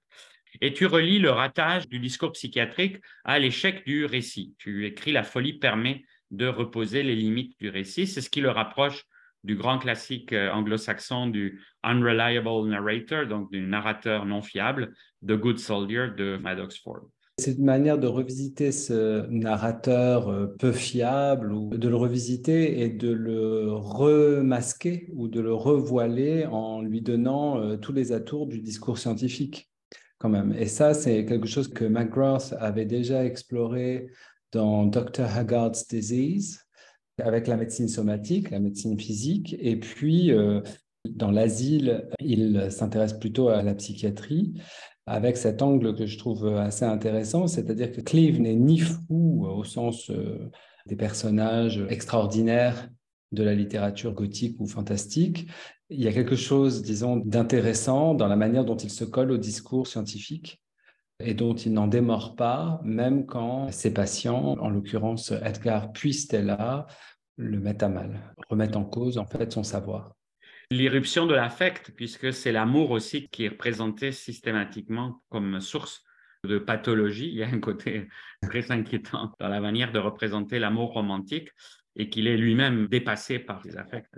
Et 0.61 0.73
tu 0.73 0.87
relis 0.87 1.19
le 1.19 1.31
ratage 1.31 1.89
du 1.89 1.99
discours 1.99 2.33
psychiatrique 2.33 2.99
à 3.25 3.39
l'échec 3.39 3.85
du 3.87 4.05
récit. 4.05 4.55
Tu 4.59 4.87
écris 4.87 5.13
La 5.13 5.23
folie 5.23 5.59
permet 5.59 6.05
de 6.31 6.47
reposer 6.47 7.03
les 7.03 7.15
limites 7.15 7.59
du 7.61 7.69
récit. 7.69 8.07
C'est 8.07 8.21
ce 8.21 8.31
qui 8.31 8.41
le 8.41 8.51
rapproche 8.51 9.05
du 9.45 9.57
grand 9.57 9.79
classique 9.79 10.33
euh, 10.33 10.51
anglo-saxon 10.51 11.29
du 11.29 11.63
unreliable 11.85 12.69
narrator, 12.69 13.27
donc 13.27 13.51
du 13.53 13.61
narrateur 13.61 14.27
non 14.27 14.43
fiable, 14.43 14.93
The 15.25 15.33
Good 15.33 15.59
Soldier 15.59 16.09
de 16.17 16.37
Maddox 16.37 16.79
Ford. 16.79 17.09
C'est 17.39 17.59
une 17.59 17.67
manière 17.67 17.99
de 17.99 18.07
revisiter 18.07 18.73
ce 18.73 19.27
narrateur 19.29 20.31
euh, 20.31 20.47
peu 20.59 20.73
fiable 20.73 21.53
ou 21.53 21.77
de 21.77 21.89
le 21.89 21.95
revisiter 21.95 22.81
et 22.81 22.89
de 22.89 23.13
le 23.13 23.71
remasquer 23.73 25.09
ou 25.13 25.29
de 25.29 25.41
le 25.41 25.53
revoiler 25.53 26.47
en 26.47 26.81
lui 26.81 27.03
donnant 27.03 27.61
euh, 27.61 27.77
tous 27.77 27.93
les 27.93 28.13
atours 28.13 28.47
du 28.47 28.61
discours 28.61 28.99
scientifique 28.99 29.69
quand 30.19 30.29
même. 30.29 30.55
Et 30.59 30.67
ça, 30.67 30.95
c'est 30.95 31.25
quelque 31.25 31.47
chose 31.47 31.69
que 31.69 31.85
McGrath 31.85 32.55
avait 32.59 32.87
déjà 32.87 33.25
exploré 33.25 34.09
dans 34.53 34.87
Dr. 34.87 35.25
Haggard's 35.37 35.87
Disease, 35.89 36.61
avec 37.23 37.47
la 37.47 37.57
médecine 37.57 37.89
somatique, 37.89 38.51
la 38.51 38.61
médecine 38.61 38.99
physique. 38.99 39.57
Et 39.59 39.77
puis, 39.77 40.33
euh, 40.33 40.61
dans 41.09 41.31
l'asile, 41.31 42.09
il 42.21 42.71
s'intéresse 42.71 43.15
plutôt 43.15 43.49
à 43.49 43.63
la 43.63 43.75
psychiatrie, 43.75 44.55
avec 45.07 45.37
cet 45.37 45.63
angle 45.63 45.95
que 45.95 46.07
je 46.07 46.19
trouve 46.19 46.49
assez 46.49 46.85
intéressant, 46.85 47.47
c'est-à-dire 47.47 47.93
que 47.93 48.01
Cleve 48.01 48.41
n'est 48.41 48.57
ni 48.57 48.79
fou 48.79 49.47
au 49.47 49.65
sens 49.65 50.11
euh, 50.11 50.51
des 50.87 50.97
personnages 50.97 51.85
extraordinaires 51.89 52.89
de 53.33 53.43
la 53.43 53.55
littérature 53.55 54.13
gothique 54.13 54.57
ou 54.61 54.67
fantastique, 54.67 55.49
il 55.89 56.03
y 56.03 56.09
a 56.09 56.13
quelque 56.13 56.37
chose, 56.37 56.83
disons, 56.83 57.17
d'intéressant 57.17 58.15
dans 58.15 58.27
la 58.27 58.37
manière 58.37 58.65
dont 58.65 58.77
il 58.77 58.91
se 58.91 59.05
colle 59.05 59.31
au 59.31 59.39
discours 59.39 59.87
scientifique. 59.87 60.63
et 61.19 61.33
dont 61.33 61.55
il 61.55 61.73
n'en 61.73 61.87
démord 61.87 62.37
pas, 62.37 62.79
même 62.85 63.25
quand 63.25 63.73
ses 63.73 63.95
patients, 63.95 64.55
en 64.61 64.69
l'occurrence 64.69 65.33
Edgar 65.33 65.91
puis 65.93 66.13
Stella, 66.13 66.87
le 67.39 67.59
mettent 67.59 67.83
à 67.83 67.89
mal, 67.89 68.35
remettent 68.51 68.77
en 68.77 68.85
cause 68.85 69.17
en 69.17 69.25
fait 69.25 69.51
son 69.51 69.63
savoir. 69.63 70.15
L'irruption 70.71 71.27
de 71.27 71.35
l'affect, 71.35 71.93
puisque 71.97 72.35
c'est 72.35 72.53
l'amour 72.53 72.91
aussi 72.91 73.29
qui 73.29 73.45
est 73.45 73.49
représenté 73.49 74.13
systématiquement 74.13 75.23
comme 75.31 75.59
source 75.61 76.03
de 76.45 76.59
pathologie. 76.59 77.29
Il 77.29 77.37
y 77.37 77.43
a 77.43 77.49
un 77.49 77.61
côté 77.61 78.09
très 78.43 78.71
inquiétant 78.71 79.33
dans 79.41 79.49
la 79.49 79.61
manière 79.61 79.93
de 79.93 79.99
représenter 79.99 80.59
l'amour 80.59 80.93
romantique 80.93 81.49
et 81.95 82.11
qu'il 82.11 82.27
est 82.27 82.37
lui-même 82.37 82.89
dépassé 82.89 83.39
par 83.39 83.63
ses 83.63 83.79
affects. 83.79 84.11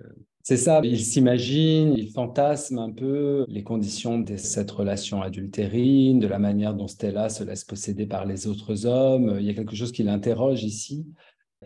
C'est 0.49 0.57
ça, 0.57 0.81
il 0.83 0.99
s'imagine, 0.99 1.93
il 1.95 2.11
fantasme 2.11 2.79
un 2.79 2.91
peu 2.91 3.45
les 3.49 3.63
conditions 3.63 4.19
de 4.19 4.39
cette 4.39 4.71
relation 4.71 5.21
adultérine, 5.21 6.21
de 6.21 6.27
la 6.27 6.39
manière 6.39 6.73
dont 6.73 6.89
Stella 6.89 7.29
se 7.29 7.45
laisse 7.45 7.65
posséder 7.65 8.07
par 8.07 8.25
les 8.25 8.47
autres 8.47 8.87
hommes. 8.87 9.37
Il 9.39 9.45
y 9.45 9.51
a 9.51 9.53
quelque 9.53 9.77
chose 9.77 9.93
qui 9.93 10.05
l'interroge 10.05 10.65
ici 10.65 11.07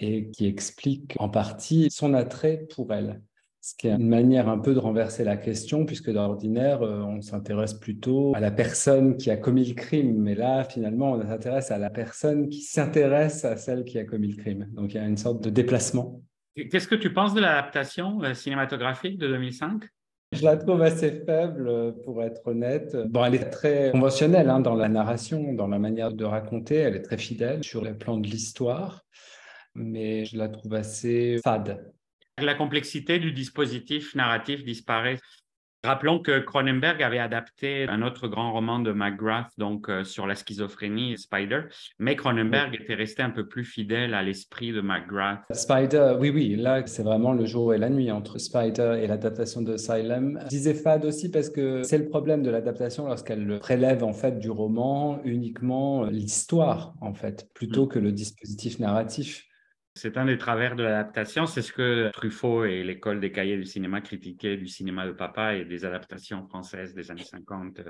et 0.01 0.31
qui 0.31 0.47
explique 0.47 1.15
en 1.21 1.29
partie 1.29 1.91
son 1.93 2.13
attrait 2.13 2.67
pour 2.75 2.93
elle 2.93 3.23
ce 3.61 3.77
qui 3.77 3.87
est 3.87 3.93
une 3.93 4.09
manière 4.09 4.49
un 4.49 4.59
peu 4.59 4.75
de 4.75 4.81
renverser 4.81 5.23
la 5.23 5.37
question, 5.37 5.87
puisque 5.87 6.11
d'ordinaire, 6.11 6.83
euh, 6.83 7.03
on 7.03 7.21
s'intéresse 7.21 7.75
plutôt 7.75 8.33
à 8.35 8.41
la 8.41 8.51
personne 8.51 9.17
qui 9.17 9.31
a 9.31 9.37
commis 9.37 9.65
le 9.65 9.75
crime, 9.75 10.17
mais 10.19 10.35
là, 10.35 10.65
finalement, 10.65 11.13
on 11.13 11.23
s'intéresse 11.23 11.71
à 11.71 11.79
la 11.79 11.89
personne 11.89 12.49
qui 12.49 12.63
s'intéresse 12.63 13.45
à 13.45 13.57
celle 13.57 13.85
qui 13.85 14.01
a 14.01 14.05
commis 14.05 14.33
le 14.33 14.43
crime. 14.43 14.69
Donc, 14.73 14.93
il 14.93 14.97
y 14.97 15.01
a 15.01 15.07
une 15.07 15.17
sorte 15.17 15.41
de 15.41 15.51
déplacement. 15.51 16.21
Qu'est-ce 16.55 16.89
que 16.89 16.95
tu 16.95 17.13
penses 17.13 17.35
de 17.35 17.41
l'adaptation 17.41 18.23
euh, 18.23 18.35
cinématographique 18.35 19.19
de 19.19 19.29
2005 19.29 19.85
je 20.33 20.45
la 20.45 20.57
trouve 20.57 20.81
assez 20.81 21.23
faible, 21.27 21.95
pour 22.05 22.23
être 22.23 22.41
honnête. 22.47 22.97
Bon, 23.11 23.23
elle 23.23 23.35
est 23.35 23.51
très 23.51 23.91
conventionnelle 23.93 24.49
hein, 24.49 24.61
dans 24.61 24.75
la 24.75 24.89
narration, 24.89 25.53
dans 25.53 25.69
la 25.69 25.79
manière 25.79 26.11
de 26.11 26.25
raconter. 26.25 26.77
Elle 26.77 26.97
est 26.97 27.03
très 27.03 27.19
fidèle 27.19 27.63
sur 27.63 27.85
le 27.85 27.99
plan 27.99 28.17
de 28.17 28.27
l'histoire, 28.27 29.05
mais 29.75 30.25
je 30.25 30.39
la 30.39 30.49
trouve 30.49 30.73
assez 30.73 31.39
fade. 31.45 31.93
La 32.39 32.55
complexité 32.55 33.19
du 33.19 33.33
dispositif 33.33 34.15
narratif 34.15 34.65
disparaît. 34.65 35.19
Rappelons 35.85 36.21
que 36.21 36.39
Cronenberg 36.39 37.03
avait 37.03 37.19
adapté 37.19 37.89
un 37.89 38.03
autre 38.03 38.29
grand 38.29 38.53
roman 38.53 38.79
de 38.79 38.93
McGrath, 38.93 39.51
donc 39.59 39.89
euh, 39.89 40.05
sur 40.05 40.29
la 40.29 40.37
schizophrénie, 40.37 41.19
Spider, 41.19 41.63
mais 41.99 42.15
Cronenberg 42.15 42.73
était 42.81 42.95
resté 42.95 43.23
un 43.23 43.31
peu 43.31 43.49
plus 43.49 43.65
fidèle 43.65 44.15
à 44.15 44.23
l'esprit 44.23 44.71
de 44.71 44.81
McGrath. 44.81 45.41
Spider, 45.51 46.15
oui, 46.21 46.31
oui, 46.31 46.55
là 46.55 46.87
c'est 46.87 47.03
vraiment 47.03 47.33
le 47.33 47.47
jour 47.47 47.75
et 47.75 47.79
la 47.79 47.91
nuit 47.91 48.13
entre 48.13 48.39
Spider 48.39 49.01
et 49.03 49.09
l'adaptation 49.09 49.61
de 49.61 49.75
Asylum. 49.75 50.39
Je 50.45 50.49
disais 50.51 50.75
fade 50.75 51.05
aussi 51.05 51.33
parce 51.33 51.51
que 51.51 51.83
c'est 51.83 51.99
le 51.99 52.09
problème 52.09 52.45
de 52.45 52.51
l'adaptation 52.51 53.07
lorsqu'elle 53.07 53.59
prélève 53.59 54.05
en 54.05 54.13
fait 54.13 54.39
du 54.39 54.51
roman 54.51 55.21
uniquement 55.25 56.05
l'histoire 56.05 56.95
en 57.01 57.13
fait, 57.13 57.49
plutôt 57.55 57.87
mm. 57.87 57.89
que 57.89 57.99
le 57.99 58.13
dispositif 58.13 58.79
narratif. 58.79 59.49
C'est 59.95 60.17
un 60.17 60.25
des 60.25 60.39
travers 60.39 60.75
de 60.75 60.83
l'adaptation. 60.83 61.45
C'est 61.45 61.61
ce 61.61 61.73
que 61.73 62.11
Truffaut 62.13 62.65
et 62.65 62.83
l'école 62.83 63.21
des 63.21 63.31
cahiers 63.31 63.59
du 63.59 63.67
cinéma 63.67 64.01
critiquaient 64.01 64.57
du 64.57 64.67
cinéma 64.67 65.07
de 65.07 65.13
papa 65.13 65.55
et 65.55 65.67
des 65.67 65.85
adaptations 65.85 66.47
françaises 66.49 66.95
des 66.95 67.11
années 67.11 67.25
50. 67.25 67.81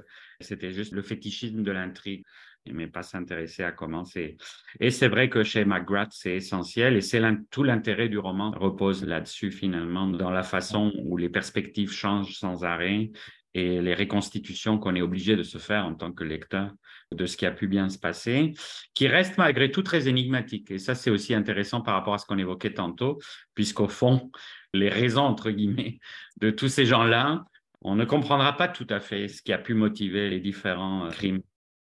C'était 0.40 0.72
juste 0.72 0.92
le 0.92 1.02
fétichisme 1.02 1.62
de 1.62 1.70
l'intrigue, 1.70 2.24
mais 2.66 2.88
pas 2.88 3.04
s'intéresser 3.04 3.62
à 3.62 3.70
comment 3.70 4.04
c'est. 4.04 4.36
Et 4.80 4.90
c'est 4.90 5.08
vrai 5.08 5.28
que 5.28 5.44
chez 5.44 5.64
McGrath, 5.64 6.10
c'est 6.10 6.34
essentiel 6.34 6.96
et 6.96 7.00
c'est 7.02 7.22
tout 7.50 7.62
l'intérêt 7.62 8.08
du 8.08 8.18
roman 8.18 8.50
repose 8.50 9.04
là-dessus 9.04 9.52
finalement, 9.52 10.08
dans 10.08 10.30
la 10.30 10.42
façon 10.42 10.92
où 11.04 11.16
les 11.16 11.28
perspectives 11.28 11.92
changent 11.92 12.34
sans 12.34 12.64
arrêt 12.64 13.10
et 13.54 13.82
les 13.82 13.94
reconstitutions 13.94 14.78
qu'on 14.78 14.94
est 14.94 15.02
obligé 15.02 15.36
de 15.36 15.42
se 15.42 15.58
faire 15.58 15.84
en 15.84 15.94
tant 15.94 16.12
que 16.12 16.24
lecteur 16.24 16.70
de 17.12 17.26
ce 17.26 17.36
qui 17.36 17.46
a 17.46 17.50
pu 17.50 17.68
bien 17.68 17.88
se 17.88 17.98
passer, 17.98 18.52
qui 18.94 19.06
reste 19.06 19.36
malgré 19.36 19.70
tout 19.70 19.82
très 19.82 20.08
énigmatique. 20.08 20.70
Et 20.70 20.78
ça, 20.78 20.94
c'est 20.94 21.10
aussi 21.10 21.34
intéressant 21.34 21.82
par 21.82 21.94
rapport 21.94 22.14
à 22.14 22.18
ce 22.18 22.26
qu'on 22.26 22.38
évoquait 22.38 22.72
tantôt, 22.72 23.18
puisqu'au 23.54 23.88
fond, 23.88 24.30
les 24.72 24.88
raisons, 24.88 25.22
entre 25.22 25.50
guillemets, 25.50 25.98
de 26.40 26.50
tous 26.50 26.68
ces 26.68 26.86
gens-là, 26.86 27.44
on 27.82 27.94
ne 27.94 28.04
comprendra 28.04 28.56
pas 28.56 28.68
tout 28.68 28.86
à 28.90 29.00
fait 29.00 29.28
ce 29.28 29.42
qui 29.42 29.52
a 29.52 29.58
pu 29.58 29.74
motiver 29.74 30.30
les 30.30 30.40
différents 30.40 31.06
euh, 31.06 31.10
crimes. 31.10 31.40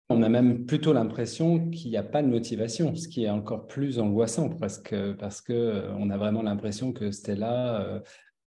On 0.10 0.24
a 0.24 0.30
même 0.30 0.66
plutôt 0.66 0.94
l'impression 0.94 1.70
qu'il 1.70 1.92
n'y 1.92 1.98
a 1.98 2.04
pas 2.04 2.22
de 2.22 2.28
motivation, 2.28 2.96
ce 2.96 3.10
qui 3.10 3.26
est 3.26 3.30
encore 3.30 3.68
plus 3.68 4.00
angoissant 4.00 4.48
presque, 4.50 4.96
parce 5.20 5.42
qu'on 5.42 5.54
euh, 5.54 6.10
a 6.10 6.18
vraiment 6.18 6.44
l'impression 6.44 6.94
que 6.94 7.12
Stella 7.12 7.82
euh, 7.82 8.00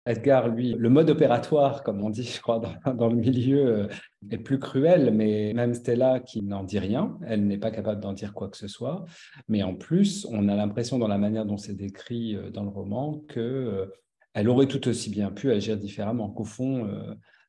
Edgar, 0.05 0.47
lui, 0.47 0.73
le 0.77 0.89
mode 0.89 1.09
opératoire, 1.09 1.83
comme 1.83 2.01
on 2.01 2.09
dit, 2.09 2.23
je 2.23 2.41
crois, 2.41 2.61
dans, 2.85 3.09
le 3.09 3.15
milieu, 3.15 3.67
euh, 3.67 3.87
est 4.31 4.37
plus 4.37 4.57
cruel, 4.57 5.13
mais 5.13 5.53
même 5.53 5.73
Stella 5.73 6.19
qui 6.19 6.41
n'en 6.41 6.63
dit 6.63 6.79
rien, 6.79 7.17
elle 7.25 7.45
n'est 7.45 7.57
pas 7.57 7.71
capable 7.71 8.01
d'en 8.01 8.13
dire 8.13 8.33
quoi 8.33 8.49
que 8.49 8.57
ce 8.57 8.67
soit. 8.67 9.05
Mais 9.47 9.61
en 9.61 9.75
plus, 9.75 10.25
on 10.31 10.47
a 10.47 10.55
l'impression 10.55 10.97
dans 10.97 11.07
la 11.07 11.17
manière 11.17 11.45
dont 11.45 11.57
c'est 11.57 11.75
décrit 11.75 12.35
euh, 12.35 12.49
dans 12.49 12.63
le 12.63 12.69
roman 12.69 13.21
que 13.27 13.39
euh, 13.39 13.85
elle 14.33 14.49
aurait 14.49 14.67
tout 14.67 14.87
aussi 14.87 15.09
bien 15.09 15.31
pu 15.31 15.51
agir 15.51 15.77
différemment, 15.77 16.29
qu'au 16.29 16.43
fond, 16.43 16.87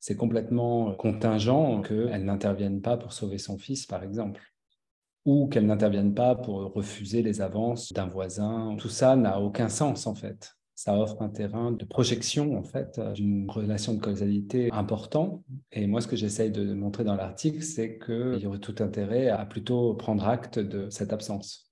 c'est 0.01 0.17
complètement 0.17 0.95
contingent 0.95 1.83
qu'elle 1.83 2.25
n'intervienne 2.25 2.81
pas 2.81 2.97
pour 2.97 3.13
sauver 3.13 3.37
son 3.37 3.59
fils, 3.59 3.85
par 3.85 4.03
exemple 4.03 4.41
ou 5.27 5.47
qu'elle 5.49 5.67
n'intervienne 5.67 6.15
pas 6.15 6.35
pour 6.35 6.73
refuser 6.73 7.23
les 7.23 7.43
avances 7.43 7.93
d'un 7.93 8.07
voisin. 8.07 8.75
Tout 8.79 8.89
ça 8.89 9.15
n'a 9.15 9.39
aucun 9.39 9.69
sens 9.69 10.07
en 10.07 10.15
fait 10.15 10.57
ça 10.81 10.97
offre 10.97 11.21
un 11.21 11.29
terrain 11.29 11.73
de 11.73 11.85
projection, 11.85 12.57
en 12.57 12.63
fait, 12.63 12.99
d'une 13.13 13.51
relation 13.51 13.93
de 13.93 14.01
causalité 14.01 14.71
important. 14.73 15.45
Et 15.73 15.87
moi, 15.87 16.01
ce 16.01 16.09
que 16.09 16.17
j'essaye 16.17 16.51
de 16.51 16.73
montrer 16.73 17.05
dans 17.05 17.17
l'article, 17.17 17.61
c'est 17.61 17.99
qu'il 17.99 18.39
y 18.41 18.47
aurait 18.47 18.61
tout 18.61 18.77
intérêt 18.79 19.29
à 19.29 19.45
plutôt 19.45 19.93
prendre 19.93 20.27
acte 20.27 20.59
de 20.59 20.89
cette 20.89 21.13
absence. 21.13 21.71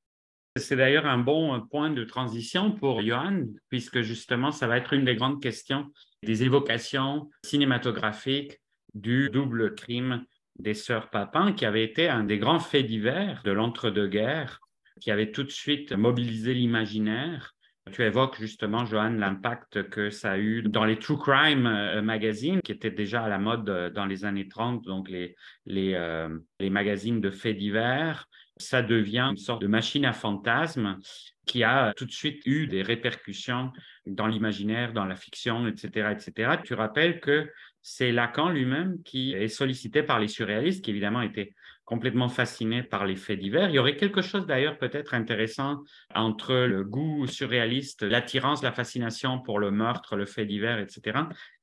C'est 0.58 0.76
d'ailleurs 0.76 1.06
un 1.06 1.16
bon 1.16 1.58
point 1.70 1.88
de 1.90 2.04
transition 2.04 2.70
pour 2.70 3.00
Johan, 3.00 3.46
puisque 3.70 4.02
justement, 4.02 4.52
ça 4.52 4.66
va 4.66 4.76
être 4.76 4.92
une 4.92 5.06
des 5.06 5.16
grandes 5.16 5.40
questions 5.40 5.86
des 6.22 6.42
évocations 6.42 7.30
cinématographiques 7.46 8.60
du 8.92 9.30
double 9.30 9.74
crime 9.74 10.26
des 10.58 10.74
sœurs 10.74 11.08
Papin, 11.08 11.54
qui 11.54 11.64
avait 11.64 11.84
été 11.84 12.10
un 12.10 12.24
des 12.24 12.36
grands 12.36 12.60
faits 12.60 12.84
divers 12.84 13.40
de 13.42 13.52
l'entre-deux-guerres, 13.52 14.60
qui 15.00 15.10
avait 15.10 15.30
tout 15.30 15.44
de 15.44 15.50
suite 15.50 15.92
mobilisé 15.92 16.52
l'imaginaire 16.52 17.54
tu 17.88 18.02
évoques 18.02 18.38
justement, 18.38 18.84
Johan, 18.84 19.10
l'impact 19.10 19.88
que 19.90 20.10
ça 20.10 20.32
a 20.32 20.38
eu 20.38 20.62
dans 20.62 20.84
les 20.84 20.98
True 20.98 21.18
Crime 21.18 21.66
euh, 21.66 22.02
magazines, 22.02 22.60
qui 22.62 22.72
étaient 22.72 22.90
déjà 22.90 23.24
à 23.24 23.28
la 23.28 23.38
mode 23.38 23.68
euh, 23.68 23.90
dans 23.90 24.06
les 24.06 24.24
années 24.24 24.48
30, 24.48 24.84
donc 24.84 25.08
les, 25.08 25.34
euh, 25.68 26.38
les 26.60 26.70
magazines 26.70 27.20
de 27.20 27.30
faits 27.30 27.56
divers. 27.56 28.28
Ça 28.56 28.82
devient 28.82 29.28
une 29.30 29.36
sorte 29.36 29.62
de 29.62 29.66
machine 29.66 30.04
à 30.04 30.12
fantasmes 30.12 30.98
qui 31.46 31.62
a 31.62 31.92
tout 31.96 32.06
de 32.06 32.12
suite 32.12 32.42
eu 32.44 32.66
des 32.66 32.82
répercussions 32.82 33.72
dans 34.06 34.26
l'imaginaire, 34.26 34.92
dans 34.92 35.04
la 35.04 35.16
fiction, 35.16 35.66
etc., 35.66 36.10
etc. 36.12 36.56
Tu 36.64 36.74
rappelles 36.74 37.20
que 37.20 37.48
c'est 37.82 38.12
Lacan 38.12 38.50
lui-même 38.50 39.02
qui 39.02 39.32
est 39.32 39.48
sollicité 39.48 40.02
par 40.02 40.18
les 40.18 40.28
surréalistes, 40.28 40.84
qui 40.84 40.90
évidemment 40.90 41.22
étaient 41.22 41.54
complètement 41.88 42.28
fasciné 42.28 42.82
par 42.82 43.06
les 43.06 43.16
faits 43.16 43.40
divers. 43.40 43.70
Il 43.70 43.74
y 43.74 43.78
aurait 43.78 43.96
quelque 43.96 44.20
chose 44.20 44.46
d'ailleurs 44.46 44.76
peut-être 44.76 45.14
intéressant 45.14 45.82
entre 46.14 46.54
le 46.54 46.84
goût 46.84 47.26
surréaliste, 47.26 48.02
l'attirance, 48.02 48.62
la 48.62 48.72
fascination 48.72 49.40
pour 49.40 49.58
le 49.58 49.70
meurtre, 49.70 50.14
le 50.14 50.26
fait 50.26 50.44
divers, 50.44 50.78
etc., 50.80 51.20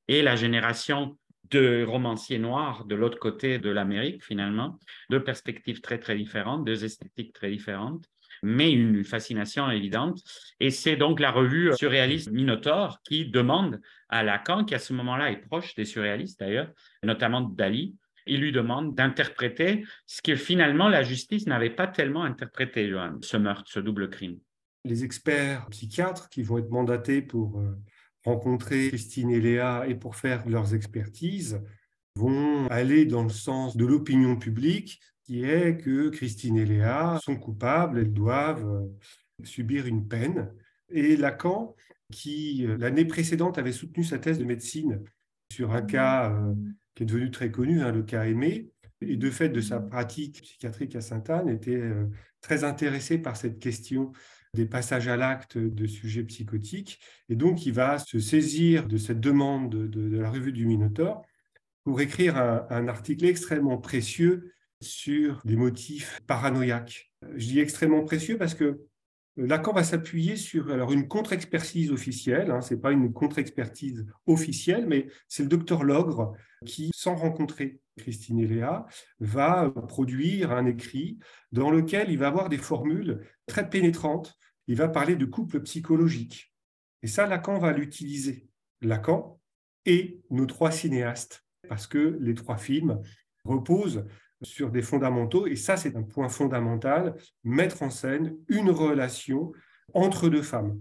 et 0.08 0.24
la 0.24 0.36
génération 0.36 1.16
de 1.52 1.84
romanciers 1.84 2.40
noirs 2.40 2.86
de 2.86 2.96
l'autre 2.96 3.20
côté 3.20 3.60
de 3.60 3.70
l'Amérique, 3.70 4.24
finalement, 4.24 4.80
deux 5.12 5.24
perspectives 5.24 5.82
très, 5.82 6.00
très 6.00 6.16
différentes, 6.16 6.66
deux 6.66 6.84
esthétiques 6.84 7.34
très 7.34 7.52
différentes, 7.52 8.10
mais 8.42 8.72
une 8.72 9.04
fascination 9.04 9.70
évidente. 9.70 10.24
Et 10.60 10.72
c'est 10.72 10.96
donc 10.96 11.20
la 11.20 11.30
revue 11.30 11.72
surréaliste 11.76 12.32
Minotaur 12.32 12.98
qui 13.04 13.28
demande 13.28 13.80
à 14.10 14.24
Lacan, 14.24 14.66
qui 14.66 14.74
à 14.74 14.80
ce 14.80 14.92
moment-là 14.94 15.30
est 15.32 15.38
proche 15.48 15.76
des 15.76 15.86
surréalistes 15.86 16.40
d'ailleurs, 16.40 16.72
notamment 17.04 17.42
Dali, 17.42 17.96
il 18.26 18.42
lui 18.42 18.52
demande 18.52 18.96
d'interpréter 18.96 19.86
ce 20.06 20.22
que 20.22 20.36
finalement 20.36 20.90
la 20.90 21.04
justice 21.04 21.48
n'avait 21.48 21.70
pas 21.70 21.88
tellement 21.88 22.24
interprété, 22.24 22.90
Johan, 22.90 23.18
ce 23.22 23.38
meurtre, 23.38 23.70
ce 23.72 23.80
double 23.80 24.10
crime. 24.10 24.40
Les 24.84 25.04
experts 25.04 25.68
psychiatres 25.70 26.30
qui 26.30 26.44
vont 26.44 26.58
être 26.58 26.70
mandatés 26.70 27.22
pour 27.22 27.60
euh, 27.60 27.76
rencontrer 28.24 28.90
Christine 28.90 29.32
et 29.32 29.40
Léa 29.40 29.86
et 29.88 29.96
pour 29.96 30.16
faire 30.16 30.48
leurs 30.48 30.74
expertises 30.74 31.62
vont 32.16 32.68
aller 32.68 33.06
dans 33.06 33.24
le 33.24 33.30
sens 33.30 33.76
de 33.76 33.86
l'opinion 33.86 34.38
publique 34.38 35.00
qui 35.24 35.44
est 35.44 35.78
que 35.78 36.10
Christine 36.10 36.58
et 36.58 36.66
Léa 36.66 37.20
sont 37.24 37.36
coupables, 37.36 38.00
elles 38.00 38.14
doivent 38.14 38.68
euh, 38.68 39.44
subir 39.44 39.88
une 39.88 40.08
peine. 40.08 40.54
Et 40.90 41.18
Lacan, 41.18 41.76
qui 42.12 42.66
euh, 42.66 42.78
l'année 42.78 43.06
précédente 43.06 43.58
avait 43.58 43.72
soutenu 43.72 44.04
sa 44.04 44.20
thèse 44.20 44.38
de 44.38 44.46
médecine 44.46 45.04
sur 45.52 45.74
un 45.74 45.82
cas 45.82 46.36
qui 46.96 47.04
est 47.04 47.06
devenu 47.06 47.30
très 47.32 47.52
connu, 47.52 47.82
hein, 47.82 47.92
le 47.92 48.04
cas 48.04 48.26
Aimé, 48.26 48.70
et 49.02 49.18
de 49.18 49.30
fait 49.30 49.50
de 49.50 49.62
sa 49.62 49.80
pratique 49.80 50.42
psychiatrique 50.42 50.96
à 50.96 51.02
Sainte-Anne, 51.02 51.50
était 51.50 51.76
euh, 51.76 52.08
très 52.42 52.64
intéressé 52.64 53.18
par 53.18 53.38
cette 53.38 53.60
question 53.60 54.14
des 54.54 54.66
passages 54.66 55.08
à 55.08 55.18
l'acte 55.18 55.58
de 55.58 55.86
sujets 55.86 56.24
psychotiques. 56.24 57.00
Et 57.30 57.36
donc, 57.36 57.66
il 57.66 57.74
va 57.74 58.00
se 58.00 58.20
saisir 58.20 58.88
de 58.88 58.98
cette 58.98 59.20
demande 59.20 59.70
de, 59.70 60.18
la 60.18 60.30
revue 60.30 60.54
du 60.54 60.66
Minotaure 60.66 61.22
pour 61.84 62.02
écrire 62.02 62.38
un, 62.38 62.88
article 62.88 63.26
extrêmement 63.26 63.78
précieux 63.78 64.54
sur 64.82 65.42
des 65.46 65.56
motifs 65.58 66.22
paranoïaques. 66.26 67.12
Je 67.36 67.48
dis 67.48 67.60
extrêmement 67.60 68.04
précieux 68.04 68.38
parce 68.38 68.56
que 68.56 68.80
Lacan 69.38 69.74
va 69.74 69.84
s'appuyer 69.84 70.38
sur 70.38 70.72
alors 70.72 70.94
une 70.94 71.08
contre-expertise 71.08 71.92
officielle, 71.92 72.52
hein, 72.52 72.62
ce 72.62 72.74
n'est 72.74 72.80
pas 72.80 72.92
une 72.92 73.12
contre-expertise 73.12 74.06
officielle, 74.28 74.88
mais 74.88 75.08
c'est 75.28 75.44
le 75.44 75.50
docteur 75.50 75.84
Logre 75.84 76.34
qui, 76.66 76.92
sans 76.96 77.16
rencontrer 77.16 77.82
Christine 77.98 78.40
et 78.40 78.48
Léa, 78.48 78.86
va 79.20 79.70
produire 79.88 80.52
un 80.52 80.66
écrit 80.66 81.20
dans 81.52 81.70
lequel 81.70 82.10
il 82.10 82.18
va 82.18 82.28
avoir 82.28 82.48
des 82.48 82.58
formules 82.58 83.28
très 83.46 83.70
pénétrantes. 83.70 84.38
Il 84.68 84.78
va 84.78 84.88
parler 84.88 85.16
de 85.16 85.26
couple 85.26 85.62
psychologique. 85.62 86.54
Et 87.04 87.08
ça, 87.08 87.28
Lacan 87.28 87.60
va 87.60 87.74
l'utiliser. 87.74 88.48
Lacan 88.82 89.40
et 89.86 90.22
nos 90.30 90.46
trois 90.46 90.72
cinéastes, 90.72 91.46
parce 91.68 91.88
que 91.88 92.18
les 92.20 92.34
trois 92.34 92.58
films 92.58 93.02
reposent 93.44 94.06
sur 94.46 94.72
des 94.72 94.82
fondamentaux, 94.82 95.48
et 95.48 95.56
ça 95.56 95.78
c'est 95.78 95.96
un 95.96 96.04
point 96.04 96.30
fondamental, 96.30 97.16
mettre 97.44 97.84
en 97.84 97.90
scène 97.90 98.36
une 98.48 98.70
relation 98.70 99.52
entre 99.94 100.30
deux 100.30 100.42
femmes. 100.42 100.80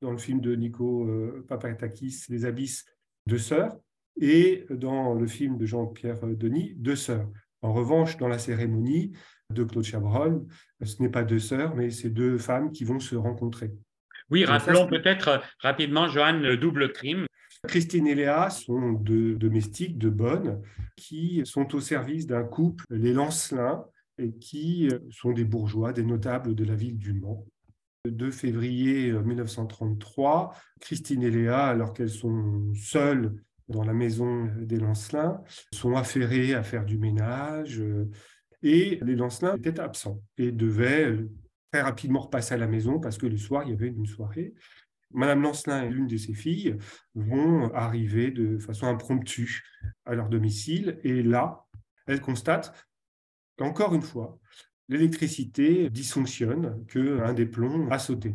Dans 0.00 0.10
le 0.10 0.18
film 0.18 0.40
de 0.40 0.54
Nico 0.54 1.06
euh, 1.08 1.44
Papatakis, 1.48 2.24
Les 2.28 2.44
abysses, 2.44 2.84
deux 3.26 3.38
sœurs, 3.38 3.76
et 4.20 4.66
dans 4.70 5.14
le 5.14 5.26
film 5.26 5.58
de 5.58 5.66
Jean-Pierre 5.66 6.20
Denis, 6.26 6.74
deux 6.76 6.96
sœurs. 6.96 7.28
En 7.62 7.72
revanche, 7.72 8.16
dans 8.16 8.28
la 8.28 8.38
cérémonie 8.38 9.12
de 9.50 9.64
Claude 9.64 9.84
Chabrol, 9.84 10.44
ce 10.82 11.02
n'est 11.02 11.08
pas 11.08 11.24
deux 11.24 11.38
sœurs, 11.38 11.74
mais 11.74 11.90
c'est 11.90 12.10
deux 12.10 12.38
femmes 12.38 12.70
qui 12.72 12.84
vont 12.84 13.00
se 13.00 13.16
rencontrer. 13.16 13.72
Oui, 14.30 14.44
rappelons 14.44 14.88
peut-être 14.88 15.42
rapidement, 15.60 16.08
Joanne, 16.08 16.42
le 16.42 16.56
double 16.56 16.92
crime. 16.92 17.26
Christine 17.66 18.06
et 18.06 18.14
Léa 18.14 18.50
sont 18.50 18.92
deux 18.92 19.34
domestiques 19.36 19.98
de 19.98 20.10
bonnes 20.10 20.62
qui 20.96 21.42
sont 21.44 21.74
au 21.74 21.80
service 21.80 22.26
d'un 22.26 22.44
couple, 22.44 22.84
les 22.90 23.12
Lancelin, 23.12 23.84
et 24.18 24.32
qui 24.32 24.88
sont 25.10 25.32
des 25.32 25.44
bourgeois, 25.44 25.92
des 25.92 26.04
notables 26.04 26.54
de 26.54 26.64
la 26.64 26.74
ville 26.74 26.98
du 26.98 27.12
Mans. 27.12 27.44
Le 28.04 28.12
2 28.12 28.30
février 28.30 29.12
1933, 29.12 30.54
Christine 30.80 31.22
et 31.22 31.30
Léa, 31.30 31.66
alors 31.66 31.92
qu'elles 31.92 32.08
sont 32.08 32.72
seules 32.74 33.34
dans 33.68 33.84
la 33.84 33.92
maison 33.92 34.48
des 34.60 34.78
Lancelin, 34.78 35.42
sont 35.74 35.96
affairées 35.96 36.54
à 36.54 36.62
faire 36.62 36.84
du 36.84 36.98
ménage 36.98 37.82
et 38.62 38.98
les 39.02 39.16
Lancelin 39.16 39.56
étaient 39.56 39.80
absents 39.80 40.20
et 40.38 40.50
devaient 40.50 41.16
très 41.72 41.82
rapidement 41.82 42.20
repasser 42.20 42.54
à 42.54 42.58
la 42.58 42.66
maison 42.66 43.00
parce 43.00 43.18
que 43.18 43.26
le 43.26 43.36
soir, 43.36 43.64
il 43.64 43.70
y 43.70 43.72
avait 43.72 43.88
une 43.88 44.06
soirée. 44.06 44.54
Madame 45.12 45.42
Lancelin 45.42 45.84
et 45.84 45.90
l'une 45.90 46.06
de 46.06 46.16
ses 46.16 46.34
filles 46.34 46.76
vont 47.14 47.72
arriver 47.74 48.30
de 48.30 48.58
façon 48.58 48.86
impromptue 48.86 49.62
à 50.04 50.14
leur 50.14 50.28
domicile 50.28 50.98
et 51.04 51.22
là, 51.22 51.64
elles 52.06 52.20
constatent 52.20 52.72
qu'encore 53.56 53.94
une 53.94 54.02
fois, 54.02 54.38
l'électricité 54.88 55.90
dysfonctionne, 55.90 56.84
qu'un 56.86 57.34
des 57.34 57.46
plombs 57.46 57.88
a 57.90 57.98
sauté. 57.98 58.34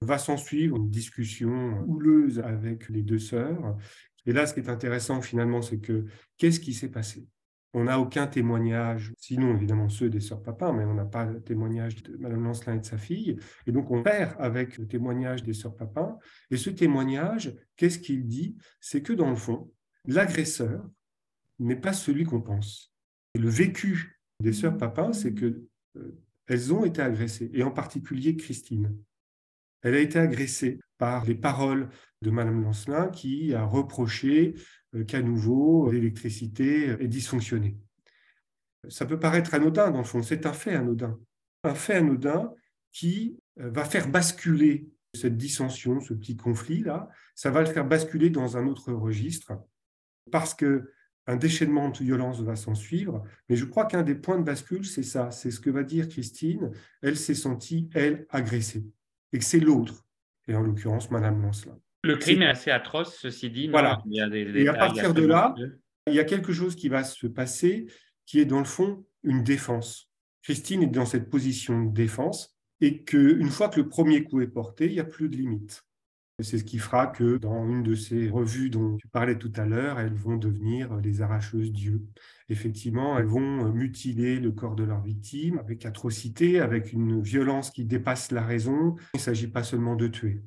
Va 0.00 0.18
s'en 0.18 0.36
suivre 0.36 0.76
une 0.76 0.90
discussion 0.90 1.82
houleuse 1.86 2.38
avec 2.40 2.88
les 2.88 3.02
deux 3.02 3.18
sœurs. 3.18 3.76
Et 4.26 4.32
là, 4.32 4.46
ce 4.46 4.54
qui 4.54 4.60
est 4.60 4.68
intéressant 4.68 5.22
finalement, 5.22 5.62
c'est 5.62 5.78
que 5.78 6.04
qu'est-ce 6.36 6.60
qui 6.60 6.74
s'est 6.74 6.90
passé? 6.90 7.26
On 7.76 7.84
n'a 7.84 8.00
aucun 8.00 8.26
témoignage, 8.26 9.12
sinon 9.18 9.54
évidemment 9.54 9.90
ceux 9.90 10.08
des 10.08 10.20
sœurs 10.20 10.42
Papin, 10.42 10.72
mais 10.72 10.86
on 10.86 10.94
n'a 10.94 11.04
pas 11.04 11.26
le 11.26 11.42
témoignage 11.42 12.02
de 12.02 12.16
Madame 12.16 12.42
Lancelin 12.42 12.76
et 12.76 12.78
de 12.78 12.86
sa 12.86 12.96
fille. 12.96 13.36
Et 13.66 13.72
donc 13.72 13.90
on 13.90 14.02
perd 14.02 14.34
avec 14.38 14.78
le 14.78 14.86
témoignage 14.88 15.42
des 15.42 15.52
sœurs 15.52 15.76
Papin. 15.76 16.16
Et 16.50 16.56
ce 16.56 16.70
témoignage, 16.70 17.54
qu'est-ce 17.76 17.98
qu'il 17.98 18.26
dit? 18.26 18.56
C'est 18.80 19.02
que 19.02 19.12
dans 19.12 19.28
le 19.28 19.36
fond, 19.36 19.70
l'agresseur 20.06 20.88
n'est 21.58 21.76
pas 21.76 21.92
celui 21.92 22.24
qu'on 22.24 22.40
pense. 22.40 22.94
Et 23.34 23.38
le 23.38 23.50
vécu 23.50 24.22
des 24.40 24.54
sœurs 24.54 24.78
Papin, 24.78 25.12
c'est 25.12 25.34
que 25.34 25.62
euh, 25.98 26.18
elles 26.46 26.72
ont 26.72 26.86
été 26.86 27.02
agressées, 27.02 27.50
et 27.52 27.62
en 27.62 27.70
particulier 27.70 28.36
Christine. 28.36 28.96
Elle 29.82 29.96
a 29.96 30.00
été 30.00 30.18
agressée 30.18 30.80
par 30.96 31.26
les 31.26 31.34
paroles 31.34 31.90
de 32.22 32.30
Madame 32.30 32.62
Lancelin 32.62 33.08
qui 33.08 33.52
a 33.52 33.64
reproché 33.64 34.54
qu'à 35.02 35.22
nouveau 35.22 35.90
l'électricité 35.90 36.88
est 37.00 37.08
dysfonctionnée. 37.08 37.76
Ça 38.88 39.06
peut 39.06 39.18
paraître 39.18 39.54
anodin 39.54 39.90
dans 39.90 39.98
le 39.98 40.04
fond, 40.04 40.22
c'est 40.22 40.46
un 40.46 40.52
fait 40.52 40.74
anodin. 40.74 41.18
Un 41.64 41.74
fait 41.74 41.94
anodin 41.94 42.52
qui 42.92 43.38
euh, 43.60 43.70
va 43.70 43.84
faire 43.84 44.08
basculer 44.08 44.88
cette 45.14 45.36
dissension, 45.36 46.00
ce 46.00 46.14
petit 46.14 46.36
conflit-là, 46.36 47.08
ça 47.34 47.50
va 47.50 47.60
le 47.60 47.66
faire 47.66 47.86
basculer 47.86 48.30
dans 48.30 48.56
un 48.56 48.66
autre 48.66 48.92
registre 48.92 49.52
parce 50.30 50.54
que 50.54 50.92
un 51.26 51.36
déchaînement 51.36 51.88
de 51.88 51.98
violence 51.98 52.40
va 52.40 52.54
s'en 52.54 52.74
suivre. 52.74 53.24
Mais 53.48 53.56
je 53.56 53.64
crois 53.64 53.86
qu'un 53.86 54.02
des 54.02 54.14
points 54.14 54.38
de 54.38 54.44
bascule, 54.44 54.86
c'est 54.86 55.02
ça, 55.02 55.30
c'est 55.30 55.50
ce 55.50 55.60
que 55.60 55.70
va 55.70 55.82
dire 55.82 56.08
Christine. 56.08 56.70
Elle 57.02 57.16
s'est 57.16 57.34
sentie, 57.34 57.90
elle, 57.94 58.26
agressée. 58.30 58.84
Et 59.32 59.38
que 59.38 59.44
c'est 59.44 59.58
l'autre, 59.58 60.06
et 60.46 60.54
en 60.54 60.62
l'occurrence 60.62 61.10
Madame 61.10 61.42
Lancelin. 61.42 61.78
Le 62.06 62.16
crime 62.16 62.42
est 62.42 62.48
assez 62.48 62.70
atroce, 62.70 63.18
ceci 63.20 63.50
dit. 63.50 63.68
Voilà. 63.68 64.02
et 64.06 64.68
à 64.68 64.74
partir 64.74 65.12
de 65.12 65.24
là, 65.26 65.54
il 66.06 66.14
y 66.14 66.20
a 66.20 66.24
quelque 66.24 66.52
chose 66.52 66.76
qui 66.76 66.88
va 66.88 67.04
se 67.04 67.26
passer 67.26 67.86
qui 68.26 68.40
est 68.40 68.44
dans 68.44 68.58
le 68.58 68.64
fond 68.64 69.04
une 69.22 69.42
défense. 69.42 70.10
Christine 70.42 70.82
est 70.82 70.88
dans 70.88 71.06
cette 71.06 71.30
position 71.30 71.84
de 71.84 71.92
défense 71.92 72.56
et 72.80 73.02
qu'une 73.02 73.50
fois 73.50 73.68
que 73.68 73.80
le 73.80 73.88
premier 73.88 74.22
coup 74.22 74.40
est 74.40 74.46
porté, 74.46 74.86
il 74.86 74.92
n'y 74.92 75.00
a 75.00 75.04
plus 75.04 75.28
de 75.28 75.36
limite. 75.36 75.82
C'est 76.40 76.58
ce 76.58 76.64
qui 76.64 76.78
fera 76.78 77.06
que 77.06 77.38
dans 77.38 77.66
une 77.66 77.82
de 77.82 77.94
ces 77.94 78.28
revues 78.28 78.68
dont 78.68 78.98
tu 78.98 79.08
parlais 79.08 79.38
tout 79.38 79.52
à 79.56 79.64
l'heure, 79.64 79.98
elles 79.98 80.14
vont 80.14 80.36
devenir 80.36 80.94
les 80.98 81.22
arracheuses 81.22 81.72
Dieu. 81.72 82.02
Effectivement, 82.50 83.18
elles 83.18 83.24
vont 83.24 83.72
mutiler 83.72 84.38
le 84.38 84.52
corps 84.52 84.76
de 84.76 84.84
leur 84.84 85.00
victime 85.00 85.58
avec 85.58 85.86
atrocité, 85.86 86.60
avec 86.60 86.92
une 86.92 87.22
violence 87.22 87.70
qui 87.70 87.86
dépasse 87.86 88.32
la 88.32 88.44
raison. 88.44 88.96
Il 89.14 89.16
ne 89.16 89.22
s'agit 89.22 89.48
pas 89.48 89.62
seulement 89.62 89.96
de 89.96 90.08
tuer. 90.08 90.42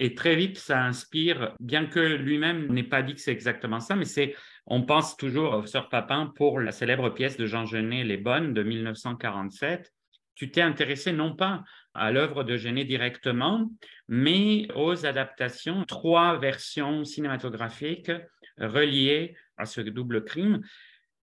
Et 0.00 0.14
très 0.14 0.36
vite, 0.36 0.58
ça 0.58 0.84
inspire, 0.84 1.54
bien 1.60 1.86
que 1.86 2.00
lui-même 2.00 2.66
n'ait 2.72 2.82
pas 2.82 3.02
dit 3.02 3.14
que 3.14 3.20
c'est 3.20 3.32
exactement 3.32 3.80
ça, 3.80 3.96
mais 3.96 4.04
c'est, 4.04 4.34
on 4.66 4.82
pense 4.82 5.16
toujours 5.16 5.54
au 5.54 5.66
Sœur 5.66 5.88
Papin 5.88 6.32
pour 6.36 6.60
la 6.60 6.72
célèbre 6.72 7.10
pièce 7.10 7.36
de 7.36 7.46
Jean 7.46 7.66
Genet, 7.66 8.04
Les 8.04 8.16
Bonnes, 8.16 8.54
de 8.54 8.62
1947. 8.62 9.92
Tu 10.34 10.50
t'es 10.50 10.62
intéressé 10.62 11.12
non 11.12 11.34
pas 11.36 11.62
à 11.94 12.10
l'œuvre 12.10 12.44
de 12.44 12.56
Genet 12.56 12.84
directement, 12.84 13.70
mais 14.08 14.66
aux 14.74 15.04
adaptations, 15.04 15.84
trois 15.84 16.38
versions 16.38 17.04
cinématographiques 17.04 18.12
reliées 18.58 19.36
à 19.56 19.66
ce 19.66 19.80
double 19.80 20.24
crime. 20.24 20.62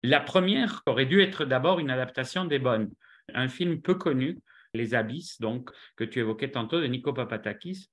La 0.02 0.20
première 0.20 0.82
aurait 0.86 1.06
dû 1.06 1.20
être 1.22 1.44
d'abord 1.44 1.80
une 1.80 1.90
adaptation 1.90 2.44
des 2.44 2.58
Bonnes, 2.58 2.90
un 3.34 3.48
film 3.48 3.80
peu 3.80 3.94
connu, 3.94 4.38
Les 4.74 4.94
Abysses, 4.94 5.40
donc, 5.40 5.70
que 5.96 6.04
tu 6.04 6.18
évoquais 6.20 6.50
tantôt, 6.50 6.80
de 6.80 6.86
Nico 6.86 7.12
Papatakis, 7.12 7.90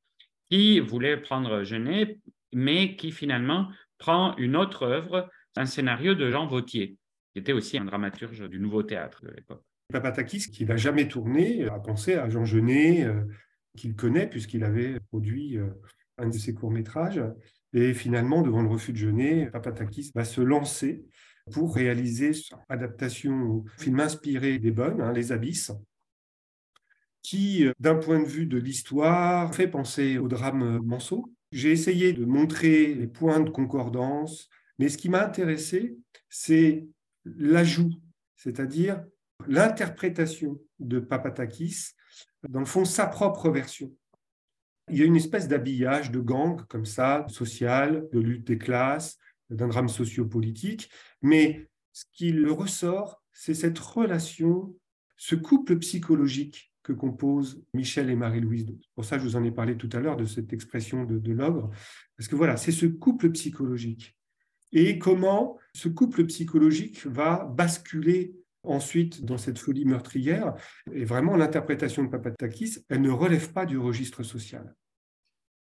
qui 0.50 0.80
voulait 0.80 1.18
prendre 1.18 1.64
Genet, 1.64 2.20
mais 2.54 2.96
qui 2.96 3.12
finalement 3.12 3.70
prend 3.98 4.36
une 4.38 4.56
autre 4.56 4.84
œuvre, 4.84 5.30
un 5.56 5.66
scénario 5.66 6.16
de 6.16 6.30
Jean 6.30 6.48
Vautier, 6.48 6.98
qui 7.34 7.40
était 7.40 7.54
aussi 7.54 7.78
un 7.78 7.86
dramaturge 7.86 8.48
du 8.50 8.60
nouveau 8.60 8.84
théâtre 8.84 9.24
de 9.24 9.32
l'époque. 9.32 9.64
Papatakis, 9.92 10.52
qui 10.52 10.66
n'a 10.66 10.78
jamais 10.78 11.08
tourné, 11.08 11.66
a 11.66 11.80
pensé 11.80 12.16
à 12.16 12.30
Jean 12.30 12.46
Genet, 12.46 13.04
euh, 13.04 13.22
qu'il 13.78 13.96
connaît 13.96 14.28
puisqu'il 14.28 14.64
avait 14.64 15.00
produit 15.12 15.58
euh, 15.58 15.70
un 16.18 16.28
de 16.28 16.38
ses 16.38 16.54
courts-métrages. 16.54 17.22
Et 17.74 17.94
finalement, 17.94 18.42
devant 18.42 18.62
le 18.62 18.70
refus 18.70 18.94
de 18.94 18.98
Genet, 18.98 19.50
Papatakis 19.52 20.12
va 20.16 20.24
se 20.24 20.42
lancer 20.42 21.06
pour 21.52 21.76
réaliser 21.76 22.34
son 22.34 22.58
adaptation 22.70 23.42
au 23.44 23.66
film 23.78 24.00
inspiré 24.00 24.58
des 24.58 24.72
Bonnes, 24.72 25.02
hein, 25.02 25.14
Les 25.14 25.32
Abysses, 25.32 25.72
qui, 27.26 27.66
euh, 27.66 27.74
d'un 27.80 27.96
point 27.96 28.20
de 28.20 28.28
vue 28.28 28.46
de 28.46 28.60
l'histoire, 28.60 29.54
fait 29.54 29.68
penser 29.68 30.20
au 30.20 30.28
drame 30.28 30.80
Manceau. 30.84 31.34
J'ai 31.52 31.72
essayé 31.72 32.14
de 32.14 32.24
montrer 32.24 32.94
les 32.94 33.08
points 33.08 33.40
de 33.40 33.50
concordance, 33.50 34.48
mais 34.78 34.90
ce 34.90 34.98
qui 34.98 35.10
m'a 35.10 35.26
intéressé, 35.26 35.98
c'est 36.30 36.86
l'ajout, 37.26 37.94
c'est-à-dire 38.36 39.04
l'interprétation 39.48 40.60
de 40.80 41.00
Papatakis, 41.00 41.94
dans 42.48 42.60
le 42.60 42.66
fond, 42.66 42.86
sa 42.86 43.08
propre 43.08 43.50
version. 43.50 43.92
Il 44.92 44.98
y 44.98 45.02
a 45.02 45.06
une 45.06 45.16
espèce 45.16 45.48
d'habillage 45.48 46.12
de 46.12 46.20
gang 46.20 46.64
comme 46.68 46.86
ça, 46.86 47.26
social, 47.28 48.08
de 48.14 48.20
lutte 48.20 48.46
des 48.46 48.60
classes, 48.60 49.18
d'un 49.50 49.68
drame 49.68 49.90
sociopolitique, 49.90 50.92
mais 51.24 51.68
ce 51.92 52.04
qui 52.12 52.32
le 52.32 52.52
ressort, 52.52 53.24
c'est 53.34 53.56
cette 53.56 53.80
relation, 53.80 54.76
ce 55.18 55.34
couple 55.34 55.80
psychologique 55.80 56.75
que 56.86 56.94
composent 56.94 57.64
Michel 57.74 58.10
et 58.12 58.16
Marie-Louise. 58.16 58.68
Pour 58.94 59.04
ça, 59.04 59.18
je 59.18 59.24
vous 59.24 59.36
en 59.36 59.44
ai 59.44 59.52
parlé 59.52 59.76
tout 59.76 59.90
à 59.92 60.00
l'heure 60.00 60.18
de 60.18 60.26
cette 60.26 60.54
expression 60.54 61.04
de, 61.04 61.18
de 61.18 61.34
l'ogre, 61.34 61.72
parce 62.16 62.28
que 62.30 62.36
voilà, 62.36 62.58
c'est 62.58 62.72
ce 62.72 62.86
couple 62.86 63.32
psychologique. 63.32 64.16
Et 64.72 65.00
comment 65.00 65.58
ce 65.74 65.90
couple 65.90 66.26
psychologique 66.26 67.06
va 67.08 67.44
basculer 67.46 68.36
ensuite 68.64 69.24
dans 69.24 69.38
cette 69.38 69.60
folie 69.60 69.86
meurtrière. 69.86 70.54
Et 70.94 71.06
vraiment, 71.06 71.36
l'interprétation 71.36 72.04
de 72.04 72.10
Papatakis, 72.10 72.78
elle 72.90 73.02
ne 73.02 73.10
relève 73.10 73.52
pas 73.52 73.66
du 73.66 73.78
registre 73.78 74.24
social. 74.24 74.76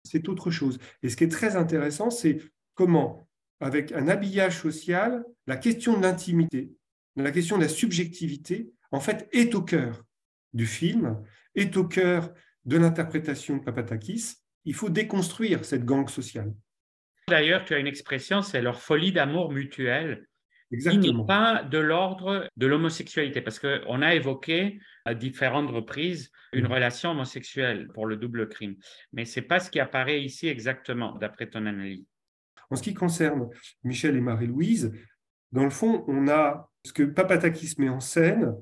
C'est 0.03 0.27
autre 0.27 0.51
chose. 0.51 0.79
Et 1.01 1.09
ce 1.09 1.15
qui 1.15 1.23
est 1.23 1.29
très 1.29 1.55
intéressant, 1.55 2.09
c'est 2.09 2.39
comment, 2.75 3.27
avec 3.59 3.91
un 3.91 4.07
habillage 4.07 4.59
social, 4.59 5.23
la 5.47 5.57
question 5.57 5.97
de 5.97 6.01
l'intimité, 6.01 6.71
la 7.15 7.31
question 7.31 7.57
de 7.57 7.63
la 7.63 7.69
subjectivité, 7.69 8.73
en 8.91 8.99
fait, 8.99 9.29
est 9.31 9.55
au 9.55 9.61
cœur 9.61 10.03
du 10.53 10.65
film, 10.65 11.21
est 11.55 11.75
au 11.77 11.85
cœur 11.85 12.33
de 12.65 12.77
l'interprétation 12.77 13.57
de 13.57 13.63
Papatakis. 13.63 14.35
Il 14.65 14.73
faut 14.73 14.89
déconstruire 14.89 15.65
cette 15.65 15.85
gangue 15.85 16.09
sociale. 16.09 16.53
D'ailleurs, 17.27 17.65
tu 17.65 17.73
as 17.73 17.79
une 17.79 17.87
expression, 17.87 18.41
c'est 18.41 18.61
leur 18.61 18.81
folie 18.81 19.11
d'amour 19.11 19.51
mutuel. 19.51 20.27
Exactement. 20.71 21.03
Qui 21.03 21.13
n'est 21.13 21.25
pas 21.25 21.63
de 21.63 21.77
l'ordre 21.77 22.49
de 22.57 22.67
l'homosexualité, 22.67 23.41
parce 23.41 23.59
qu'on 23.59 24.01
a 24.01 24.15
évoqué 24.15 24.79
à 25.05 25.13
différentes 25.13 25.69
reprises 25.69 26.31
une 26.51 26.65
relation 26.65 27.11
homosexuelle 27.11 27.89
pour 27.93 28.05
le 28.05 28.17
double 28.17 28.49
crime. 28.49 28.75
Mais 29.11 29.25
ce 29.25 29.39
n'est 29.39 29.45
pas 29.45 29.59
ce 29.59 29.69
qui 29.69 29.79
apparaît 29.79 30.21
ici 30.21 30.47
exactement, 30.47 31.15
d'après 31.17 31.47
ton 31.47 31.65
analyse. 31.65 32.05
En 32.69 32.75
ce 32.75 32.81
qui 32.81 32.93
concerne 32.93 33.49
Michel 33.83 34.15
et 34.15 34.21
Marie-Louise, 34.21 34.91
dans 35.51 35.63
le 35.63 35.69
fond, 35.69 36.03
on 36.07 36.27
a 36.27 36.69
ce 36.83 36.91
que 36.91 37.03
Papatakis 37.03 37.75
met 37.77 37.89
en 37.89 37.99
scène, 37.99 38.55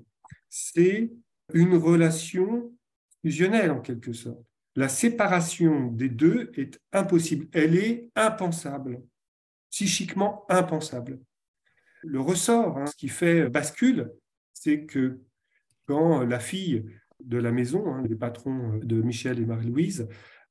c'est 0.50 1.10
une 1.54 1.76
relation 1.76 2.72
fusionnelle 3.22 3.72
en 3.72 3.82
quelque 3.82 4.14
sorte. 4.14 4.43
La 4.76 4.88
séparation 4.88 5.88
des 5.88 6.10
deux 6.10 6.52
est 6.56 6.80
impossible, 6.93 7.47
elle 7.52 7.76
est 7.76 8.10
impensable, 8.16 9.02
psychiquement 9.70 10.45
impensable. 10.49 11.20
Le 12.04 12.20
ressort, 12.20 12.78
hein, 12.78 12.86
ce 12.86 12.95
qui 12.95 13.10
fait 13.10 13.49
bascule, 13.49 14.12
c'est 14.54 14.86
que 14.86 15.20
quand 15.86 16.24
la 16.24 16.39
fille 16.39 16.86
de 17.20 17.38
la 17.38 17.52
maison, 17.52 17.93
hein, 17.93 18.04
les 18.08 18.16
patrons 18.16 18.80
de 18.82 19.02
Michel 19.02 19.39
et 19.39 19.45
Marie-Louise, 19.45 20.08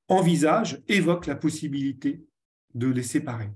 envisage, 0.09 0.83
évoque 0.87 1.27
la 1.27 1.37
possibilité 1.37 2.23
de 2.75 2.89
les 2.89 3.03
séparer. 3.03 3.51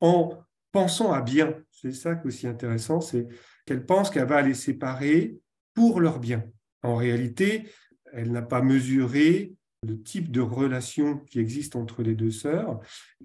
En 0.00 0.38
pensant 0.72 1.12
à 1.12 1.20
bien, 1.20 1.54
c'est 1.70 1.92
ça 1.92 2.14
qui 2.14 2.22
est 2.22 2.28
aussi 2.28 2.46
intéressant, 2.46 3.00
c'est 3.00 3.26
qu'elle 3.66 3.84
pense 3.84 4.10
qu'elle 4.10 4.26
va 4.26 4.42
les 4.42 4.54
séparer 4.54 5.38
pour 5.74 6.00
leur 6.00 6.18
bien. 6.18 6.44
En 6.82 6.96
réalité, 6.96 7.68
elle 8.12 8.30
n'a 8.30 8.42
pas 8.42 8.62
mesuré 8.62 9.54
le 9.86 10.00
type 10.02 10.30
de 10.30 10.40
relation 10.40 11.18
qui 11.18 11.40
existe 11.40 11.76
entre 11.76 12.02
les 12.02 12.14
deux 12.14 12.30
sœurs. 12.30 12.80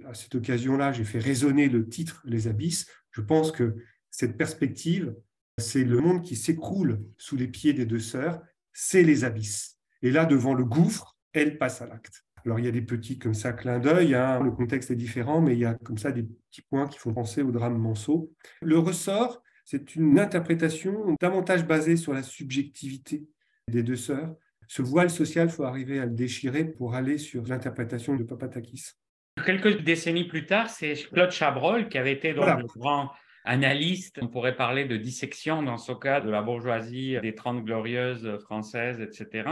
À 0.05 0.13
cette 0.13 0.35
occasion-là, 0.35 0.91
j'ai 0.91 1.05
fait 1.05 1.19
résonner 1.19 1.69
le 1.69 1.87
titre 1.87 2.21
Les 2.25 2.47
abysses. 2.47 2.87
Je 3.11 3.21
pense 3.21 3.51
que 3.51 3.75
cette 4.11 4.37
perspective, 4.37 5.15
c'est 5.57 5.83
le 5.83 5.99
monde 5.99 6.21
qui 6.21 6.35
s'écroule 6.35 7.01
sous 7.17 7.35
les 7.35 7.47
pieds 7.47 7.73
des 7.73 7.85
deux 7.85 7.99
sœurs, 7.99 8.41
c'est 8.73 9.03
les 9.03 9.23
abysses. 9.23 9.77
Et 10.01 10.11
là, 10.11 10.25
devant 10.25 10.53
le 10.53 10.65
gouffre, 10.65 11.17
elle 11.33 11.57
passe 11.57 11.81
à 11.81 11.87
l'acte. 11.87 12.25
Alors, 12.45 12.59
il 12.59 12.65
y 12.65 12.69
a 12.69 12.71
des 12.71 12.81
petits 12.81 13.19
comme 13.19 13.33
ça 13.33 13.51
clins 13.51 13.79
d'œil, 13.79 14.15
hein, 14.15 14.41
le 14.41 14.51
contexte 14.51 14.91
est 14.91 14.95
différent, 14.95 15.41
mais 15.41 15.53
il 15.53 15.59
y 15.59 15.65
a 15.65 15.73
comme 15.75 15.97
ça 15.97 16.11
des 16.11 16.23
petits 16.23 16.61
points 16.61 16.87
qui 16.87 16.97
font 16.97 17.13
penser 17.13 17.41
au 17.41 17.51
drame 17.51 17.77
Manceau. 17.77 18.31
Le 18.61 18.79
ressort, 18.79 19.43
c'est 19.71 19.95
une 19.95 20.17
interprétation 20.17 21.15
davantage 21.21 21.63
basée 21.63 21.95
sur 21.95 22.11
la 22.11 22.23
subjectivité 22.23 23.21
des 23.67 23.83
deux 23.83 23.95
sœurs. 23.95 24.33
Ce 24.67 24.81
voile 24.81 25.11
social, 25.11 25.47
il 25.47 25.51
faut 25.51 25.63
arriver 25.63 25.99
à 25.99 26.05
le 26.05 26.11
déchirer 26.11 26.65
pour 26.65 26.95
aller 26.95 27.19
sur 27.19 27.45
l'interprétation 27.45 28.15
de 28.15 28.23
Papatakis. 28.23 28.93
Quelques 29.45 29.83
décennies 29.83 30.27
plus 30.27 30.47
tard, 30.47 30.71
c'est 30.71 30.95
Claude 31.13 31.29
Chabrol 31.29 31.87
qui 31.87 31.99
avait 31.99 32.13
été 32.13 32.33
donc 32.33 32.45
Voilà. 32.45 32.61
le 32.61 32.65
grand 32.79 33.11
analyste. 33.45 34.17
On 34.23 34.27
pourrait 34.27 34.55
parler 34.55 34.85
de 34.85 34.97
dissection 34.97 35.61
dans 35.61 35.77
ce 35.77 35.91
cas 35.91 36.19
de 36.19 36.31
la 36.31 36.41
bourgeoisie 36.41 37.19
des 37.21 37.35
Trente 37.35 37.63
Glorieuses 37.63 38.39
françaises, 38.39 38.99
etc. 39.01 39.49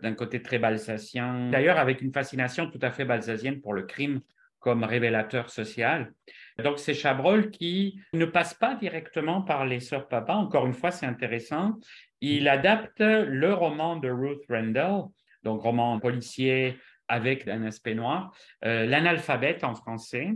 D'un 0.00 0.14
côté 0.14 0.42
très 0.42 0.60
balsacien, 0.60 1.50
d'ailleurs 1.50 1.78
avec 1.78 2.02
une 2.02 2.12
fascination 2.12 2.70
tout 2.70 2.78
à 2.82 2.92
fait 2.92 3.04
balsacienne 3.04 3.60
pour 3.60 3.74
le 3.74 3.82
crime 3.82 4.20
comme 4.66 4.82
révélateur 4.82 5.48
social. 5.48 6.12
Donc 6.58 6.80
c'est 6.80 6.92
Chabrol 6.92 7.50
qui 7.50 8.00
ne 8.12 8.24
passe 8.24 8.52
pas 8.52 8.74
directement 8.74 9.40
par 9.40 9.64
les 9.64 9.78
sœurs 9.78 10.08
papa. 10.08 10.32
Encore 10.32 10.66
une 10.66 10.74
fois, 10.74 10.90
c'est 10.90 11.06
intéressant. 11.06 11.74
Il 12.20 12.48
adapte 12.48 12.98
le 12.98 13.54
roman 13.54 13.94
de 13.94 14.10
Ruth 14.10 14.42
Rendell, 14.48 15.04
donc 15.44 15.62
roman 15.62 16.00
policier 16.00 16.78
avec 17.06 17.46
un 17.46 17.62
aspect 17.62 17.94
noir, 17.94 18.36
euh, 18.64 18.86
L'analphabète 18.86 19.62
en 19.62 19.76
français, 19.76 20.32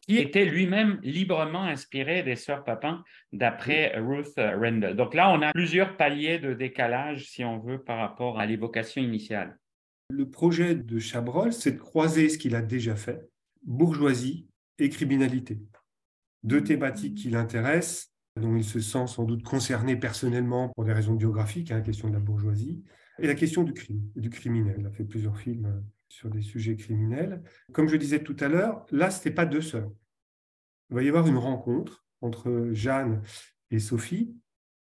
qui 0.00 0.16
était 0.16 0.46
lui-même 0.46 0.98
librement 1.02 1.64
inspiré 1.64 2.22
des 2.22 2.36
sœurs 2.36 2.64
Papin 2.64 3.04
d'après 3.34 3.98
Ruth 3.98 4.32
Rendell. 4.38 4.96
Donc 4.96 5.12
là, 5.12 5.30
on 5.30 5.42
a 5.42 5.52
plusieurs 5.52 5.98
paliers 5.98 6.38
de 6.38 6.54
décalage, 6.54 7.26
si 7.26 7.44
on 7.44 7.58
veut, 7.58 7.82
par 7.82 7.98
rapport 7.98 8.40
à 8.40 8.46
l'évocation 8.46 9.02
initiale. 9.02 9.58
Le 10.08 10.30
projet 10.30 10.74
de 10.74 10.98
Chabrol, 10.98 11.52
c'est 11.52 11.72
de 11.72 11.78
croiser 11.78 12.30
ce 12.30 12.38
qu'il 12.38 12.54
a 12.54 12.62
déjà 12.62 12.96
fait, 12.96 13.20
bourgeoisie 13.64 14.48
et 14.78 14.88
criminalité. 14.88 15.60
Deux 16.42 16.62
thématiques 16.62 17.16
qui 17.16 17.30
l'intéressent, 17.30 18.12
dont 18.36 18.56
il 18.56 18.64
se 18.64 18.80
sent 18.80 19.06
sans 19.06 19.24
doute 19.24 19.42
concerné 19.42 19.96
personnellement 19.96 20.70
pour 20.70 20.84
des 20.84 20.92
raisons 20.92 21.14
biographiques, 21.14 21.70
hein, 21.70 21.76
la 21.76 21.82
question 21.82 22.08
de 22.08 22.14
la 22.14 22.20
bourgeoisie, 22.20 22.82
et 23.18 23.26
la 23.26 23.34
question 23.34 23.62
du 23.62 23.72
crime, 23.72 24.02
du 24.16 24.28
criminel. 24.28 24.76
Il 24.80 24.86
a 24.86 24.90
fait 24.90 25.04
plusieurs 25.04 25.38
films 25.38 25.84
sur 26.08 26.30
des 26.30 26.42
sujets 26.42 26.76
criminels. 26.76 27.42
Comme 27.72 27.88
je 27.88 27.96
disais 27.96 28.22
tout 28.22 28.36
à 28.40 28.48
l'heure, 28.48 28.84
là, 28.90 29.10
ce 29.10 29.18
n'était 29.18 29.30
pas 29.30 29.46
deux 29.46 29.60
sœurs. 29.60 29.90
Il 30.90 30.96
va 30.96 31.02
y 31.02 31.08
avoir 31.08 31.26
une 31.26 31.38
rencontre 31.38 32.04
entre 32.20 32.70
Jeanne 32.72 33.22
et 33.70 33.78
Sophie. 33.78 34.34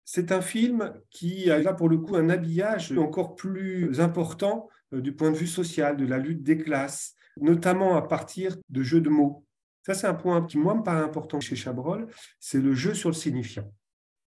C'est 0.04 0.32
un 0.32 0.40
film 0.40 0.92
qui 1.10 1.50
a 1.50 1.58
là 1.58 1.72
pour 1.72 1.88
le 1.88 1.98
coup 1.98 2.16
un 2.16 2.28
habillage 2.28 2.96
encore 2.98 3.34
plus 3.34 4.00
important 4.00 4.68
euh, 4.92 5.00
du 5.00 5.14
point 5.14 5.30
de 5.30 5.36
vue 5.36 5.46
social, 5.46 5.96
de 5.96 6.06
la 6.06 6.18
lutte 6.18 6.42
des 6.42 6.58
classes, 6.58 7.14
notamment 7.40 7.96
à 7.96 8.02
partir 8.02 8.56
de 8.68 8.82
jeux 8.82 9.00
de 9.00 9.08
mots. 9.08 9.44
Ça, 9.84 9.94
c'est 9.94 10.06
un 10.06 10.14
point 10.14 10.46
qui, 10.46 10.58
moi, 10.58 10.74
me 10.74 10.82
paraît 10.82 11.02
important 11.02 11.40
chez 11.40 11.56
Chabrol, 11.56 12.06
c'est 12.38 12.60
le 12.60 12.74
jeu 12.74 12.94
sur 12.94 13.08
le 13.08 13.14
signifiant. 13.14 13.72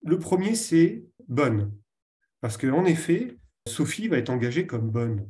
Le 0.04 0.18
premier, 0.18 0.54
c'est 0.54 1.04
bonne. 1.26 1.72
Parce 2.40 2.56
qu'en 2.56 2.84
effet, 2.84 3.36
Sophie 3.66 4.08
va 4.08 4.18
être 4.18 4.30
engagée 4.30 4.66
comme 4.66 4.90
bonne. 4.90 5.28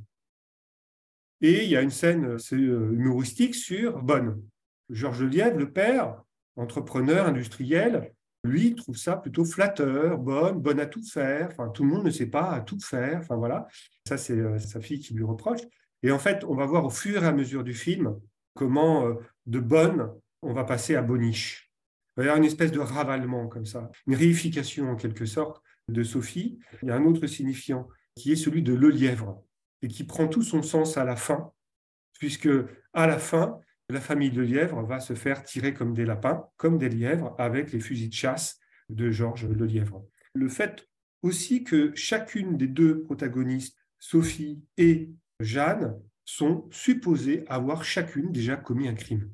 Et 1.40 1.64
il 1.64 1.70
y 1.70 1.76
a 1.76 1.82
une 1.82 1.90
scène 1.90 2.36
euh, 2.52 2.92
humoristique 2.92 3.54
sur 3.54 4.02
bonne. 4.02 4.42
Georges 4.90 5.22
Lièvre, 5.22 5.58
le 5.58 5.72
père, 5.72 6.22
entrepreneur, 6.56 7.26
industriel, 7.26 8.12
lui 8.45 8.74
trouve 8.74 8.97
ça 8.97 9.16
plutôt 9.16 9.45
flatteur, 9.45 10.18
bonne, 10.18 10.61
bonne 10.61 10.80
à 10.80 10.86
tout 10.86 11.03
faire. 11.03 11.49
Enfin, 11.51 11.68
tout 11.68 11.84
le 11.84 11.91
monde 11.91 12.05
ne 12.05 12.11
sait 12.11 12.26
pas 12.26 12.51
à 12.51 12.61
tout 12.61 12.80
faire. 12.80 13.18
Enfin 13.18 13.36
voilà, 13.36 13.66
ça 14.07 14.16
c'est 14.16 14.39
euh, 14.39 14.59
sa 14.59 14.80
fille 14.80 15.01
qui 15.01 15.14
lui 15.14 15.24
reproche. 15.24 15.61
Et 16.03 16.12
en 16.12 16.18
fait, 16.18 16.45
on 16.45 16.55
va 16.55 16.66
voir 16.66 16.84
au 16.84 16.91
fur 16.91 17.22
et 17.22 17.26
à 17.26 17.32
mesure 17.32 17.64
du 17.64 17.74
film 17.74 18.16
comment 18.55 19.07
euh, 19.07 19.14
de 19.47 19.61
bonne 19.61 20.11
on 20.43 20.53
va 20.53 20.64
passer 20.64 20.95
à 20.95 21.03
boniche. 21.03 21.72
Il 22.16 22.20
y 22.20 22.22
avoir 22.24 22.39
une 22.39 22.45
espèce 22.45 22.72
de 22.72 22.80
ravalement 22.80 23.47
comme 23.47 23.66
ça, 23.66 23.91
une 24.07 24.16
réification 24.16 24.91
en 24.91 24.97
quelque 24.97 25.24
sorte 25.24 25.62
de 25.89 26.03
Sophie. 26.03 26.59
Il 26.82 26.89
y 26.89 26.91
a 26.91 26.97
un 26.97 27.05
autre 27.05 27.26
signifiant 27.26 27.89
qui 28.16 28.32
est 28.32 28.36
celui 28.36 28.62
de 28.62 28.74
le 28.74 28.91
lièvre 28.91 29.45
et 29.82 29.89
qui 29.89 30.05
prend 30.05 30.26
tout 30.26 30.43
son 30.43 30.62
sens 30.62 30.97
à 30.97 31.05
la 31.05 31.14
fin, 31.14 31.53
puisque 32.18 32.49
à 32.93 33.07
la 33.07 33.18
fin, 33.18 33.61
la 33.91 34.01
famille 34.01 34.30
de 34.30 34.43
lièvre 34.43 34.82
va 34.82 35.01
se 35.01 35.14
faire 35.14 35.43
tirer 35.43 35.72
comme 35.72 35.95
des 35.95 36.05
lapins, 36.05 36.47
comme 36.57 36.78
des 36.78 36.91
lièvres, 36.91 37.34
avec 37.39 37.72
les 37.72 37.80
fusils 37.80 38.11
de 38.11 38.14
chasse 38.14 38.61
de 38.91 39.11
Georges 39.11 39.47
Le 39.47 39.64
Lièvre. 39.64 40.05
Le 40.34 40.49
fait 40.49 40.86
aussi 41.22 41.64
que 41.64 41.95
chacune 41.95 42.57
des 42.57 42.66
deux 42.66 43.03
protagonistes, 43.03 43.78
Sophie 43.99 44.62
et 44.76 45.11
Jeanne, 45.41 45.99
sont 46.24 46.68
supposées 46.70 47.45
avoir 47.49 47.82
chacune 47.82 48.30
déjà 48.30 48.57
commis 48.57 48.89
un 48.89 48.95
crime. 48.95 49.30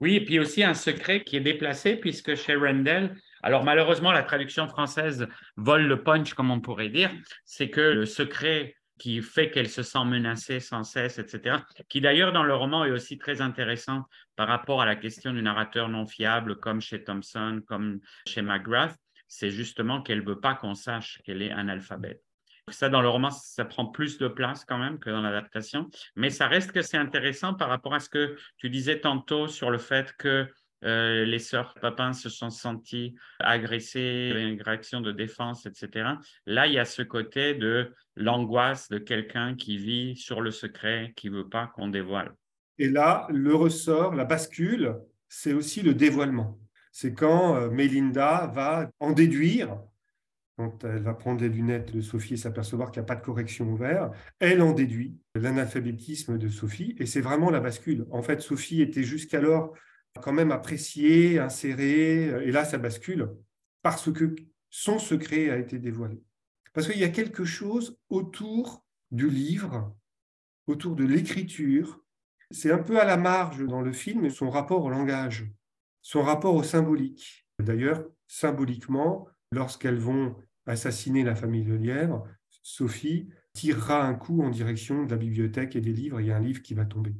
Oui, 0.00 0.16
et 0.16 0.24
puis 0.24 0.40
aussi 0.40 0.64
un 0.64 0.74
secret 0.74 1.22
qui 1.22 1.36
est 1.36 1.40
déplacé, 1.40 1.96
puisque 1.96 2.34
chez 2.34 2.56
Rendell, 2.56 3.14
alors 3.42 3.62
malheureusement, 3.62 4.10
la 4.10 4.22
traduction 4.22 4.66
française 4.66 5.28
vole 5.56 5.86
le 5.86 6.02
punch, 6.02 6.34
comme 6.34 6.50
on 6.50 6.60
pourrait 6.60 6.88
dire, 6.88 7.12
c'est 7.44 7.70
que 7.70 7.80
le 7.80 8.06
secret 8.06 8.74
qui 9.02 9.20
fait 9.20 9.50
qu'elle 9.50 9.68
se 9.68 9.82
sent 9.82 10.04
menacée 10.04 10.60
sans 10.60 10.84
cesse, 10.84 11.18
etc., 11.18 11.56
qui 11.88 12.00
d'ailleurs 12.00 12.32
dans 12.32 12.44
le 12.44 12.54
roman 12.54 12.84
est 12.84 12.92
aussi 12.92 13.18
très 13.18 13.40
intéressant 13.40 14.04
par 14.36 14.46
rapport 14.46 14.80
à 14.80 14.86
la 14.86 14.94
question 14.94 15.32
du 15.32 15.42
narrateur 15.42 15.88
non 15.88 16.06
fiable, 16.06 16.60
comme 16.60 16.80
chez 16.80 17.02
Thompson, 17.02 17.62
comme 17.66 17.98
chez 18.28 18.42
McGrath, 18.42 18.96
c'est 19.26 19.50
justement 19.50 20.02
qu'elle 20.02 20.20
ne 20.20 20.24
veut 20.24 20.38
pas 20.38 20.54
qu'on 20.54 20.74
sache 20.74 21.20
qu'elle 21.24 21.42
est 21.42 21.50
analphabète. 21.50 22.22
Ça, 22.68 22.88
dans 22.88 23.02
le 23.02 23.08
roman, 23.08 23.32
ça 23.32 23.64
prend 23.64 23.86
plus 23.86 24.18
de 24.18 24.28
place 24.28 24.64
quand 24.64 24.78
même 24.78 25.00
que 25.00 25.10
dans 25.10 25.20
l'adaptation, 25.20 25.90
mais 26.14 26.30
ça 26.30 26.46
reste 26.46 26.70
que 26.70 26.80
c'est 26.80 26.96
intéressant 26.96 27.54
par 27.54 27.70
rapport 27.70 27.94
à 27.94 27.98
ce 27.98 28.08
que 28.08 28.36
tu 28.56 28.70
disais 28.70 29.00
tantôt 29.00 29.48
sur 29.48 29.72
le 29.72 29.78
fait 29.78 30.14
que 30.16 30.46
euh, 30.84 31.24
les 31.24 31.38
sœurs 31.38 31.74
Papin 31.80 32.12
se 32.12 32.28
sont 32.28 32.50
senties 32.50 33.14
agressées, 33.38 34.32
une 34.34 34.60
réaction 34.60 35.00
de 35.00 35.12
défense, 35.12 35.66
etc. 35.66 36.10
Là, 36.46 36.66
il 36.66 36.74
y 36.74 36.78
a 36.78 36.84
ce 36.84 37.02
côté 37.02 37.54
de 37.54 37.92
l'angoisse 38.16 38.88
de 38.88 38.98
quelqu'un 38.98 39.54
qui 39.54 39.76
vit 39.76 40.16
sur 40.16 40.40
le 40.40 40.50
secret, 40.50 41.12
qui 41.16 41.30
ne 41.30 41.36
veut 41.36 41.48
pas 41.48 41.68
qu'on 41.68 41.88
dévoile. 41.88 42.32
Et 42.78 42.88
là, 42.88 43.26
le 43.30 43.54
ressort, 43.54 44.14
la 44.14 44.24
bascule, 44.24 44.96
c'est 45.28 45.52
aussi 45.52 45.82
le 45.82 45.94
dévoilement. 45.94 46.58
C'est 46.90 47.14
quand 47.14 47.56
euh, 47.56 47.70
Mélinda 47.70 48.50
va 48.54 48.90
en 49.00 49.12
déduire, 49.12 49.78
quand 50.56 50.84
elle 50.84 51.02
va 51.02 51.14
prendre 51.14 51.40
les 51.40 51.48
lunettes 51.48 51.94
de 51.94 52.00
Sophie 52.00 52.34
et 52.34 52.36
s'apercevoir 52.36 52.90
qu'il 52.90 53.00
n'y 53.00 53.06
a 53.06 53.06
pas 53.06 53.16
de 53.16 53.24
correction 53.24 53.66
ouverte, 53.70 54.14
elle 54.38 54.60
en 54.60 54.72
déduit 54.72 55.16
l'analphabétisme 55.34 56.36
de 56.38 56.48
Sophie, 56.48 56.94
et 56.98 57.06
c'est 57.06 57.22
vraiment 57.22 57.50
la 57.50 57.60
bascule. 57.60 58.06
En 58.10 58.22
fait, 58.22 58.42
Sophie 58.42 58.82
était 58.82 59.02
jusqu'alors 59.02 59.74
quand 60.20 60.32
même 60.32 60.52
appréciée, 60.52 61.38
insérée, 61.38 62.26
et 62.46 62.50
là, 62.50 62.64
ça 62.64 62.78
bascule. 62.78 63.28
parce 63.82 64.12
que 64.12 64.34
son 64.70 64.98
secret 64.98 65.50
a 65.50 65.58
été 65.58 65.78
dévoilé. 65.78 66.22
Parce 66.72 66.88
qu'il 66.88 66.98
y 66.98 67.04
a 67.04 67.08
quelque 67.08 67.44
chose 67.44 67.98
autour 68.08 68.84
du 69.10 69.28
livre, 69.28 69.94
autour 70.66 70.96
de 70.96 71.04
l'écriture. 71.04 72.00
C'est 72.50 72.72
un 72.72 72.78
peu 72.78 73.00
à 73.00 73.04
la 73.04 73.16
marge 73.16 73.66
dans 73.66 73.82
le 73.82 73.92
film 73.92 74.30
son 74.30 74.50
rapport 74.50 74.84
au 74.84 74.90
langage, 74.90 75.50
son 76.00 76.22
rapport 76.22 76.54
au 76.54 76.62
symbolique. 76.62 77.46
D'ailleurs, 77.58 78.04
symboliquement, 78.26 79.28
lorsqu'elles 79.50 79.98
vont 79.98 80.36
assassiner 80.66 81.24
la 81.24 81.34
famille 81.34 81.64
de 81.64 81.74
Lièvre, 81.74 82.26
Sophie 82.62 83.28
tirera 83.52 84.06
un 84.06 84.14
coup 84.14 84.42
en 84.42 84.50
direction 84.50 85.04
de 85.04 85.10
la 85.10 85.16
bibliothèque 85.16 85.76
et 85.76 85.80
des 85.80 85.92
livres. 85.92 86.20
Il 86.20 86.28
y 86.28 86.30
a 86.30 86.36
un 86.36 86.40
livre 86.40 86.62
qui 86.62 86.74
va 86.74 86.84
tomber. 86.84 87.14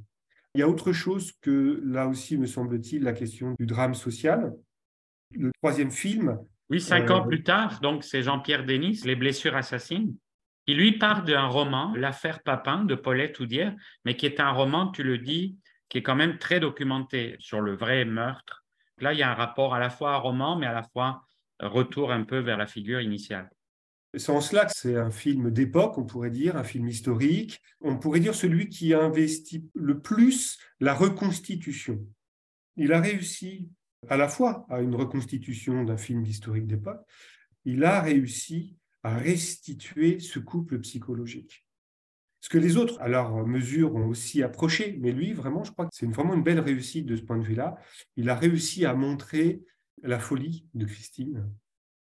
Il 0.54 0.60
y 0.60 0.62
a 0.62 0.68
autre 0.68 0.92
chose 0.92 1.32
que, 1.40 1.80
là 1.84 2.06
aussi, 2.08 2.36
me 2.36 2.46
semble-t-il, 2.46 3.02
la 3.02 3.12
question 3.12 3.54
du 3.58 3.66
drame 3.66 3.94
social. 3.94 4.52
Le 5.30 5.50
troisième 5.62 5.90
film. 5.90 6.38
Oui, 6.68 6.80
cinq 6.80 7.10
ans 7.10 7.24
euh, 7.24 7.28
plus 7.28 7.42
tard, 7.42 7.80
donc 7.80 8.04
c'est 8.04 8.22
Jean-Pierre 8.22 8.66
Denis, 8.66 9.00
Les 9.04 9.16
blessures 9.16 9.56
assassines. 9.56 10.14
Il 10.66 10.76
lui 10.76 10.98
part 10.98 11.24
d'un 11.24 11.46
roman, 11.46 11.94
L'affaire 11.96 12.42
Papin 12.42 12.84
de 12.84 12.94
Paulette 12.94 13.40
Oudière, 13.40 13.74
mais 14.04 14.14
qui 14.14 14.26
est 14.26 14.40
un 14.40 14.50
roman, 14.50 14.90
tu 14.90 15.02
le 15.02 15.18
dis, 15.18 15.58
qui 15.88 15.98
est 15.98 16.02
quand 16.02 16.14
même 16.14 16.38
très 16.38 16.60
documenté 16.60 17.36
sur 17.38 17.60
le 17.60 17.74
vrai 17.74 18.04
meurtre. 18.04 18.64
Là, 18.98 19.12
il 19.12 19.18
y 19.18 19.22
a 19.22 19.30
un 19.30 19.34
rapport 19.34 19.74
à 19.74 19.80
la 19.80 19.90
fois 19.90 20.14
à 20.14 20.16
roman, 20.16 20.56
mais 20.56 20.66
à 20.66 20.72
la 20.72 20.82
fois 20.82 21.22
retour 21.60 22.12
un 22.12 22.24
peu 22.24 22.38
vers 22.38 22.58
la 22.58 22.66
figure 22.66 23.00
initiale. 23.00 23.50
En 24.28 24.40
cela 24.40 24.68
c'est 24.68 24.96
un 24.96 25.10
film 25.10 25.50
d'époque, 25.50 25.96
on 25.96 26.04
pourrait 26.04 26.30
dire, 26.30 26.56
un 26.56 26.64
film 26.64 26.88
historique. 26.88 27.60
On 27.80 27.98
pourrait 27.98 28.20
dire 28.20 28.34
celui 28.34 28.68
qui 28.68 28.92
a 28.92 29.00
investi 29.00 29.64
le 29.74 30.00
plus 30.00 30.58
la 30.80 30.94
reconstitution. 30.94 32.06
Il 32.76 32.92
a 32.92 33.00
réussi 33.00 33.70
à 34.08 34.16
la 34.16 34.28
fois 34.28 34.66
à 34.68 34.80
une 34.80 34.94
reconstitution 34.94 35.84
d'un 35.84 35.96
film 35.96 36.24
historique 36.24 36.66
d'époque, 36.66 37.02
il 37.64 37.84
a 37.84 38.00
réussi 38.00 38.76
à 39.02 39.16
restituer 39.16 40.20
ce 40.20 40.38
couple 40.38 40.80
psychologique. 40.80 41.66
Ce 42.40 42.48
que 42.48 42.58
les 42.58 42.76
autres, 42.76 43.00
à 43.00 43.08
leur 43.08 43.46
mesure, 43.46 43.94
ont 43.94 44.06
aussi 44.06 44.42
approché, 44.42 44.98
mais 45.00 45.12
lui, 45.12 45.32
vraiment, 45.32 45.62
je 45.62 45.70
crois 45.70 45.86
que 45.86 45.94
c'est 45.94 46.06
vraiment 46.06 46.34
une 46.34 46.42
belle 46.42 46.58
réussite 46.58 47.06
de 47.06 47.14
ce 47.14 47.22
point 47.22 47.38
de 47.38 47.44
vue-là. 47.44 47.76
Il 48.16 48.28
a 48.30 48.34
réussi 48.34 48.84
à 48.84 48.94
montrer 48.94 49.62
la 50.02 50.18
folie 50.18 50.66
de 50.74 50.84
Christine 50.84 51.48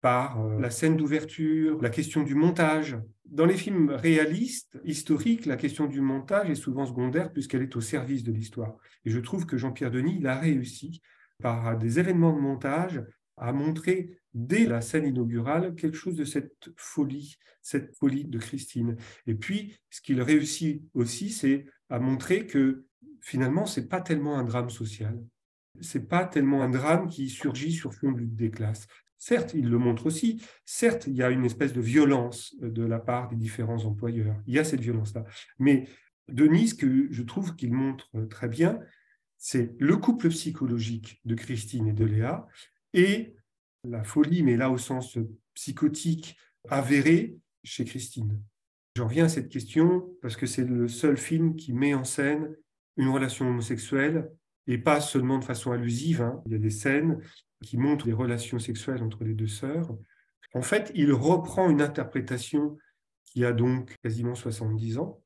par 0.06 0.40
la 0.60 0.70
scène 0.70 0.96
d'ouverture, 0.96 1.82
la 1.82 1.90
question 1.90 2.22
du 2.22 2.36
montage. 2.36 2.96
Dans 3.24 3.44
les 3.44 3.56
films 3.56 3.90
réalistes, 3.90 4.78
historiques, 4.84 5.46
la 5.46 5.56
question 5.56 5.86
du 5.86 6.00
montage 6.00 6.48
est 6.48 6.54
souvent 6.54 6.86
secondaire 6.86 7.32
puisqu'elle 7.32 7.62
est 7.62 7.74
au 7.74 7.80
service 7.80 8.22
de 8.22 8.30
l'histoire. 8.30 8.76
Et 9.04 9.10
je 9.10 9.18
trouve 9.18 9.46
que 9.46 9.56
Jean-Pierre 9.56 9.90
Denis, 9.90 10.18
il 10.20 10.28
a 10.28 10.38
réussi 10.38 11.02
par 11.42 11.76
des 11.76 11.98
événements 11.98 12.32
de 12.32 12.40
montage 12.40 13.02
à 13.36 13.52
montrer 13.52 14.20
dès 14.32 14.66
la 14.66 14.80
scène 14.80 15.06
inaugurale 15.06 15.74
quelque 15.74 15.96
chose 15.96 16.14
de 16.14 16.24
cette 16.24 16.70
folie, 16.76 17.36
cette 17.60 17.92
folie 17.96 18.26
de 18.26 18.38
Christine. 18.38 18.94
Et 19.26 19.34
puis, 19.34 19.76
ce 19.90 20.00
qu'il 20.00 20.22
réussit 20.22 20.84
aussi, 20.94 21.30
c'est 21.30 21.64
à 21.90 21.98
montrer 21.98 22.46
que 22.46 22.84
finalement, 23.22 23.66
c'est 23.66 23.88
pas 23.88 24.02
tellement 24.02 24.38
un 24.38 24.44
drame 24.44 24.70
social. 24.70 25.20
C'est 25.80 26.08
pas 26.08 26.24
tellement 26.26 26.62
un 26.62 26.70
drame 26.70 27.08
qui 27.08 27.28
surgit 27.28 27.72
sur 27.72 27.92
fond 27.92 28.12
de 28.12 28.20
lutte 28.20 28.36
des 28.36 28.52
classes. 28.52 28.86
Certes, 29.18 29.54
il 29.54 29.68
le 29.68 29.78
montre 29.78 30.06
aussi. 30.06 30.42
Certes, 30.64 31.06
il 31.06 31.14
y 31.14 31.22
a 31.22 31.30
une 31.30 31.44
espèce 31.44 31.72
de 31.72 31.80
violence 31.80 32.54
de 32.60 32.84
la 32.84 32.98
part 32.98 33.28
des 33.28 33.36
différents 33.36 33.84
employeurs. 33.84 34.36
Il 34.46 34.54
y 34.54 34.58
a 34.58 34.64
cette 34.64 34.80
violence-là. 34.80 35.24
Mais 35.58 35.88
Denis, 36.28 36.76
que 36.76 37.08
je 37.10 37.22
trouve 37.22 37.56
qu'il 37.56 37.72
montre 37.72 38.08
très 38.28 38.48
bien, 38.48 38.78
c'est 39.38 39.74
le 39.78 39.96
couple 39.96 40.28
psychologique 40.28 41.20
de 41.24 41.34
Christine 41.34 41.88
et 41.88 41.92
de 41.92 42.04
Léa 42.04 42.46
et 42.92 43.36
la 43.84 44.02
folie, 44.04 44.42
mais 44.42 44.56
là 44.56 44.70
au 44.70 44.78
sens 44.78 45.18
psychotique, 45.54 46.36
avérée 46.68 47.38
chez 47.62 47.84
Christine. 47.84 48.42
J'en 48.96 49.06
reviens 49.06 49.26
à 49.26 49.28
cette 49.28 49.48
question 49.48 50.08
parce 50.22 50.36
que 50.36 50.46
c'est 50.46 50.64
le 50.64 50.88
seul 50.88 51.16
film 51.16 51.54
qui 51.56 51.72
met 51.72 51.94
en 51.94 52.04
scène 52.04 52.56
une 52.96 53.08
relation 53.08 53.48
homosexuelle 53.48 54.30
et 54.66 54.78
pas 54.78 55.00
seulement 55.00 55.38
de 55.38 55.44
façon 55.44 55.70
allusive. 55.70 56.22
Hein. 56.22 56.42
Il 56.46 56.52
y 56.52 56.54
a 56.56 56.58
des 56.58 56.70
scènes 56.70 57.20
qui 57.62 57.76
montrent 57.76 58.06
les 58.06 58.12
relations 58.12 58.58
sexuelles 58.58 59.02
entre 59.02 59.24
les 59.24 59.34
deux 59.34 59.46
sœurs. 59.46 59.96
En 60.54 60.62
fait, 60.62 60.92
il 60.94 61.12
reprend 61.12 61.70
une 61.70 61.82
interprétation 61.82 62.76
qui 63.24 63.44
a 63.44 63.52
donc 63.52 63.96
quasiment 64.02 64.34
70 64.34 64.98
ans, 64.98 65.22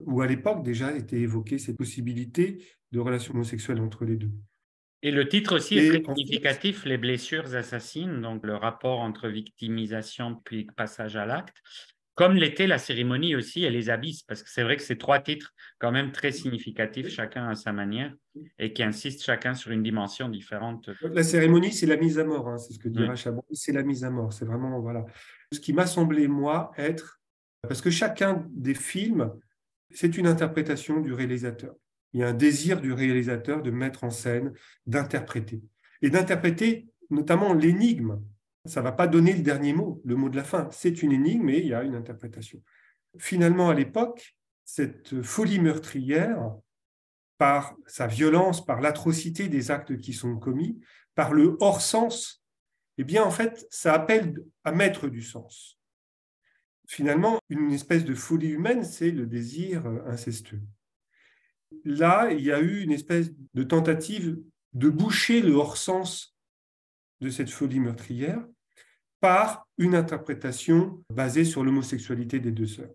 où 0.00 0.20
à 0.20 0.26
l'époque 0.26 0.62
déjà 0.62 0.94
était 0.96 1.20
évoquée 1.20 1.58
cette 1.58 1.76
possibilité 1.76 2.64
de 2.92 3.00
relations 3.00 3.34
homosexuelles 3.34 3.80
entre 3.80 4.04
les 4.04 4.16
deux. 4.16 4.32
Et 5.02 5.10
le 5.10 5.28
titre 5.28 5.56
aussi 5.56 5.78
est 5.78 6.02
très 6.02 6.14
significatif, 6.14 6.84
Les 6.84 6.98
blessures 6.98 7.54
assassines, 7.54 8.20
donc 8.20 8.44
le 8.44 8.56
rapport 8.56 9.00
entre 9.00 9.28
victimisation 9.28 10.40
puis 10.44 10.66
passage 10.76 11.16
à 11.16 11.26
l'acte 11.26 11.62
comme 12.16 12.34
l'était 12.34 12.66
la 12.66 12.78
cérémonie 12.78 13.36
aussi 13.36 13.64
et 13.64 13.70
les 13.70 13.90
abysses, 13.90 14.22
parce 14.22 14.42
que 14.42 14.48
c'est 14.50 14.62
vrai 14.62 14.76
que 14.76 14.82
c'est 14.82 14.96
trois 14.96 15.20
titres 15.20 15.54
quand 15.78 15.92
même 15.92 16.12
très 16.12 16.32
significatifs, 16.32 17.08
chacun 17.08 17.46
à 17.48 17.54
sa 17.54 17.72
manière, 17.72 18.12
et 18.58 18.72
qui 18.72 18.82
insistent 18.82 19.22
chacun 19.22 19.52
sur 19.52 19.70
une 19.70 19.82
dimension 19.82 20.30
différente. 20.30 20.88
La 21.02 21.22
cérémonie, 21.22 21.72
c'est 21.72 21.86
la 21.86 21.98
mise 21.98 22.18
à 22.18 22.24
mort, 22.24 22.48
hein, 22.48 22.56
c'est 22.56 22.72
ce 22.72 22.78
que 22.78 22.88
dira 22.88 23.14
Chabon, 23.14 23.42
c'est 23.52 23.72
la 23.72 23.82
mise 23.82 24.02
à 24.02 24.10
mort, 24.10 24.32
c'est 24.32 24.46
vraiment, 24.46 24.80
voilà. 24.80 25.04
Ce 25.52 25.60
qui 25.60 25.74
m'a 25.74 25.86
semblé, 25.86 26.26
moi, 26.26 26.72
être, 26.78 27.20
parce 27.60 27.82
que 27.82 27.90
chacun 27.90 28.46
des 28.50 28.74
films, 28.74 29.30
c'est 29.90 30.16
une 30.16 30.26
interprétation 30.26 31.00
du 31.00 31.12
réalisateur. 31.12 31.74
Il 32.14 32.20
y 32.20 32.22
a 32.22 32.28
un 32.28 32.34
désir 32.34 32.80
du 32.80 32.94
réalisateur 32.94 33.60
de 33.60 33.70
mettre 33.70 34.04
en 34.04 34.10
scène, 34.10 34.54
d'interpréter, 34.86 35.60
et 36.00 36.08
d'interpréter 36.08 36.88
notamment 37.10 37.52
l'énigme 37.52 38.20
ça 38.66 38.80
ne 38.80 38.84
va 38.84 38.92
pas 38.92 39.06
donner 39.06 39.32
le 39.32 39.42
dernier 39.42 39.72
mot, 39.72 40.00
le 40.04 40.16
mot 40.16 40.28
de 40.28 40.36
la 40.36 40.44
fin. 40.44 40.68
C'est 40.70 41.02
une 41.02 41.12
énigme, 41.12 41.44
mais 41.44 41.58
il 41.58 41.68
y 41.68 41.74
a 41.74 41.82
une 41.82 41.94
interprétation. 41.94 42.62
Finalement, 43.18 43.70
à 43.70 43.74
l'époque, 43.74 44.36
cette 44.64 45.22
folie 45.22 45.60
meurtrière, 45.60 46.52
par 47.38 47.76
sa 47.86 48.06
violence, 48.06 48.64
par 48.64 48.80
l'atrocité 48.80 49.48
des 49.48 49.70
actes 49.70 49.98
qui 49.98 50.12
sont 50.12 50.36
commis, 50.36 50.80
par 51.14 51.32
le 51.32 51.56
hors-sens, 51.60 52.42
eh 52.98 53.04
bien, 53.04 53.22
en 53.24 53.30
fait, 53.30 53.66
ça 53.70 53.94
appelle 53.94 54.34
à 54.64 54.72
mettre 54.72 55.08
du 55.08 55.22
sens. 55.22 55.78
Finalement, 56.88 57.38
une 57.48 57.72
espèce 57.72 58.04
de 58.04 58.14
folie 58.14 58.50
humaine, 58.50 58.84
c'est 58.84 59.10
le 59.10 59.26
désir 59.26 59.86
incestueux. 60.06 60.62
Là, 61.84 62.30
il 62.30 62.40
y 62.40 62.52
a 62.52 62.60
eu 62.60 62.80
une 62.80 62.92
espèce 62.92 63.32
de 63.54 63.62
tentative 63.62 64.38
de 64.72 64.88
boucher 64.88 65.42
le 65.42 65.52
hors-sens 65.52 66.36
de 67.20 67.30
cette 67.30 67.50
folie 67.50 67.80
meurtrière 67.80 68.46
par 69.20 69.66
une 69.78 69.94
interprétation 69.94 71.02
basée 71.12 71.44
sur 71.44 71.64
l'homosexualité 71.64 72.40
des 72.40 72.52
deux 72.52 72.66
sœurs. 72.66 72.94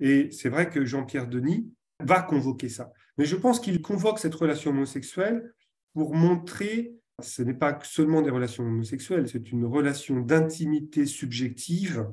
Et 0.00 0.30
c'est 0.30 0.48
vrai 0.48 0.70
que 0.70 0.84
Jean-Pierre 0.84 1.28
Denis 1.28 1.72
va 2.00 2.22
convoquer 2.22 2.68
ça. 2.68 2.92
Mais 3.16 3.24
je 3.24 3.36
pense 3.36 3.58
qu'il 3.58 3.82
convoque 3.82 4.20
cette 4.20 4.34
relation 4.34 4.70
homosexuelle 4.70 5.52
pour 5.94 6.14
montrer 6.14 6.98
ce 7.22 7.42
n'est 7.42 7.54
pas 7.54 7.78
seulement 7.82 8.22
des 8.22 8.30
relations 8.30 8.64
homosexuelles, 8.64 9.28
c'est 9.28 9.50
une 9.50 9.64
relation 9.64 10.20
d'intimité 10.20 11.06
subjective 11.06 12.06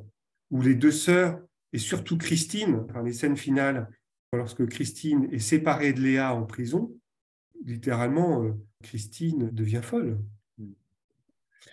où 0.51 0.61
les 0.61 0.75
deux 0.75 0.91
sœurs, 0.91 1.39
et 1.73 1.77
surtout 1.77 2.17
Christine, 2.17 2.85
dans 2.93 3.01
les 3.01 3.13
scènes 3.13 3.37
finales, 3.37 3.89
lorsque 4.33 4.65
Christine 4.67 5.27
est 5.31 5.39
séparée 5.39 5.93
de 5.93 6.01
Léa 6.01 6.33
en 6.33 6.43
prison, 6.43 6.91
littéralement, 7.63 8.43
euh, 8.43 8.53
Christine 8.83 9.49
devient 9.51 9.81
folle. 9.83 10.19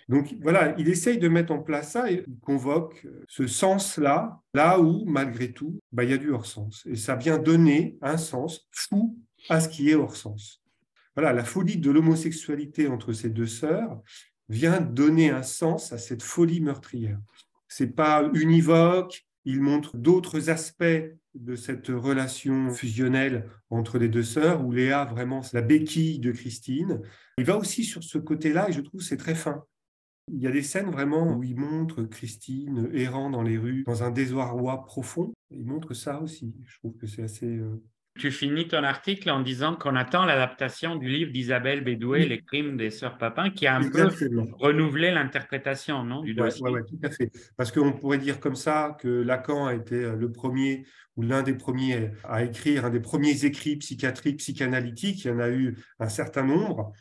Donc 0.09 0.35
voilà, 0.41 0.75
il 0.77 0.89
essaye 0.89 1.17
de 1.17 1.27
mettre 1.27 1.53
en 1.53 1.59
place 1.59 1.91
ça 1.91 2.11
et 2.11 2.25
convoque 2.41 3.07
ce 3.27 3.47
sens-là, 3.47 4.41
là 4.53 4.79
où, 4.79 5.05
malgré 5.05 5.51
tout, 5.51 5.79
bah, 5.91 6.03
il 6.03 6.11
y 6.11 6.13
a 6.13 6.17
du 6.17 6.31
hors-sens. 6.31 6.83
Et 6.85 6.95
ça 6.95 7.15
vient 7.15 7.37
donner 7.37 7.97
un 8.01 8.17
sens 8.17 8.67
fou 8.71 9.17
à 9.49 9.59
ce 9.59 9.69
qui 9.69 9.89
est 9.89 9.95
hors-sens. 9.95 10.61
Voilà, 11.15 11.33
la 11.33 11.43
folie 11.43 11.77
de 11.77 11.91
l'homosexualité 11.91 12.87
entre 12.87 13.13
ces 13.13 13.29
deux 13.29 13.47
sœurs 13.47 14.01
vient 14.49 14.81
donner 14.81 15.29
un 15.29 15.43
sens 15.43 15.93
à 15.93 15.97
cette 15.97 16.23
folie 16.23 16.59
meurtrière. 16.59 17.19
C'est 17.67 17.95
pas 17.95 18.29
univoque, 18.33 19.25
il 19.45 19.61
montre 19.61 19.97
d'autres 19.97 20.49
aspects 20.49 20.83
de 21.35 21.55
cette 21.55 21.87
relation 21.87 22.69
fusionnelle 22.69 23.49
entre 23.69 23.97
les 23.97 24.09
deux 24.09 24.23
sœurs, 24.23 24.65
où 24.65 24.71
Léa, 24.71 25.05
vraiment, 25.05 25.41
c'est 25.41 25.57
la 25.57 25.63
béquille 25.63 26.19
de 26.19 26.31
Christine. 26.31 27.01
Il 27.37 27.45
va 27.45 27.57
aussi 27.57 27.83
sur 27.83 28.03
ce 28.03 28.17
côté-là, 28.17 28.69
et 28.69 28.73
je 28.73 28.81
trouve 28.81 29.01
c'est 29.01 29.17
très 29.17 29.35
fin. 29.35 29.63
Il 30.31 30.41
y 30.41 30.47
a 30.47 30.51
des 30.51 30.61
scènes 30.61 30.89
vraiment 30.89 31.35
où 31.35 31.43
il 31.43 31.55
montre 31.55 32.03
Christine 32.03 32.89
errant 32.93 33.29
dans 33.29 33.43
les 33.43 33.57
rues, 33.57 33.83
dans 33.85 34.03
un 34.03 34.11
désarroi 34.11 34.85
profond. 34.85 35.33
Il 35.51 35.65
montre 35.65 35.93
ça 35.93 36.21
aussi. 36.21 36.55
Je 36.65 36.77
trouve 36.77 36.95
que 36.95 37.07
c'est 37.07 37.23
assez. 37.23 37.57
Euh, 37.57 37.81
tu 38.15 38.29
finis 38.29 38.67
ton 38.67 38.83
article 38.83 39.29
en 39.31 39.41
disant 39.41 39.75
qu'on 39.75 39.95
attend 39.95 40.25
l'adaptation 40.25 40.95
du 40.95 41.07
livre 41.07 41.31
d'Isabelle 41.31 41.83
Bédoué, 41.83 42.25
Les 42.27 42.41
crimes 42.41 42.77
des 42.77 42.91
sœurs 42.91 43.17
Papin, 43.17 43.49
qui 43.49 43.65
a 43.65 43.75
un 43.75 43.89
peu 43.89 44.07
renouvelé 44.59 45.09
l'interprétation, 45.09 46.03
non 46.03 46.21
Oui, 46.21 46.35
tout 46.35 46.99
à 47.03 47.09
fait. 47.09 47.31
Parce 47.57 47.71
qu'on 47.71 47.91
pourrait 47.91 48.19
dire 48.19 48.39
comme 48.39 48.55
ça 48.55 48.95
que 48.99 49.07
Lacan 49.07 49.65
a 49.65 49.73
été 49.73 49.95
euh, 49.95 50.15
le 50.15 50.31
premier 50.31 50.85
ou 51.15 51.23
l'un 51.23 51.41
des 51.41 51.55
premiers 51.55 52.11
à 52.23 52.43
écrire, 52.43 52.85
un 52.85 52.89
des 52.91 52.99
premiers 52.99 53.45
écrits 53.45 53.77
psychiatriques, 53.77 54.37
psychanalytiques. 54.37 55.25
Il 55.25 55.29
y 55.29 55.31
en 55.31 55.39
a 55.39 55.49
eu 55.49 55.75
un 55.99 56.09
certain 56.09 56.43
nombre. 56.43 56.93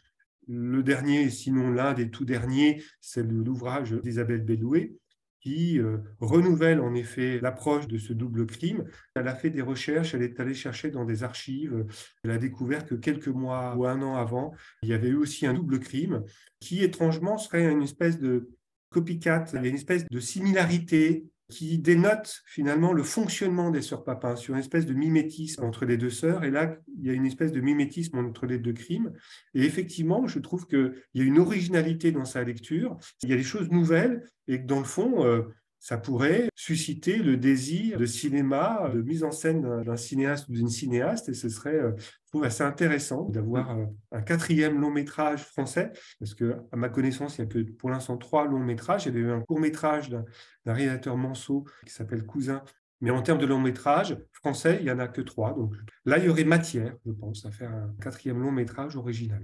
Le 0.48 0.82
dernier, 0.82 1.30
sinon 1.30 1.70
l'un 1.70 1.94
des 1.94 2.10
tout 2.10 2.24
derniers, 2.24 2.82
c'est 3.00 3.22
l'ouvrage 3.22 3.92
d'Isabelle 3.92 4.44
Belloué, 4.44 4.96
qui 5.40 5.80
euh, 5.80 5.98
renouvelle 6.20 6.80
en 6.80 6.94
effet 6.94 7.40
l'approche 7.40 7.88
de 7.88 7.98
ce 7.98 8.12
double 8.12 8.46
crime. 8.46 8.84
Elle 9.14 9.28
a 9.28 9.34
fait 9.34 9.50
des 9.50 9.60
recherches, 9.60 10.14
elle 10.14 10.22
est 10.22 10.38
allée 10.38 10.54
chercher 10.54 10.90
dans 10.90 11.04
des 11.04 11.24
archives, 11.24 11.84
elle 12.22 12.30
a 12.30 12.38
découvert 12.38 12.86
que 12.86 12.94
quelques 12.94 13.28
mois 13.28 13.74
ou 13.76 13.86
un 13.86 14.00
an 14.02 14.14
avant, 14.14 14.54
il 14.82 14.88
y 14.88 14.92
avait 14.92 15.08
eu 15.08 15.16
aussi 15.16 15.46
un 15.46 15.54
double 15.54 15.80
crime 15.80 16.22
qui 16.60 16.82
étrangement 16.82 17.38
serait 17.38 17.70
une 17.70 17.82
espèce 17.82 18.20
de 18.20 18.50
copycat, 18.90 19.46
une 19.54 19.74
espèce 19.74 20.06
de 20.08 20.20
similarité 20.20 21.24
qui 21.52 21.78
dénote 21.78 22.42
finalement 22.46 22.94
le 22.94 23.02
fonctionnement 23.02 23.70
des 23.70 23.82
sœurs 23.82 24.04
Papin 24.04 24.36
sur 24.36 24.54
une 24.54 24.60
espèce 24.60 24.86
de 24.86 24.94
mimétisme 24.94 25.62
entre 25.64 25.84
les 25.84 25.98
deux 25.98 26.10
sœurs. 26.10 26.44
Et 26.44 26.50
là, 26.50 26.76
il 26.98 27.06
y 27.06 27.10
a 27.10 27.12
une 27.12 27.26
espèce 27.26 27.52
de 27.52 27.60
mimétisme 27.60 28.16
entre 28.18 28.46
les 28.46 28.58
deux 28.58 28.72
crimes. 28.72 29.12
Et 29.54 29.64
effectivement, 29.64 30.26
je 30.26 30.38
trouve 30.38 30.66
qu'il 30.66 30.94
y 31.12 31.20
a 31.20 31.24
une 31.24 31.38
originalité 31.38 32.10
dans 32.10 32.24
sa 32.24 32.42
lecture. 32.42 32.96
Il 33.22 33.28
y 33.28 33.34
a 33.34 33.36
des 33.36 33.42
choses 33.42 33.70
nouvelles 33.70 34.22
et 34.48 34.62
que 34.62 34.66
dans 34.66 34.78
le 34.78 34.86
fond, 34.86 35.26
euh, 35.26 35.42
ça 35.82 35.98
pourrait 35.98 36.48
susciter 36.54 37.16
le 37.16 37.36
désir 37.36 37.98
de 37.98 38.06
cinéma, 38.06 38.88
de 38.94 39.02
mise 39.02 39.24
en 39.24 39.32
scène 39.32 39.82
d'un 39.82 39.96
cinéaste 39.96 40.48
ou 40.48 40.52
d'une 40.52 40.68
cinéaste, 40.68 41.28
et 41.28 41.34
ce 41.34 41.48
serait, 41.48 41.74
euh, 41.74 41.90
je 41.98 42.28
trouve, 42.28 42.44
assez 42.44 42.62
intéressant 42.62 43.24
d'avoir 43.24 43.76
euh, 43.76 43.86
un 44.12 44.22
quatrième 44.22 44.80
long 44.80 44.92
métrage 44.92 45.42
français, 45.42 45.90
parce 46.20 46.34
que, 46.34 46.54
à 46.70 46.76
ma 46.76 46.88
connaissance, 46.88 47.36
il 47.36 47.40
y 47.40 47.42
a 47.42 47.46
que 47.46 47.58
pour 47.72 47.90
l'instant 47.90 48.16
trois 48.16 48.46
longs 48.46 48.60
métrages. 48.60 49.06
Il 49.06 49.08
y 49.08 49.18
avait 49.18 49.26
eu 49.26 49.32
un 49.32 49.40
court 49.40 49.58
métrage 49.58 50.08
d'un 50.08 50.24
réalisateur 50.64 51.16
Manceau 51.16 51.66
qui 51.84 51.92
s'appelle 51.92 52.24
Cousin, 52.26 52.62
mais 53.00 53.10
en 53.10 53.20
termes 53.20 53.40
de 53.40 53.46
long 53.46 53.60
métrage 53.60 54.16
français, 54.30 54.76
il 54.78 54.84
n'y 54.84 54.92
en 54.92 55.00
a 55.00 55.08
que 55.08 55.20
trois. 55.20 55.52
Donc 55.52 55.74
là, 56.04 56.18
il 56.18 56.26
y 56.26 56.28
aurait 56.28 56.44
matière, 56.44 56.94
je 57.04 57.10
pense, 57.10 57.44
à 57.44 57.50
faire 57.50 57.72
un 57.72 57.92
quatrième 58.00 58.40
long 58.40 58.52
métrage 58.52 58.94
original. 58.94 59.42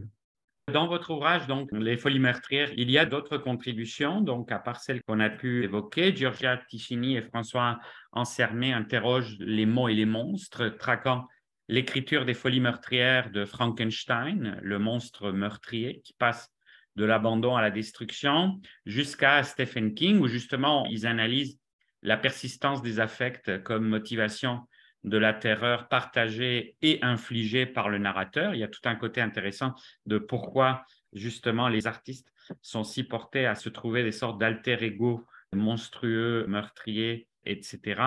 Dans 0.73 0.87
votre 0.87 1.11
ouvrage, 1.11 1.47
donc, 1.47 1.71
Les 1.73 1.97
folies 1.97 2.19
meurtrières, 2.19 2.71
il 2.77 2.91
y 2.91 2.99
a 2.99 3.07
d'autres 3.07 3.39
contributions, 3.39 4.21
donc, 4.21 4.53
à 4.53 4.59
part 4.59 4.81
celles 4.81 5.03
qu'on 5.03 5.21
a 5.21 5.31
pu 5.31 5.65
évoquer. 5.65 6.15
Giorgia 6.15 6.59
Ticini 6.69 7.17
et 7.17 7.23
François 7.23 7.79
Ansermé 8.13 8.73
interrogent 8.73 9.37
les 9.39 9.65
mots 9.65 9.89
et 9.89 9.95
les 9.95 10.05
monstres, 10.05 10.69
traquant 10.69 11.27
l'écriture 11.69 12.25
des 12.25 12.35
folies 12.35 12.61
meurtrières 12.61 13.31
de 13.31 13.45
Frankenstein, 13.45 14.59
le 14.63 14.79
monstre 14.79 15.33
meurtrier 15.33 16.03
qui 16.05 16.13
passe 16.13 16.51
de 16.97 17.05
l'abandon 17.05 17.57
à 17.57 17.63
la 17.63 17.71
destruction, 17.71 18.61
jusqu'à 18.85 19.43
Stephen 19.45 19.95
King, 19.95 20.19
où 20.19 20.29
justement 20.29 20.85
ils 20.87 21.07
analysent 21.07 21.59
la 22.03 22.17
persistance 22.17 22.83
des 22.83 23.01
affects 23.01 23.63
comme 23.63 23.89
motivation 23.89 24.61
de 25.05 25.19
la 25.19 25.33
terreur 25.33 25.89
partagée 25.89 26.77
et 26.83 26.99
infligée 27.03 27.67
par 27.67 27.89
le 27.89 27.99
narrateur. 27.99 28.55
Il 28.55 28.61
y 28.61 28.65
a 28.65 28.69
tout 28.69 28.81
un 28.85 28.95
côté 28.95 29.21
intéressant 29.21 29.75
de 30.07 30.19
pourquoi 30.19 30.85
justement 31.13 31.69
les 31.69 31.87
artistes 31.87 32.33
sont 32.63 32.85
si 32.85 33.05
portés 33.05 33.47
à 33.47 33.55
se 33.55 33.69
trouver 33.69 34.03
des 34.03 34.13
sortes 34.13 34.39
d'alter 34.39 34.83
ego 34.83 35.27
monstrueux, 35.53 36.47
meurtriers, 36.47 37.27
etc. 37.45 38.03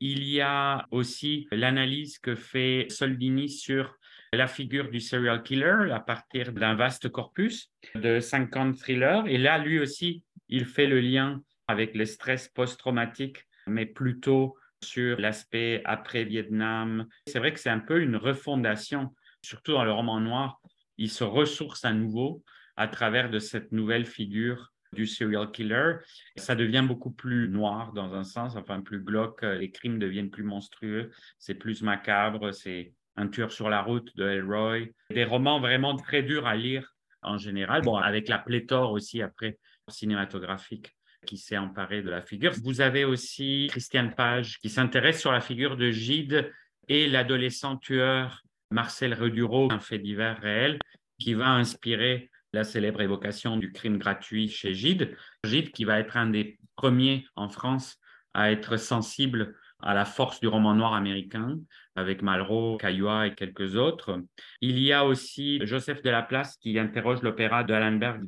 Il 0.00 0.22
y 0.22 0.40
a 0.40 0.86
aussi 0.90 1.48
l'analyse 1.50 2.18
que 2.18 2.34
fait 2.34 2.86
Soldini 2.90 3.48
sur 3.48 3.96
la 4.32 4.46
figure 4.46 4.90
du 4.90 5.00
serial 5.00 5.42
killer 5.42 5.90
à 5.92 6.00
partir 6.00 6.52
d'un 6.52 6.74
vaste 6.74 7.08
corpus 7.08 7.70
de 7.94 8.20
50 8.20 8.76
thrillers. 8.76 9.24
Et 9.26 9.38
là, 9.38 9.58
lui 9.58 9.78
aussi, 9.78 10.22
il 10.48 10.66
fait 10.66 10.86
le 10.86 11.00
lien 11.00 11.42
avec 11.66 11.94
le 11.94 12.04
stress 12.04 12.48
post-traumatique, 12.48 13.46
mais 13.66 13.86
plutôt 13.86 14.56
sur 14.82 15.18
l'aspect 15.20 15.82
après-Vietnam. 15.84 17.06
C'est 17.26 17.38
vrai 17.38 17.52
que 17.52 17.60
c'est 17.60 17.70
un 17.70 17.80
peu 17.80 18.00
une 18.00 18.16
refondation, 18.16 19.14
surtout 19.42 19.72
dans 19.72 19.84
le 19.84 19.92
roman 19.92 20.20
noir. 20.20 20.60
Il 20.96 21.10
se 21.10 21.24
ressource 21.24 21.84
à 21.84 21.92
nouveau 21.92 22.42
à 22.76 22.88
travers 22.88 23.30
de 23.30 23.38
cette 23.38 23.72
nouvelle 23.72 24.06
figure 24.06 24.72
du 24.92 25.06
serial 25.06 25.50
killer. 25.50 25.96
Ça 26.36 26.54
devient 26.54 26.84
beaucoup 26.86 27.10
plus 27.10 27.48
noir 27.48 27.92
dans 27.92 28.14
un 28.14 28.24
sens, 28.24 28.56
enfin 28.56 28.80
plus 28.80 29.00
glauque. 29.00 29.42
Les 29.42 29.70
crimes 29.70 29.98
deviennent 29.98 30.30
plus 30.30 30.44
monstrueux, 30.44 31.10
c'est 31.38 31.54
plus 31.54 31.82
macabre, 31.82 32.52
c'est 32.52 32.94
un 33.16 33.28
tueur 33.28 33.52
sur 33.52 33.68
la 33.68 33.82
route 33.82 34.16
de 34.16 34.24
Elroy. 34.24 34.86
Des 35.10 35.24
romans 35.24 35.60
vraiment 35.60 35.96
très 35.96 36.22
durs 36.22 36.46
à 36.46 36.56
lire 36.56 36.94
en 37.22 37.36
général, 37.36 37.82
bon, 37.82 37.96
avec 37.96 38.28
la 38.28 38.38
pléthore 38.38 38.92
aussi 38.92 39.22
après 39.22 39.58
cinématographique 39.88 40.94
qui 41.26 41.36
s'est 41.36 41.58
emparé 41.58 42.02
de 42.02 42.10
la 42.10 42.22
figure. 42.22 42.52
Vous 42.62 42.80
avez 42.80 43.04
aussi 43.04 43.66
Christiane 43.70 44.14
Page 44.14 44.58
qui 44.58 44.68
s'intéresse 44.68 45.20
sur 45.20 45.32
la 45.32 45.40
figure 45.40 45.76
de 45.76 45.90
Gide 45.90 46.52
et 46.88 47.06
l'adolescent 47.06 47.76
tueur 47.76 48.42
Marcel 48.70 49.14
Redureau, 49.14 49.70
un 49.70 49.80
fait 49.80 49.98
divers 49.98 50.40
réel, 50.40 50.78
qui 51.18 51.34
va 51.34 51.48
inspirer 51.48 52.30
la 52.52 52.64
célèbre 52.64 53.00
évocation 53.00 53.56
du 53.56 53.72
crime 53.72 53.98
gratuit 53.98 54.48
chez 54.48 54.74
Gide. 54.74 55.16
Gide 55.44 55.70
qui 55.72 55.84
va 55.84 55.98
être 55.98 56.16
un 56.16 56.28
des 56.30 56.58
premiers 56.76 57.26
en 57.36 57.48
France 57.48 57.98
à 58.34 58.50
être 58.50 58.76
sensible 58.76 59.54
à 59.80 59.94
la 59.94 60.04
force 60.04 60.40
du 60.40 60.48
roman 60.48 60.74
noir 60.74 60.94
américain, 60.94 61.56
avec 61.94 62.22
Malraux, 62.22 62.76
Caillois 62.78 63.28
et 63.28 63.34
quelques 63.34 63.76
autres. 63.76 64.22
Il 64.60 64.78
y 64.78 64.92
a 64.92 65.04
aussi 65.04 65.60
Joseph 65.64 66.02
de 66.02 66.10
Laplace 66.10 66.56
qui 66.56 66.78
interroge 66.78 67.22
l'opéra 67.22 67.64
de 67.64 67.72
Allenberg 67.72 68.24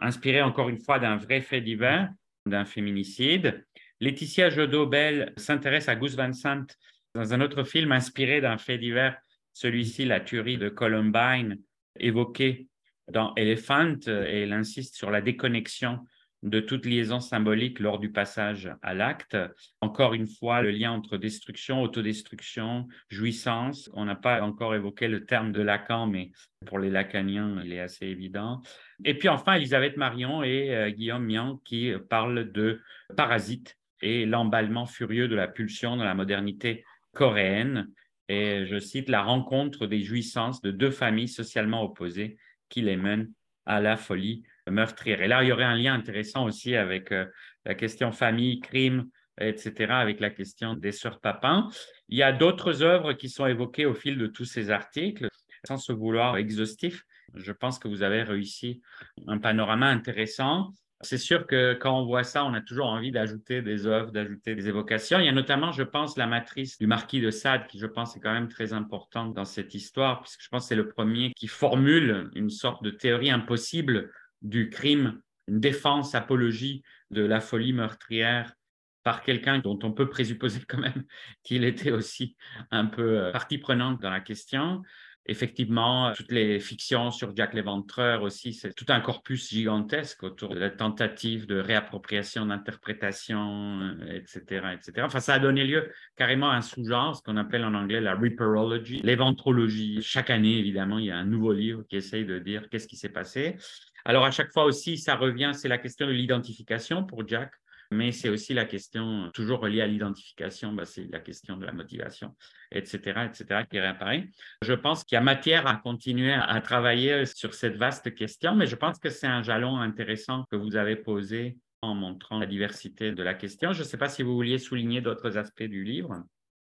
inspiré 0.00 0.42
encore 0.42 0.68
une 0.68 0.82
fois 0.82 0.98
d'un 0.98 1.16
vrai 1.16 1.40
fait 1.40 1.60
divers, 1.60 2.10
d'un 2.46 2.64
féminicide. 2.64 3.64
Laetitia 4.00 4.50
Jodot-Bell 4.50 5.32
s'intéresse 5.36 5.88
à 5.88 5.96
Gus 5.96 6.14
Van 6.16 6.32
Sant 6.32 6.66
dans 7.14 7.34
un 7.34 7.40
autre 7.40 7.64
film 7.64 7.92
inspiré 7.92 8.40
d'un 8.40 8.58
fait 8.58 8.78
divers, 8.78 9.16
celui-ci, 9.52 10.04
la 10.04 10.20
tuerie 10.20 10.58
de 10.58 10.68
Columbine, 10.68 11.58
évoquée 11.98 12.68
dans 13.10 13.34
Elephant, 13.34 13.98
et 14.06 14.42
elle 14.42 14.52
insiste 14.52 14.96
sur 14.96 15.10
la 15.10 15.20
déconnexion 15.20 16.00
de 16.42 16.58
toute 16.58 16.86
liaison 16.86 17.20
symbolique 17.20 17.78
lors 17.78 17.98
du 17.98 18.10
passage 18.10 18.70
à 18.82 18.94
l'acte. 18.94 19.36
Encore 19.80 20.14
une 20.14 20.26
fois, 20.26 20.60
le 20.60 20.70
lien 20.70 20.90
entre 20.90 21.16
destruction, 21.16 21.82
autodestruction, 21.82 22.88
jouissance. 23.08 23.90
On 23.94 24.04
n'a 24.04 24.16
pas 24.16 24.42
encore 24.42 24.74
évoqué 24.74 25.06
le 25.06 25.24
terme 25.24 25.52
de 25.52 25.62
Lacan, 25.62 26.06
mais 26.06 26.32
pour 26.66 26.78
les 26.78 26.90
lacaniens, 26.90 27.62
il 27.64 27.72
est 27.72 27.80
assez 27.80 28.06
évident. 28.06 28.60
Et 29.04 29.16
puis 29.16 29.28
enfin, 29.28 29.54
Elisabeth 29.54 29.96
Marion 29.96 30.42
et 30.42 30.74
euh, 30.74 30.90
Guillaume 30.90 31.26
Mian 31.26 31.60
qui 31.64 31.92
parlent 32.08 32.50
de 32.50 32.80
parasite 33.16 33.78
et 34.00 34.26
l'emballement 34.26 34.86
furieux 34.86 35.28
de 35.28 35.36
la 35.36 35.46
pulsion 35.46 35.96
dans 35.96 36.04
la 36.04 36.14
modernité 36.14 36.84
coréenne. 37.14 37.88
Et 38.28 38.66
je 38.66 38.78
cite 38.78 39.08
la 39.08 39.22
rencontre 39.22 39.86
des 39.86 40.02
jouissances 40.02 40.60
de 40.60 40.70
deux 40.72 40.90
familles 40.90 41.28
socialement 41.28 41.82
opposées 41.84 42.36
qui 42.68 42.80
les 42.80 42.96
mènent 42.96 43.30
à 43.66 43.80
la 43.80 43.96
folie 43.96 44.42
meurtrière. 44.70 45.22
Et 45.22 45.28
là, 45.28 45.42
il 45.42 45.48
y 45.48 45.52
aurait 45.52 45.64
un 45.64 45.76
lien 45.76 45.94
intéressant 45.94 46.44
aussi 46.44 46.76
avec 46.76 47.12
euh, 47.12 47.26
la 47.64 47.74
question 47.74 48.12
famille, 48.12 48.60
crime, 48.60 49.08
etc., 49.40 49.92
avec 49.94 50.20
la 50.20 50.30
question 50.30 50.74
des 50.74 50.92
sœurs 50.92 51.20
Papin. 51.20 51.68
Il 52.08 52.18
y 52.18 52.22
a 52.22 52.32
d'autres 52.32 52.82
œuvres 52.82 53.12
qui 53.12 53.28
sont 53.28 53.46
évoquées 53.46 53.86
au 53.86 53.94
fil 53.94 54.18
de 54.18 54.26
tous 54.26 54.44
ces 54.44 54.70
articles, 54.70 55.28
sans 55.66 55.76
se 55.76 55.92
vouloir 55.92 56.36
exhaustif. 56.36 57.04
Je 57.34 57.52
pense 57.52 57.78
que 57.78 57.88
vous 57.88 58.02
avez 58.02 58.22
réussi 58.22 58.82
un 59.26 59.38
panorama 59.38 59.86
intéressant. 59.86 60.72
C'est 61.04 61.18
sûr 61.18 61.48
que 61.48 61.74
quand 61.74 61.98
on 61.98 62.04
voit 62.04 62.22
ça, 62.22 62.44
on 62.44 62.54
a 62.54 62.60
toujours 62.60 62.86
envie 62.86 63.10
d'ajouter 63.10 63.60
des 63.60 63.86
œuvres, 63.86 64.12
d'ajouter 64.12 64.54
des 64.54 64.68
évocations. 64.68 65.18
Il 65.18 65.26
y 65.26 65.28
a 65.28 65.32
notamment, 65.32 65.72
je 65.72 65.82
pense, 65.82 66.16
la 66.16 66.28
matrice 66.28 66.78
du 66.78 66.86
marquis 66.86 67.20
de 67.20 67.30
Sade, 67.30 67.66
qui, 67.66 67.80
je 67.80 67.86
pense, 67.86 68.16
est 68.16 68.20
quand 68.20 68.32
même 68.32 68.48
très 68.48 68.72
importante 68.72 69.34
dans 69.34 69.44
cette 69.44 69.74
histoire, 69.74 70.20
puisque 70.20 70.42
je 70.42 70.48
pense 70.48 70.62
que 70.64 70.68
c'est 70.68 70.76
le 70.76 70.88
premier 70.88 71.32
qui 71.34 71.48
formule 71.48 72.30
une 72.36 72.50
sorte 72.50 72.84
de 72.84 72.90
théorie 72.90 73.32
impossible 73.32 74.12
du 74.42 74.70
crime, 74.70 75.20
une 75.48 75.60
défense, 75.60 76.14
apologie 76.14 76.82
de 77.10 77.22
la 77.22 77.40
folie 77.40 77.72
meurtrière 77.72 78.54
par 79.02 79.22
quelqu'un 79.22 79.58
dont 79.58 79.78
on 79.82 79.92
peut 79.92 80.08
présupposer 80.08 80.60
quand 80.66 80.78
même 80.78 81.04
qu'il 81.42 81.64
était 81.64 81.90
aussi 81.90 82.36
un 82.70 82.86
peu 82.86 83.18
euh, 83.18 83.32
partie 83.32 83.58
prenante 83.58 84.00
dans 84.00 84.10
la 84.10 84.20
question. 84.20 84.82
Effectivement, 85.26 86.12
toutes 86.16 86.32
les 86.32 86.58
fictions 86.58 87.12
sur 87.12 87.34
Jack 87.36 87.54
l'Éventreur 87.54 88.22
aussi, 88.22 88.52
c'est 88.52 88.74
tout 88.74 88.86
un 88.88 89.00
corpus 89.00 89.50
gigantesque 89.50 90.24
autour 90.24 90.52
de 90.52 90.58
la 90.58 90.68
tentative 90.68 91.46
de 91.46 91.60
réappropriation, 91.60 92.46
d'interprétation, 92.46 93.96
etc., 94.10 94.42
euh, 94.50 94.70
etc. 94.72 94.92
Enfin, 95.02 95.20
ça 95.20 95.34
a 95.34 95.38
donné 95.38 95.64
lieu 95.64 95.92
carrément 96.16 96.50
à 96.50 96.56
un 96.56 96.60
sous-genre, 96.60 97.14
ce 97.14 97.22
qu'on 97.22 97.36
appelle 97.36 97.64
en 97.64 97.74
anglais 97.74 98.00
la 98.00 98.16
Reaperology, 98.16 99.00
l'éventrologie. 99.04 100.02
Chaque 100.02 100.30
année, 100.30 100.58
évidemment, 100.58 100.98
il 100.98 101.06
y 101.06 101.12
a 101.12 101.18
un 101.18 101.24
nouveau 101.24 101.52
livre 101.52 101.84
qui 101.88 101.94
essaye 101.94 102.24
de 102.24 102.40
dire 102.40 102.68
qu'est-ce 102.68 102.88
qui 102.88 102.96
s'est 102.96 103.08
passé. 103.08 103.56
Alors, 104.04 104.24
à 104.24 104.30
chaque 104.30 104.52
fois 104.52 104.64
aussi, 104.64 104.98
ça 104.98 105.16
revient, 105.16 105.52
c'est 105.54 105.68
la 105.68 105.78
question 105.78 106.06
de 106.06 106.12
l'identification 106.12 107.04
pour 107.04 107.26
Jack 107.26 107.52
mais 107.92 108.10
c'est 108.10 108.28
aussi 108.28 108.54
la 108.54 108.64
question, 108.64 109.30
toujours 109.32 109.60
reliée 109.60 109.82
à 109.82 109.86
l'identification, 109.86 110.72
bah, 110.72 110.84
c'est 110.84 111.08
la 111.12 111.20
question 111.20 111.56
de 111.56 111.66
la 111.66 111.72
motivation, 111.72 112.34
etc., 112.70 113.26
etc., 113.26 113.64
qui 113.70 113.78
réapparaît. 113.78 114.28
Je 114.62 114.72
pense 114.72 115.04
qu'il 115.04 115.16
y 115.16 115.18
a 115.18 115.20
matière 115.20 115.66
à 115.66 115.76
continuer 115.76 116.32
à 116.32 116.60
travailler 116.60 117.26
sur 117.26 117.54
cette 117.54 117.76
vaste 117.76 118.14
question, 118.14 118.54
mais 118.56 118.66
je 118.66 118.76
pense 118.76 118.98
que 118.98 119.10
c'est 119.10 119.26
un 119.26 119.42
jalon 119.42 119.78
intéressant 119.78 120.44
que 120.50 120.56
vous 120.56 120.76
avez 120.76 120.96
posé 120.96 121.58
en 121.82 121.94
montrant 121.94 122.38
la 122.38 122.46
diversité 122.46 123.12
de 123.12 123.22
la 123.22 123.34
question. 123.34 123.72
Je 123.72 123.80
ne 123.80 123.84
sais 123.84 123.98
pas 123.98 124.08
si 124.08 124.22
vous 124.22 124.34
vouliez 124.34 124.58
souligner 124.58 125.00
d'autres 125.00 125.36
aspects 125.36 125.62
du 125.62 125.84
livre. 125.84 126.24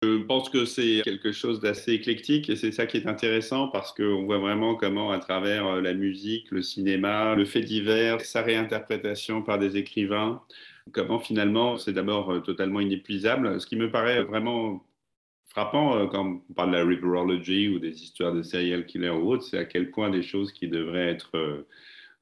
Je 0.02 0.16
pense 0.22 0.48
que 0.48 0.64
c'est 0.64 1.02
quelque 1.04 1.30
chose 1.30 1.60
d'assez 1.60 1.92
éclectique 1.92 2.48
et 2.48 2.56
c'est 2.56 2.72
ça 2.72 2.86
qui 2.86 2.96
est 2.96 3.06
intéressant 3.06 3.68
parce 3.68 3.92
qu'on 3.92 4.24
voit 4.24 4.38
vraiment 4.38 4.74
comment 4.74 5.10
à 5.10 5.18
travers 5.18 5.66
euh, 5.66 5.80
la 5.82 5.92
musique, 5.92 6.50
le 6.50 6.62
cinéma, 6.62 7.34
le 7.34 7.44
fait 7.44 7.60
divers, 7.60 8.22
sa 8.22 8.40
réinterprétation 8.40 9.42
par 9.42 9.58
des 9.58 9.76
écrivains, 9.76 10.42
comment 10.92 11.18
finalement 11.18 11.76
c'est 11.76 11.92
d'abord 11.92 12.32
euh, 12.32 12.40
totalement 12.40 12.80
inépuisable. 12.80 13.60
Ce 13.60 13.66
qui 13.66 13.76
me 13.76 13.90
paraît 13.90 14.22
vraiment 14.22 14.82
frappant 15.50 15.94
euh, 15.98 16.06
quand 16.06 16.40
on 16.48 16.54
parle 16.54 16.70
de 16.70 16.76
la 16.78 16.84
riverology 16.84 17.68
ou 17.68 17.78
des 17.78 18.02
histoires 18.02 18.32
de 18.32 18.42
serial 18.42 18.86
killers 18.86 19.10
ou 19.10 19.30
autres, 19.30 19.44
c'est 19.44 19.58
à 19.58 19.66
quel 19.66 19.90
point 19.90 20.08
des 20.08 20.22
choses 20.22 20.50
qui 20.52 20.68
devraient 20.68 21.08
être 21.10 21.66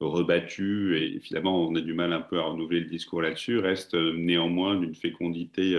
rebattues 0.01 0.97
et 0.97 1.19
finalement 1.21 1.65
on 1.65 1.75
a 1.75 1.81
du 1.81 1.93
mal 1.93 2.11
un 2.13 2.21
peu 2.21 2.39
à 2.39 2.43
renouveler 2.43 2.81
le 2.81 2.87
discours 2.87 3.21
là-dessus, 3.21 3.59
restent 3.59 3.95
néanmoins 3.95 4.75
d'une 4.75 4.95
fécondité 4.95 5.75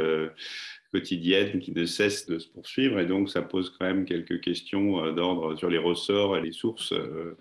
quotidienne 0.93 1.61
qui 1.61 1.73
ne 1.73 1.85
cesse 1.87 2.27
de 2.27 2.39
se 2.39 2.49
poursuivre. 2.49 2.99
Et 2.99 3.07
donc, 3.07 3.31
ça 3.31 3.43
pose 3.43 3.71
quand 3.71 3.87
même 3.87 4.05
quelques 4.05 4.41
questions 4.41 5.05
euh, 5.05 5.13
d'ordre 5.13 5.57
sur 5.57 5.71
les 5.71 5.79
ressorts 5.79 6.37
et 6.37 6.41
les 6.41 6.53
sources 6.53 6.93
euh, 6.93 7.37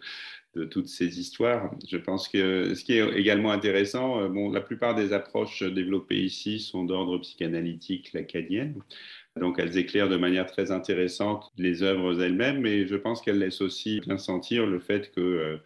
de 0.55 0.65
toutes 0.65 0.87
ces 0.87 1.19
histoires. 1.19 1.71
Je 1.87 1.97
pense 1.97 2.27
que 2.27 2.73
ce 2.73 2.83
qui 2.83 2.93
est 2.93 3.07
également 3.17 3.51
intéressant, 3.51 4.21
euh, 4.21 4.29
bon, 4.29 4.51
la 4.51 4.61
plupart 4.61 4.95
des 4.95 5.13
approches 5.13 5.63
développées 5.63 6.21
ici 6.21 6.59
sont 6.59 6.83
d'ordre 6.83 7.17
psychanalytique 7.19 8.13
lacanienne. 8.13 8.81
Donc, 9.39 9.57
elles 9.59 9.77
éclairent 9.77 10.09
de 10.09 10.17
manière 10.17 10.47
très 10.47 10.71
intéressante 10.71 11.51
les 11.57 11.83
œuvres 11.83 12.21
elles-mêmes, 12.21 12.61
mais 12.61 12.87
je 12.87 12.95
pense 12.95 13.21
qu'elles 13.21 13.39
laissent 13.39 13.61
aussi 13.61 13.99
bien 14.01 14.17
sentir 14.17 14.65
le 14.65 14.79
fait 14.79 15.11
que 15.11 15.59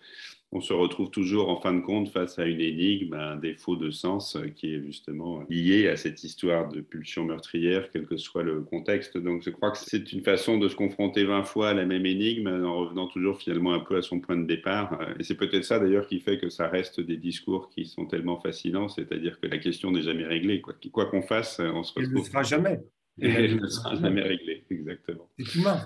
on 0.56 0.62
se 0.62 0.72
retrouve 0.72 1.10
toujours 1.10 1.49
en 1.49 1.60
fin 1.60 1.74
de 1.74 1.82
compte 1.82 2.10
face 2.10 2.38
à 2.38 2.45
une 2.45 2.62
énigme, 2.62 3.16
un 3.16 3.38
défaut 3.38 3.76
de 3.76 3.89
sens 3.89 4.36
euh, 4.36 4.47
qui 4.49 4.76
est 4.76 4.84
justement 4.84 5.43
lié 5.49 5.88
à 5.88 5.97
cette 5.97 6.24
histoire 6.24 6.70
de 6.70 6.80
pulsion 6.80 7.26
meurtrière, 7.26 7.89
quel 7.91 8.06
que 8.06 8.18
soit 8.18 8.43
le 8.43 8.62
contexte. 8.62 9.18
Donc 9.18 9.41
je 9.41 9.49
crois 9.49 9.72
que 9.72 9.80
c'est 9.80 10.14
une 10.14 10.24
façon 10.24 10.60
de 10.60 10.70
se 10.70 10.76
confronter 10.76 11.24
20 11.24 11.43
fois 11.43 11.70
à 11.70 11.74
la 11.74 11.86
même 11.86 12.06
énigme 12.06 12.47
en 12.47 12.78
revenant 12.78 13.08
toujours 13.08 13.39
finalement 13.39 13.74
un 13.74 13.80
peu 13.80 13.97
à 13.97 14.04
son 14.04 14.20
point 14.20 14.38
de 14.38 14.45
départ. 14.45 15.01
Euh, 15.01 15.16
et 15.20 15.24
c'est 15.24 15.36
peut-être 15.36 15.66
ça 15.66 15.80
d'ailleurs 15.80 16.06
qui 16.06 16.20
fait 16.20 16.38
que 16.38 16.49
ça 16.49 16.68
reste 16.68 17.01
des 17.01 17.18
discours 17.18 17.70
qui 17.70 17.86
sont 17.86 18.06
tellement 18.06 18.39
fascinants, 18.39 18.89
c'est-à-dire 18.89 19.39
que 19.39 19.47
la 19.47 19.58
question 19.58 19.91
n'est 19.91 20.04
jamais 20.04 20.26
réglée. 20.26 20.62
Quoi 20.62 21.08
qu'on 21.08 21.24
fasse, 21.24 21.60
on 21.60 21.82
se 21.82 21.93
retrouve. 21.93 22.14
Elle 22.14 22.20
ne 22.20 22.24
sera 22.24 22.43
jamais. 22.43 22.80
Elle 23.22 23.60
ne 23.60 23.68
sera 23.68 23.95
jamais 23.95 24.22
réglée, 24.22 24.66
exactement. 24.70 25.30
C'est 25.38 25.56
humain. 25.60 25.80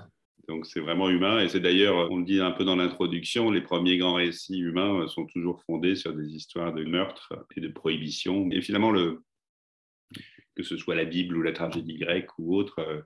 Donc 0.47 0.65
c'est 0.65 0.79
vraiment 0.79 1.09
humain 1.09 1.41
et 1.41 1.49
c'est 1.49 1.59
d'ailleurs, 1.59 2.09
on 2.09 2.17
le 2.17 2.25
dit 2.25 2.39
un 2.39 2.51
peu 2.51 2.63
dans 2.63 2.77
l'introduction, 2.77 3.51
les 3.51 3.61
premiers 3.61 3.97
grands 3.97 4.13
récits 4.13 4.59
humains 4.59 5.07
sont 5.07 5.25
toujours 5.25 5.61
fondés 5.65 5.95
sur 5.95 6.13
des 6.13 6.33
histoires 6.33 6.73
de 6.73 6.85
meurtre 6.85 7.33
et 7.55 7.61
de 7.61 7.67
prohibition. 7.67 8.49
Et 8.51 8.61
finalement, 8.61 8.91
le, 8.91 9.23
que 10.57 10.63
ce 10.63 10.75
soit 10.75 10.95
la 10.95 11.05
Bible 11.05 11.37
ou 11.37 11.41
la 11.41 11.51
tragédie 11.51 11.97
grecque 11.97 12.29
ou 12.39 12.55
autre, 12.55 12.79
euh, 12.79 13.01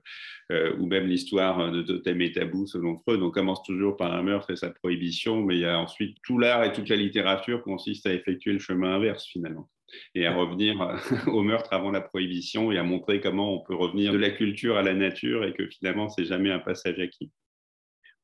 euh, 0.52 0.76
ou 0.78 0.86
même 0.86 1.06
l'histoire 1.06 1.70
de 1.70 1.82
Totem 1.82 2.20
et 2.22 2.32
Tabou 2.32 2.66
selon 2.66 2.96
Freud, 2.96 3.20
on 3.22 3.30
commence 3.30 3.62
toujours 3.64 3.96
par 3.96 4.12
un 4.14 4.22
meurtre 4.22 4.50
et 4.50 4.56
sa 4.56 4.70
prohibition, 4.70 5.42
mais 5.42 5.56
il 5.56 5.60
y 5.60 5.66
a 5.66 5.78
ensuite 5.78 6.16
tout 6.24 6.38
l'art 6.38 6.64
et 6.64 6.72
toute 6.72 6.88
la 6.88 6.96
littérature 6.96 7.62
consiste 7.62 8.06
à 8.06 8.14
effectuer 8.14 8.52
le 8.52 8.58
chemin 8.58 8.94
inverse 8.94 9.26
finalement 9.26 9.68
et 10.14 10.26
à 10.26 10.34
revenir 10.34 10.76
au 11.26 11.42
meurtre 11.42 11.72
avant 11.72 11.90
la 11.90 12.00
prohibition 12.00 12.72
et 12.72 12.78
à 12.78 12.82
montrer 12.82 13.20
comment 13.20 13.54
on 13.54 13.64
peut 13.64 13.74
revenir 13.74 14.12
de 14.12 14.18
la 14.18 14.30
culture 14.30 14.76
à 14.76 14.82
la 14.82 14.94
nature 14.94 15.44
et 15.44 15.52
que 15.52 15.66
finalement, 15.66 16.08
c'est 16.08 16.24
jamais 16.24 16.50
un 16.50 16.58
passage 16.58 16.98
acquis. 16.98 17.30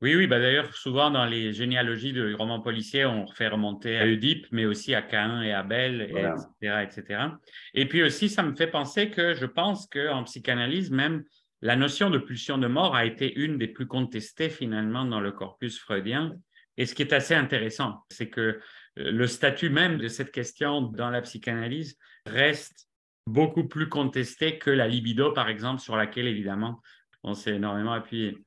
Oui, 0.01 0.15
oui, 0.15 0.27
bah 0.27 0.39
d'ailleurs, 0.39 0.73
souvent 0.73 1.11
dans 1.11 1.25
les 1.25 1.51
généalogies 1.51 2.13
de 2.13 2.33
romans 2.33 2.61
policiers, 2.61 3.05
on 3.05 3.27
fait 3.27 3.49
remonter 3.49 3.97
à 3.97 4.05
Oedipe, 4.05 4.45
mais 4.51 4.65
aussi 4.65 4.95
à 4.95 5.01
Cain 5.01 5.41
et 5.41 5.51
Abel, 5.51 6.03
etc., 6.03 6.83
etc. 6.83 7.21
Et 7.73 7.85
puis 7.85 8.01
aussi, 8.01 8.29
ça 8.29 8.41
me 8.43 8.55
fait 8.55 8.67
penser 8.67 9.09
que 9.09 9.33
je 9.33 9.45
pense 9.45 9.87
qu'en 9.87 10.23
psychanalyse, 10.23 10.89
même 10.89 11.25
la 11.61 11.75
notion 11.75 12.09
de 12.09 12.17
pulsion 12.17 12.57
de 12.57 12.67
mort 12.67 12.95
a 12.95 13.05
été 13.05 13.37
une 13.37 13.57
des 13.57 13.67
plus 13.67 13.87
contestées 13.87 14.49
finalement 14.49 15.03
dans 15.03 15.19
le 15.19 15.33
corpus 15.33 15.77
freudien. 15.77 16.31
Et 16.77 16.85
ce 16.85 16.95
qui 16.95 17.01
est 17.01 17.11
assez 17.11 17.35
intéressant, 17.35 18.05
c'est 18.09 18.29
que 18.29 18.61
le 18.95 19.27
statut 19.27 19.69
même 19.69 19.97
de 19.97 20.07
cette 20.07 20.31
question 20.31 20.81
dans 20.81 21.09
la 21.09 21.21
psychanalyse 21.21 21.97
reste 22.25 22.89
beaucoup 23.29 23.67
plus 23.67 23.89
contesté 23.89 24.57
que 24.57 24.69
la 24.69 24.87
libido, 24.87 25.31
par 25.31 25.49
exemple, 25.49 25.81
sur 25.81 25.95
laquelle, 25.95 26.27
évidemment, 26.27 26.81
on 27.23 27.33
s'est 27.33 27.55
énormément 27.55 27.93
appuyé. 27.93 28.37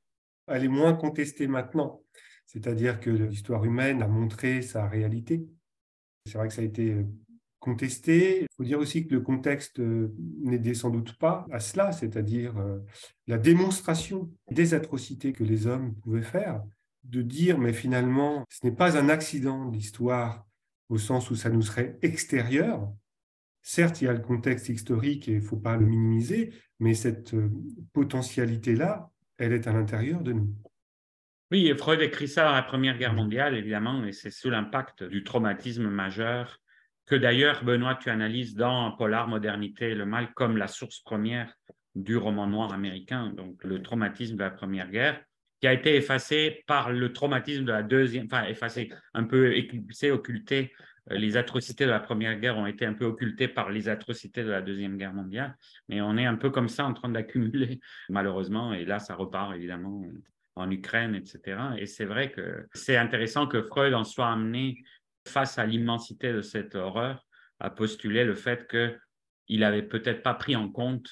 Elle 0.49 0.65
est 0.65 0.69
moins 0.69 0.95
contestée 0.95 1.47
maintenant. 1.47 2.03
C'est-à-dire 2.47 3.01
que 3.01 3.11
l'histoire 3.11 3.65
humaine 3.65 4.03
a 4.03 4.09
montré 4.09 4.61
sa 4.61 4.89
réalité. 4.89 5.47
C'est 6.27 6.37
vrai 6.37 6.49
que 6.49 6.55
ça 6.55 6.63
a 6.63 6.65
été 6.65 6.93
euh, 6.93 7.05
contesté. 7.59 8.43
Il 8.43 8.47
faut 8.57 8.65
dire 8.65 8.79
aussi 8.79 9.07
que 9.07 9.15
le 9.15 9.21
contexte 9.21 9.79
euh, 9.81 10.13
n'aidait 10.41 10.75
sans 10.75 10.91
doute 10.91 11.17
pas 11.17 11.47
à 11.51 11.61
cela, 11.61 11.93
c'est-à-dire 11.93 12.59
euh, 12.59 12.79
la 13.27 13.39
démonstration 13.39 14.31
des 14.51 14.75
atrocités 14.75 15.33
que 15.33 15.45
les 15.45 15.67
hommes 15.67 15.95
pouvaient 16.03 16.23
faire 16.23 16.63
de 17.05 17.23
dire, 17.23 17.59
mais 17.59 17.73
finalement, 17.73 18.45
ce 18.49 18.67
n'est 18.67 18.75
pas 18.75 18.97
un 18.97 19.09
accident 19.09 19.67
de 19.67 19.77
l'histoire 19.77 20.47
au 20.89 20.99
sens 20.99 21.31
où 21.31 21.37
ça 21.37 21.51
nous 21.51 21.63
serait 21.63 21.99
extérieur. 22.03 22.93
Certes, 23.63 24.03
il 24.03 24.07
y 24.07 24.09
a 24.09 24.13
le 24.13 24.21
contexte 24.21 24.69
historique 24.69 25.29
et 25.29 25.33
il 25.33 25.41
ne 25.41 25.45
faut 25.45 25.57
pas 25.57 25.77
le 25.77 25.87
minimiser, 25.87 26.53
mais 26.81 26.95
cette 26.95 27.35
euh, 27.35 27.51
potentialité-là, 27.93 29.11
elle 29.39 29.53
est 29.53 29.67
à 29.67 29.73
l'intérieur 29.73 30.21
de 30.21 30.33
nous. 30.33 30.55
Oui, 31.51 31.73
Freud 31.77 32.01
écrit 32.01 32.29
ça 32.29 32.51
à 32.51 32.55
la 32.55 32.63
Première 32.63 32.99
Guerre 32.99 33.15
mondiale, 33.15 33.55
évidemment, 33.55 34.05
et 34.05 34.13
c'est 34.13 34.31
sous 34.31 34.51
l'impact 34.51 35.05
du 35.05 35.23
traumatisme 35.23 35.89
majeur 35.89 36.59
que 37.07 37.15
d'ailleurs, 37.15 37.65
Benoît, 37.65 37.97
tu 37.97 38.11
analyses 38.11 38.55
dans 38.55 38.93
Polar, 38.93 39.29
Modernité 39.29 39.91
et 39.91 39.95
le 39.95 40.07
mal 40.07 40.33
comme 40.35 40.57
la 40.57 40.69
source 40.69 41.01
première 41.01 41.55
du 41.95 42.17
roman 42.17 42.47
noir 42.47 42.73
américain, 42.73 43.33
donc 43.37 43.63
le 43.65 43.83
traumatisme 43.83 44.37
de 44.37 44.43
la 44.43 44.51
Première 44.51 44.91
Guerre 44.91 45.23
qui 45.63 45.69
a 45.69 45.73
été 45.73 45.95
effacé 45.95 46.65
par 46.67 46.93
le 46.93 47.13
traumatisme 47.13 47.65
de 47.65 47.71
la 47.71 47.85
deuxième, 47.85 48.27
enfin 48.27 48.45
effacé, 48.47 48.91
un 49.15 49.23
peu 49.23 49.55
éclipsé, 49.57 50.11
occulté. 50.11 50.73
Euh, 51.13 51.15
les 51.17 51.37
atrocités 51.37 51.85
de 51.85 51.91
la 51.91 52.01
Première 52.01 52.37
Guerre 52.41 52.59
ont 52.59 52.67
été 52.67 52.85
un 52.85 52.95
peu 52.95 53.05
occultées 53.05 53.47
par 53.47 53.71
les 53.71 53.89
atrocités 53.89 54.43
de 54.43 54.51
la 54.51 54.61
Deuxième 54.61 54.99
Guerre 54.99 55.15
mondiale, 55.15 55.57
mais 55.89 56.01
on 56.01 56.17
est 56.17 56.27
un 56.27 56.35
peu 56.35 56.51
comme 56.51 56.69
ça 56.69 56.85
en 56.85 56.93
train 56.93 57.09
d'accumuler, 57.09 57.79
malheureusement, 58.09 58.75
et 58.75 58.85
là, 58.85 58.99
ça 58.99 59.15
repart 59.15 59.55
évidemment 59.55 60.03
en 60.57 60.69
Ukraine, 60.69 61.15
etc. 61.15 61.61
Et 61.79 61.87
c'est 61.87 62.07
vrai 62.07 62.33
que 62.33 62.67
c'est 62.75 62.97
intéressant 62.97 63.47
que 63.47 63.63
Freud 63.63 63.95
en 63.95 64.03
soit 64.03 64.33
amené 64.33 64.83
face 65.29 65.59
à 65.59 65.65
l'immensité 65.65 66.33
de 66.33 66.43
cette 66.43 66.75
horreur 66.75 67.25
à 67.61 67.71
postuler 67.71 68.25
le 68.25 68.35
fait 68.35 68.69
qu'il 68.69 69.61
n'avait 69.61 69.85
peut-être 69.85 70.25
pas 70.25 70.35
pris 70.35 70.57
en 70.57 70.69
compte 70.69 71.09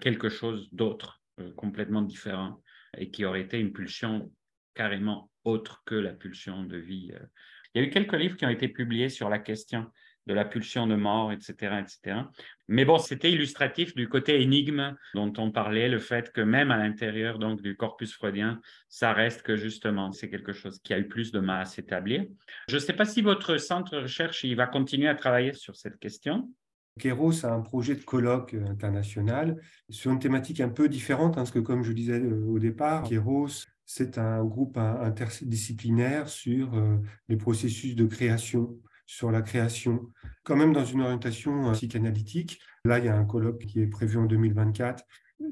quelque 0.00 0.28
chose 0.28 0.68
d'autre, 0.72 1.22
euh, 1.40 1.50
complètement 1.54 2.02
différent 2.02 2.60
et 2.96 3.10
qui 3.10 3.24
aurait 3.24 3.42
été 3.42 3.58
une 3.58 3.72
pulsion 3.72 4.32
carrément 4.74 5.30
autre 5.44 5.82
que 5.86 5.94
la 5.94 6.12
pulsion 6.12 6.64
de 6.64 6.76
vie. 6.76 7.12
Euh. 7.14 7.26
Il 7.74 7.82
y 7.82 7.84
a 7.84 7.88
eu 7.88 7.90
quelques 7.90 8.14
livres 8.14 8.36
qui 8.36 8.46
ont 8.46 8.50
été 8.50 8.68
publiés 8.68 9.08
sur 9.08 9.28
la 9.28 9.38
question 9.38 9.86
de 10.26 10.34
la 10.34 10.44
pulsion 10.44 10.86
de 10.86 10.96
mort, 10.96 11.30
etc. 11.30 11.76
etc. 11.80 12.20
Mais 12.68 12.84
bon, 12.84 12.98
c'était 12.98 13.30
illustratif 13.30 13.94
du 13.94 14.08
côté 14.08 14.42
énigme 14.42 14.96
dont 15.14 15.32
on 15.38 15.52
parlait, 15.52 15.88
le 15.88 16.00
fait 16.00 16.32
que 16.32 16.40
même 16.40 16.70
à 16.70 16.76
l'intérieur 16.76 17.38
donc 17.38 17.62
du 17.62 17.76
corpus 17.76 18.12
freudien, 18.12 18.60
ça 18.88 19.12
reste 19.12 19.42
que 19.42 19.56
justement, 19.56 20.12
c'est 20.12 20.28
quelque 20.28 20.52
chose 20.52 20.80
qui 20.82 20.92
a 20.92 20.98
eu 20.98 21.06
plus 21.06 21.30
de 21.30 21.38
mal 21.38 21.62
à 21.62 21.64
s'établir. 21.64 22.24
Je 22.68 22.74
ne 22.74 22.80
sais 22.80 22.92
pas 22.92 23.04
si 23.04 23.22
votre 23.22 23.56
centre 23.56 23.92
de 23.92 24.02
recherche 24.02 24.42
il 24.42 24.56
va 24.56 24.66
continuer 24.66 25.08
à 25.08 25.14
travailler 25.14 25.52
sur 25.52 25.76
cette 25.76 25.98
question. 25.98 26.50
Kéros 26.98 27.44
a 27.44 27.52
un 27.52 27.60
projet 27.60 27.94
de 27.94 28.02
colloque 28.02 28.54
euh, 28.54 28.66
international 28.66 29.60
sur 29.90 30.12
une 30.12 30.18
thématique 30.18 30.60
un 30.60 30.68
peu 30.68 30.88
différente, 30.88 31.32
hein, 31.32 31.42
parce 31.42 31.50
que 31.50 31.58
comme 31.58 31.82
je 31.82 31.92
disais 31.92 32.20
euh, 32.20 32.46
au 32.46 32.58
départ, 32.58 33.02
Kéros, 33.02 33.66
c'est 33.84 34.18
un 34.18 34.42
groupe 34.44 34.78
interdisciplinaire 34.78 36.28
sur 36.28 36.74
euh, 36.74 36.96
les 37.28 37.36
processus 37.36 37.94
de 37.94 38.06
création, 38.06 38.78
sur 39.04 39.30
la 39.30 39.42
création, 39.42 40.08
quand 40.42 40.56
même 40.56 40.72
dans 40.72 40.84
une 40.84 41.02
orientation 41.02 41.70
psychanalytique. 41.72 42.60
Là, 42.84 42.98
il 42.98 43.04
y 43.04 43.08
a 43.08 43.16
un 43.16 43.24
colloque 43.24 43.64
qui 43.66 43.80
est 43.80 43.86
prévu 43.86 44.16
en 44.16 44.24
2024. 44.24 45.04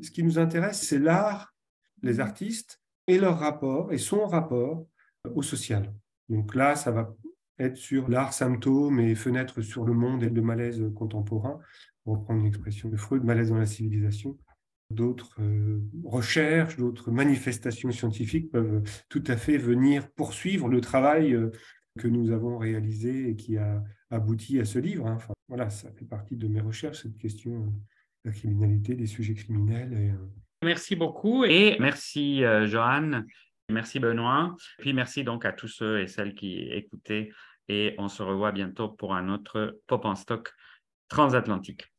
Ce 0.03 0.11
qui 0.11 0.23
nous 0.25 0.39
intéresse, 0.39 0.83
c'est 0.83 0.99
l'art, 0.99 1.55
les 2.03 2.21
artistes 2.21 2.81
et 3.07 3.19
leur 3.19 3.39
rapport, 3.39 3.93
et 3.93 3.99
son 3.99 4.27
rapport 4.27 4.87
au 5.35 5.43
social. 5.43 5.93
Donc 6.29 6.55
là, 6.55 6.75
ça 6.75 6.91
va 6.91 7.15
être 7.59 7.77
sur 7.77 8.09
l'art 8.09 8.33
symptôme 8.33 9.01
et 9.01 9.15
fenêtre 9.15 9.63
sur 9.63 9.85
le 9.85 9.93
monde 9.93 10.23
et 10.23 10.31
le 10.31 10.43
malaise 10.43 10.85
contemporain, 10.95 11.61
pour 12.05 12.19
reprendre 12.19 12.41
une 12.41 12.47
expression 12.47 12.89
de 12.89 12.97
Freud, 12.97 13.25
malaise 13.25 13.51
dans 13.51 13.59
la 13.59 13.67
civilisation. 13.67 14.39
D'autres 14.91 15.41
euh, 15.41 15.81
recherches, 16.05 16.77
d'autres 16.77 17.11
manifestations 17.11 17.91
scientifiques 17.91 18.51
peuvent 18.51 18.83
tout 19.09 19.25
à 19.27 19.37
fait 19.37 19.57
venir 19.57 20.11
poursuivre 20.13 20.69
le 20.69 20.81
travail 20.81 21.33
euh, 21.33 21.51
que 21.99 22.07
nous 22.07 22.31
avons 22.31 22.59
réalisé 22.59 23.31
et 23.31 23.37
qui 23.37 23.57
a 23.57 23.83
abouti 24.11 24.61
à 24.61 24.65
ce 24.65 24.79
livre. 24.79 25.07
Hein. 25.07 25.19
Voilà, 25.49 25.71
ça 25.71 25.91
fait 25.93 26.05
partie 26.05 26.37
de 26.37 26.49
mes 26.49 26.61
recherches, 26.61 27.03
cette 27.03 27.17
question 27.17 27.53
euh, 27.53 27.67
de 28.25 28.31
la 28.31 28.33
criminalité, 28.33 28.95
des 28.95 29.07
sujets 29.07 29.35
criminels. 29.35 30.19
Merci 30.63 30.97
beaucoup 30.97 31.45
et 31.45 31.77
merci 31.79 32.41
Johan 32.65 33.23
Merci 33.71 33.99
Benoît. 33.99 34.55
Puis 34.79 34.93
merci 34.93 35.25
donc 35.25 35.45
à 35.45 35.53
tous 35.53 35.69
ceux 35.69 36.01
et 36.01 36.07
celles 36.07 36.35
qui 36.35 36.69
écoutaient 36.71 37.31
et 37.69 37.95
on 37.99 38.09
se 38.09 38.23
revoit 38.23 38.53
bientôt 38.53 38.89
pour 38.89 39.15
un 39.15 39.29
autre 39.29 39.81
Pop 39.87 40.05
en 40.05 40.15
stock 40.15 40.53
transatlantique. 41.09 41.91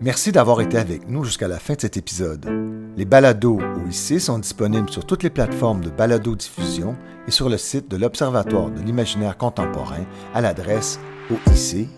Merci 0.00 0.32
d'avoir 0.32 0.60
été 0.62 0.78
avec 0.78 1.06
nous 1.08 1.24
jusqu'à 1.24 1.48
la 1.48 1.58
fin 1.58 1.74
de 1.74 1.80
cet 1.80 1.98
épisode. 1.98 2.46
Les 2.96 3.04
balados 3.04 3.60
OIC 3.60 4.18
sont 4.20 4.38
disponibles 4.38 4.88
sur 4.90 5.04
toutes 5.06 5.22
les 5.22 5.30
plateformes 5.30 5.84
de 5.84 5.90
balado-diffusion 5.90 6.96
et 7.26 7.30
sur 7.30 7.50
le 7.50 7.58
site 7.58 7.90
de 7.90 7.96
l'Observatoire 7.96 8.70
de 8.70 8.80
l'imaginaire 8.80 9.36
contemporain 9.36 10.06
à 10.32 10.40
l'adresse 10.40 10.98
oic.ucam.ca. 11.30 11.90